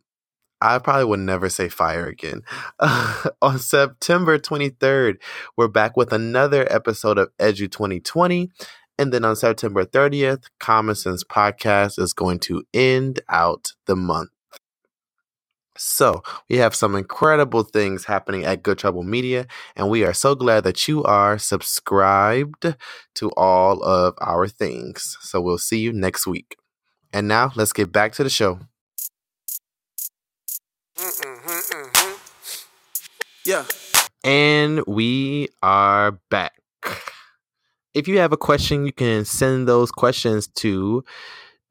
I 0.61 0.79
probably 0.79 1.07
would 1.07 1.21
never 1.21 1.49
say 1.49 1.69
fire 1.69 2.07
again. 2.07 2.43
on 3.43 3.59
September 3.59 4.39
23rd, 4.39 5.17
we're 5.57 5.67
back 5.67 5.97
with 5.97 6.13
another 6.13 6.73
episode 6.73 7.19
of 7.19 7.37
Edu 7.39 7.71
2020. 7.71 8.49
And 8.97 9.13
then 9.13 9.25
on 9.25 9.35
September 9.35 9.85
30th, 9.85 10.45
Common 10.61 10.95
Sense 10.95 11.25
Podcast 11.25 11.99
is 11.99 12.13
going 12.13 12.39
to 12.41 12.63
end 12.73 13.21
out 13.29 13.73
the 13.87 13.97
month. 13.97 14.31
So, 15.85 16.23
we 16.49 16.59
have 16.59 16.77
some 16.77 16.95
incredible 16.95 17.65
things 17.65 18.05
happening 18.05 18.45
at 18.45 18.63
Good 18.63 18.79
Trouble 18.79 19.03
Media, 19.03 19.49
and 19.75 19.91
we 19.91 20.05
are 20.05 20.15
so 20.15 20.37
glad 20.37 20.63
that 20.63 20.87
you 20.87 21.03
are 21.03 21.39
subscribed 21.39 22.77
to 23.17 23.31
all 23.33 23.83
of 23.83 24.15
our 24.21 24.47
things. 24.47 25.17
So, 25.23 25.41
we'll 25.41 25.59
see 25.59 25.81
you 25.81 25.93
next 25.93 26.25
week. 26.25 26.57
And 27.13 27.27
now, 27.27 27.51
let's 27.57 27.73
get 27.73 27.91
back 27.91 28.13
to 28.13 28.23
the 28.23 28.31
show. 28.31 28.61
Mm-hmm, 30.97 31.51
mm-hmm. 31.51 32.13
Yeah. 33.45 33.65
And 34.23 34.85
we 34.87 35.49
are 35.65 36.13
back. 36.31 36.63
If 37.93 38.07
you 38.07 38.19
have 38.21 38.33
a 38.33 38.37
question, 38.37 38.87
you 38.87 38.93
can 38.93 39.25
send 39.25 39.67
those 39.67 39.91
questions 39.91 40.47
to 40.47 41.05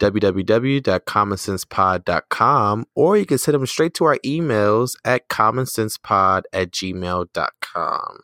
www.commonsensepod.com 0.01 2.85
or 2.95 3.17
you 3.17 3.25
can 3.25 3.37
send 3.37 3.55
them 3.55 3.67
straight 3.67 3.93
to 3.93 4.05
our 4.05 4.17
emails 4.25 4.95
at 5.05 5.29
commonsensepod 5.29 6.41
at 6.51 6.71
gmail.com. 6.71 8.19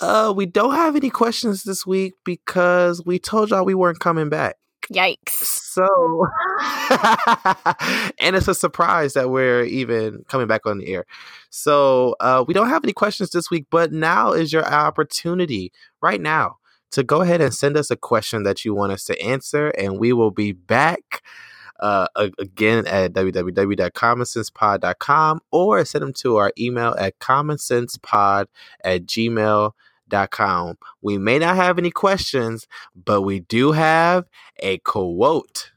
Uh, 0.00 0.32
we 0.36 0.44
don't 0.44 0.74
have 0.74 0.96
any 0.96 1.08
questions 1.08 1.62
this 1.62 1.86
week 1.86 2.14
because 2.24 3.00
we 3.06 3.20
told 3.20 3.50
y'all 3.50 3.64
we 3.64 3.76
weren't 3.76 4.00
coming 4.00 4.28
back. 4.28 4.56
Yikes. 4.92 5.30
So, 5.30 6.26
and 8.20 8.34
it's 8.36 8.48
a 8.48 8.54
surprise 8.54 9.14
that 9.14 9.30
we're 9.30 9.62
even 9.62 10.24
coming 10.28 10.48
back 10.48 10.66
on 10.66 10.78
the 10.78 10.92
air. 10.92 11.06
So, 11.48 12.16
uh, 12.20 12.44
we 12.46 12.52
don't 12.52 12.68
have 12.68 12.84
any 12.84 12.92
questions 12.92 13.30
this 13.30 13.50
week, 13.50 13.64
but 13.70 13.92
now 13.92 14.32
is 14.32 14.52
your 14.52 14.66
opportunity 14.66 15.72
right 16.02 16.20
now 16.20 16.58
to 16.94 17.02
go 17.02 17.20
ahead 17.22 17.40
and 17.40 17.52
send 17.52 17.76
us 17.76 17.90
a 17.90 17.96
question 17.96 18.44
that 18.44 18.64
you 18.64 18.72
want 18.74 18.92
us 18.92 19.02
to 19.04 19.20
answer, 19.20 19.70
and 19.70 19.98
we 19.98 20.12
will 20.12 20.30
be 20.30 20.52
back 20.52 21.24
uh, 21.80 22.06
again 22.38 22.86
at 22.86 23.12
www.commonsensepod.com 23.12 25.40
or 25.50 25.84
send 25.84 26.02
them 26.02 26.12
to 26.12 26.36
our 26.36 26.52
email 26.58 26.94
at 26.98 27.18
commonsensepod 27.18 28.46
at 28.84 29.06
gmail.com. 29.06 30.78
We 31.02 31.18
may 31.18 31.40
not 31.40 31.56
have 31.56 31.78
any 31.78 31.90
questions, 31.90 32.68
but 32.94 33.22
we 33.22 33.40
do 33.40 33.72
have 33.72 34.26
a 34.60 34.78
quote. 34.78 35.72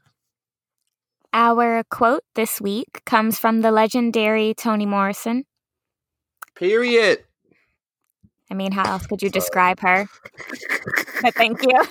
Our 1.34 1.84
quote 1.90 2.24
this 2.36 2.62
week 2.62 3.02
comes 3.06 3.40
from 3.40 3.62
the 3.62 3.72
legendary 3.72 4.54
Toni 4.54 4.86
Morrison. 4.86 5.46
Period. 6.56 7.24
I 8.50 8.54
mean, 8.54 8.72
how 8.72 8.90
else 8.90 9.06
could 9.08 9.22
you 9.22 9.30
describe 9.30 9.82
her? 9.82 10.08
but 11.22 11.34
thank 11.36 11.62
you. 11.64 11.84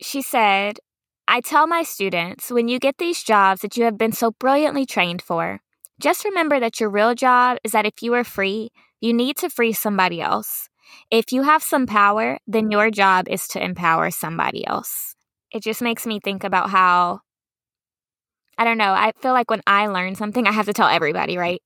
she 0.00 0.22
said, 0.22 0.78
I 1.26 1.40
tell 1.40 1.66
my 1.66 1.82
students 1.82 2.50
when 2.50 2.68
you 2.68 2.78
get 2.78 2.98
these 2.98 3.22
jobs 3.22 3.62
that 3.62 3.76
you 3.76 3.84
have 3.84 3.96
been 3.96 4.12
so 4.12 4.32
brilliantly 4.32 4.84
trained 4.84 5.22
for, 5.22 5.60
just 6.00 6.24
remember 6.24 6.60
that 6.60 6.80
your 6.80 6.90
real 6.90 7.14
job 7.14 7.58
is 7.64 7.72
that 7.72 7.86
if 7.86 8.02
you 8.02 8.12
are 8.14 8.24
free, 8.24 8.70
you 9.00 9.12
need 9.12 9.36
to 9.38 9.48
free 9.48 9.72
somebody 9.72 10.20
else. 10.20 10.68
If 11.10 11.32
you 11.32 11.42
have 11.42 11.62
some 11.62 11.86
power, 11.86 12.38
then 12.46 12.70
your 12.70 12.90
job 12.90 13.28
is 13.28 13.46
to 13.48 13.62
empower 13.62 14.10
somebody 14.10 14.66
else. 14.66 15.14
It 15.52 15.62
just 15.62 15.82
makes 15.82 16.06
me 16.06 16.20
think 16.20 16.44
about 16.44 16.70
how, 16.70 17.20
I 18.58 18.64
don't 18.64 18.78
know, 18.78 18.92
I 18.92 19.12
feel 19.20 19.32
like 19.32 19.50
when 19.50 19.62
I 19.66 19.86
learn 19.86 20.14
something, 20.14 20.46
I 20.46 20.52
have 20.52 20.66
to 20.66 20.72
tell 20.72 20.88
everybody, 20.88 21.38
right? 21.38 21.62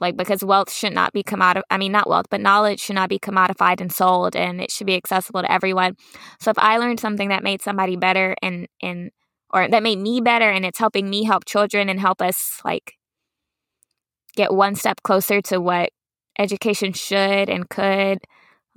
Like, 0.00 0.16
because 0.16 0.44
wealth 0.44 0.72
should 0.72 0.92
not 0.92 1.12
be 1.12 1.22
commodified. 1.22 1.62
I 1.70 1.78
mean, 1.78 1.92
not 1.92 2.08
wealth, 2.08 2.26
but 2.30 2.40
knowledge 2.40 2.80
should 2.80 2.94
not 2.94 3.08
be 3.08 3.18
commodified 3.18 3.80
and 3.80 3.92
sold, 3.92 4.36
and 4.36 4.60
it 4.60 4.70
should 4.70 4.86
be 4.86 4.94
accessible 4.94 5.42
to 5.42 5.50
everyone. 5.50 5.96
So 6.40 6.50
if 6.50 6.58
I 6.58 6.78
learned 6.78 7.00
something 7.00 7.28
that 7.30 7.42
made 7.42 7.62
somebody 7.62 7.96
better 7.96 8.36
and, 8.42 8.68
and, 8.80 9.10
or 9.50 9.68
that 9.68 9.82
made 9.82 9.98
me 9.98 10.20
better 10.20 10.50
and 10.50 10.64
it's 10.64 10.78
helping 10.78 11.08
me 11.08 11.24
help 11.24 11.44
children 11.46 11.88
and 11.88 11.98
help 11.98 12.20
us 12.20 12.60
like 12.64 12.94
get 14.36 14.52
one 14.52 14.74
step 14.74 15.02
closer 15.02 15.40
to 15.42 15.60
what 15.60 15.90
education 16.38 16.92
should 16.92 17.48
and 17.48 17.68
could 17.68 18.18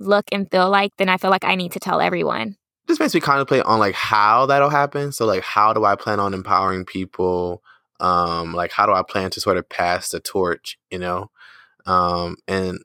look 0.00 0.24
and 0.32 0.50
feel 0.50 0.68
like, 0.68 0.96
then 0.96 1.08
I 1.08 1.16
feel 1.16 1.30
like 1.30 1.44
I 1.44 1.54
need 1.54 1.72
to 1.72 1.80
tell 1.80 2.00
everyone. 2.00 2.56
This 2.88 2.98
makes 2.98 3.14
me 3.14 3.20
contemplate 3.20 3.62
on 3.62 3.78
like 3.78 3.94
how 3.94 4.46
that'll 4.46 4.70
happen. 4.70 5.12
So 5.12 5.24
like 5.24 5.42
how 5.42 5.72
do 5.72 5.84
I 5.84 5.94
plan 5.94 6.18
on 6.18 6.34
empowering 6.34 6.84
people? 6.84 7.62
Um, 8.02 8.54
like 8.54 8.72
how 8.72 8.86
do 8.86 8.92
I 8.92 9.02
plan 9.02 9.30
to 9.32 9.40
sort 9.40 9.56
of 9.56 9.68
pass 9.70 10.10
the 10.10 10.20
torch, 10.20 10.78
you 10.90 10.98
know? 10.98 11.30
Um, 11.86 12.36
and 12.48 12.80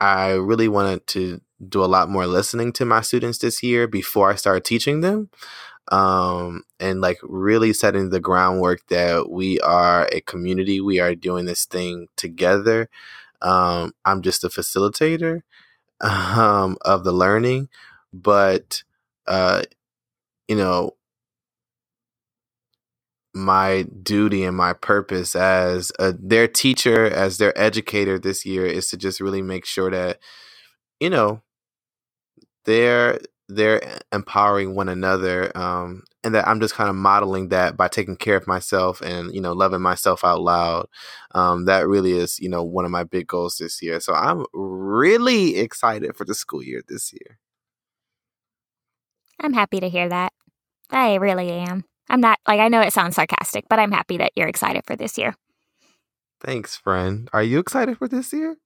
I 0.00 0.32
really 0.32 0.68
wanted 0.68 1.06
to 1.08 1.40
do 1.68 1.84
a 1.84 1.86
lot 1.86 2.08
more 2.08 2.26
listening 2.26 2.72
to 2.74 2.84
my 2.84 3.02
students 3.02 3.38
this 3.38 3.62
year 3.62 3.86
before 3.86 4.30
I 4.30 4.36
start 4.36 4.64
teaching 4.64 5.02
them. 5.02 5.30
Um, 5.92 6.62
and 6.78 7.00
like 7.00 7.18
really 7.22 7.72
setting 7.72 8.10
the 8.10 8.20
groundwork 8.20 8.86
that 8.88 9.30
we 9.30 9.60
are 9.60 10.08
a 10.12 10.20
community, 10.20 10.80
we 10.80 11.00
are 11.00 11.14
doing 11.14 11.46
this 11.46 11.66
thing 11.66 12.08
together. 12.16 12.88
Um, 13.42 13.92
I'm 14.04 14.22
just 14.22 14.44
a 14.44 14.48
facilitator 14.48 15.42
um, 16.00 16.76
of 16.82 17.04
the 17.04 17.12
learning, 17.12 17.68
but 18.12 18.82
uh, 19.26 19.62
you 20.48 20.56
know, 20.56 20.92
my 23.44 23.84
duty 24.02 24.44
and 24.44 24.56
my 24.56 24.72
purpose 24.72 25.34
as 25.34 25.92
a, 25.98 26.12
their 26.12 26.48
teacher, 26.48 27.06
as 27.06 27.38
their 27.38 27.58
educator 27.58 28.18
this 28.18 28.44
year, 28.46 28.66
is 28.66 28.88
to 28.90 28.96
just 28.96 29.20
really 29.20 29.42
make 29.42 29.64
sure 29.64 29.90
that 29.90 30.18
you 31.00 31.10
know 31.10 31.42
they're 32.64 33.18
they're 33.48 33.82
empowering 34.12 34.74
one 34.76 34.88
another 34.88 35.50
um, 35.56 36.02
and 36.22 36.34
that 36.34 36.46
i'm 36.46 36.60
just 36.60 36.74
kind 36.74 36.88
of 36.88 36.94
modeling 36.94 37.48
that 37.48 37.76
by 37.76 37.88
taking 37.88 38.16
care 38.16 38.36
of 38.36 38.46
myself 38.46 39.00
and 39.00 39.34
you 39.34 39.40
know 39.40 39.52
loving 39.52 39.80
myself 39.80 40.24
out 40.24 40.40
loud 40.40 40.86
um, 41.34 41.64
that 41.64 41.88
really 41.88 42.12
is 42.12 42.38
you 42.38 42.48
know 42.48 42.62
one 42.62 42.84
of 42.84 42.90
my 42.92 43.02
big 43.02 43.26
goals 43.26 43.56
this 43.56 43.82
year 43.82 43.98
so 43.98 44.14
i'm 44.14 44.44
really 44.52 45.58
excited 45.58 46.16
for 46.16 46.24
the 46.24 46.34
school 46.34 46.62
year 46.62 46.82
this 46.88 47.12
year 47.12 47.38
I'm 49.40 49.54
happy 49.54 49.80
to 49.80 49.88
hear 49.88 50.08
that. 50.08 50.32
I 50.90 51.14
really 51.14 51.50
am. 51.50 51.84
I'm 52.10 52.20
not 52.20 52.38
like 52.46 52.60
I 52.60 52.68
know 52.68 52.80
it 52.82 52.92
sounds 52.92 53.14
sarcastic, 53.16 53.64
but 53.70 53.78
I'm 53.78 53.92
happy 53.92 54.18
that 54.18 54.32
you're 54.36 54.48
excited 54.48 54.82
for 54.86 54.96
this 54.96 55.16
year. 55.16 55.34
thanks 56.42 56.76
friend 56.76 57.28
are 57.32 57.42
you 57.42 57.58
excited 57.58 57.96
for 57.98 58.08
this 58.08 58.32
year 58.32 58.56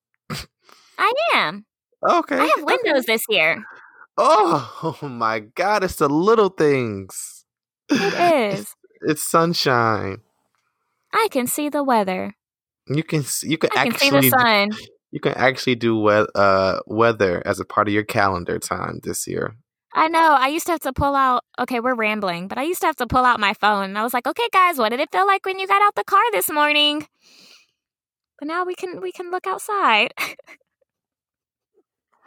I 0.99 1.13
am. 1.35 1.67
okay 2.09 2.37
I 2.37 2.45
have 2.47 2.63
okay. 2.63 2.65
windows 2.65 3.05
this 3.07 3.23
year. 3.29 3.63
oh, 4.17 4.97
oh 5.03 5.09
my 5.09 5.41
god 5.41 5.85
it's 5.85 5.97
the 5.97 6.09
little 6.09 6.49
things 6.51 7.45
It 7.91 8.15
is. 8.59 8.75
it's 9.03 9.23
sunshine 9.23 10.19
I 11.13 11.29
can 11.31 11.47
see 11.47 11.69
the 11.69 11.85
weather. 11.85 12.35
you 12.89 13.03
can 13.05 13.21
s- 13.21 13.45
you 13.45 13.59
can 13.59 13.71
I 13.77 13.89
can 13.89 13.99
see 13.99 14.11
the 14.11 14.17
actually 14.17 14.31
sun. 14.31 14.71
You 15.11 15.21
can 15.21 15.35
actually 15.35 15.77
do 15.77 15.99
we- 16.01 16.27
uh, 16.35 16.79
weather 16.87 17.41
as 17.47 17.61
a 17.61 17.65
part 17.65 17.87
of 17.89 17.95
your 17.95 18.03
calendar 18.05 18.59
time 18.59 18.99
this 19.05 19.27
year. 19.29 19.55
I 19.95 20.09
know. 20.09 20.37
I 20.39 20.49
used 20.49 20.67
to 20.67 20.73
have 20.73 20.81
to 20.83 20.93
pull 20.93 21.15
out. 21.17 21.45
Okay, 21.59 21.81
we're 21.81 21.95
rambling, 21.95 22.49
but 22.49 22.59
I 22.59 22.65
used 22.65 22.81
to 22.83 22.87
have 22.87 22.97
to 22.97 23.07
pull 23.07 23.25
out 23.25 23.41
my 23.41 23.55
phone. 23.55 23.85
And 23.87 23.99
I 23.99 24.03
was 24.03 24.15
like, 24.15 24.27
"Okay, 24.27 24.49
guys, 24.53 24.79
what 24.79 24.91
did 24.91 25.01
it 25.01 25.11
feel 25.13 25.27
like 25.27 25.47
when 25.47 25.59
you 25.59 25.67
got 25.67 25.83
out 25.83 25.95
the 25.95 26.05
car 26.05 26.23
this 26.33 26.51
morning?" 26.51 27.07
But 28.39 28.49
now 28.49 28.65
we 28.65 28.75
can 28.75 29.01
we 29.01 29.13
can 29.13 29.31
look 29.31 29.47
outside. 29.47 30.13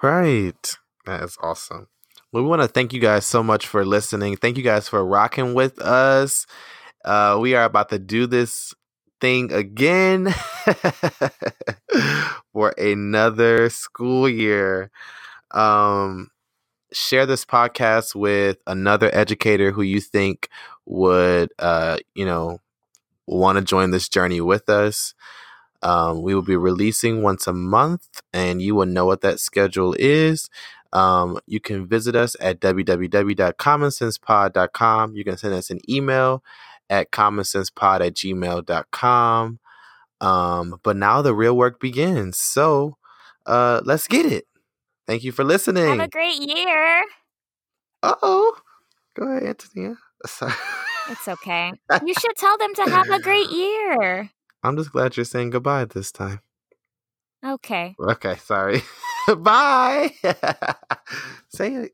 Right. 0.02 0.78
That 1.06 1.24
is 1.24 1.38
awesome. 1.42 1.88
Well, 2.32 2.44
we 2.44 2.50
want 2.50 2.62
to 2.62 2.68
thank 2.68 2.94
you 2.94 3.00
guys 3.00 3.26
so 3.26 3.44
much 3.44 3.68
for 3.68 3.86
listening. 3.86 4.36
Thank 4.38 4.58
you 4.58 4.64
guys 4.64 4.88
for 4.90 5.06
rocking 5.06 5.54
with 5.54 5.80
us. 5.82 6.46
Uh, 7.06 7.38
we 7.40 7.56
are 7.56 7.64
about 7.66 7.90
to 7.90 8.00
do 8.00 8.28
this 8.28 8.74
thing 9.22 9.52
again 9.54 10.34
for 12.54 12.70
another 12.78 13.70
school 13.70 14.30
year. 14.30 14.92
Um, 15.52 16.30
share 16.98 17.26
this 17.26 17.46
podcast 17.46 18.14
with 18.16 18.58
another 18.68 19.10
educator 19.14 19.72
who 19.72 19.82
you 19.82 20.02
think 20.02 20.50
would, 20.86 21.54
uh, 21.60 21.98
you 22.16 22.26
know, 22.26 22.60
want 23.28 23.58
to 23.58 23.64
join 23.64 23.92
this 23.92 24.10
journey 24.10 24.42
with 24.42 24.68
us. 24.70 25.14
Um, 25.84 26.24
we 26.24 26.34
will 26.34 26.42
be 26.42 26.56
releasing 26.56 27.22
once 27.22 27.46
a 27.46 27.54
month, 27.54 28.08
and 28.34 28.60
you 28.62 28.74
will 28.76 28.88
know 28.88 29.06
what 29.06 29.22
that 29.22 29.40
schedule 29.40 29.96
is. 30.00 30.50
Um, 30.94 31.38
you 31.46 31.60
can 31.60 31.86
visit 31.88 32.16
us 32.16 32.36
at 32.40 32.60
www.commonsensepod.com. 32.60 35.16
You 35.16 35.24
can 35.24 35.38
send 35.38 35.54
us 35.54 35.70
an 35.70 35.80
email 35.90 36.44
at 36.90 37.12
commonsensepod 37.12 38.02
at 38.02 38.16
gmail.com. 38.16 39.60
Um, 40.20 40.80
but 40.82 40.96
now 40.96 41.22
the 41.22 41.36
real 41.36 41.56
work 41.56 41.80
begins. 41.80 42.40
So 42.40 42.98
uh, 43.46 43.82
let's 43.86 44.08
get 44.08 44.26
it. 44.26 44.47
Thank 45.08 45.24
you 45.24 45.32
for 45.32 45.44
listening. 45.44 45.88
have 45.88 46.00
a 46.00 46.08
great 46.10 46.42
year. 46.42 47.04
Uh 48.04 48.16
oh. 48.22 48.58
Go 49.18 49.28
ahead, 49.28 49.44
Antonia. 49.44 49.96
It's 51.10 51.26
okay. 51.26 51.72
You 52.06 52.14
should 52.20 52.36
tell 52.36 52.58
them 52.58 52.74
to 52.76 52.82
have 52.90 53.10
a 53.10 53.22
great 53.22 53.50
year. 53.50 54.30
I'm 54.62 54.76
just 54.76 54.92
glad 54.92 55.16
you're 55.16 55.24
saying 55.24 55.52
goodbye 55.52 55.86
this 55.86 56.12
time. 56.12 56.42
Okay. 57.46 57.96
Okay, 57.98 58.36
sorry. 58.36 58.82
Bye. 59.38 60.12
Say 61.48 61.74
it. 61.76 61.92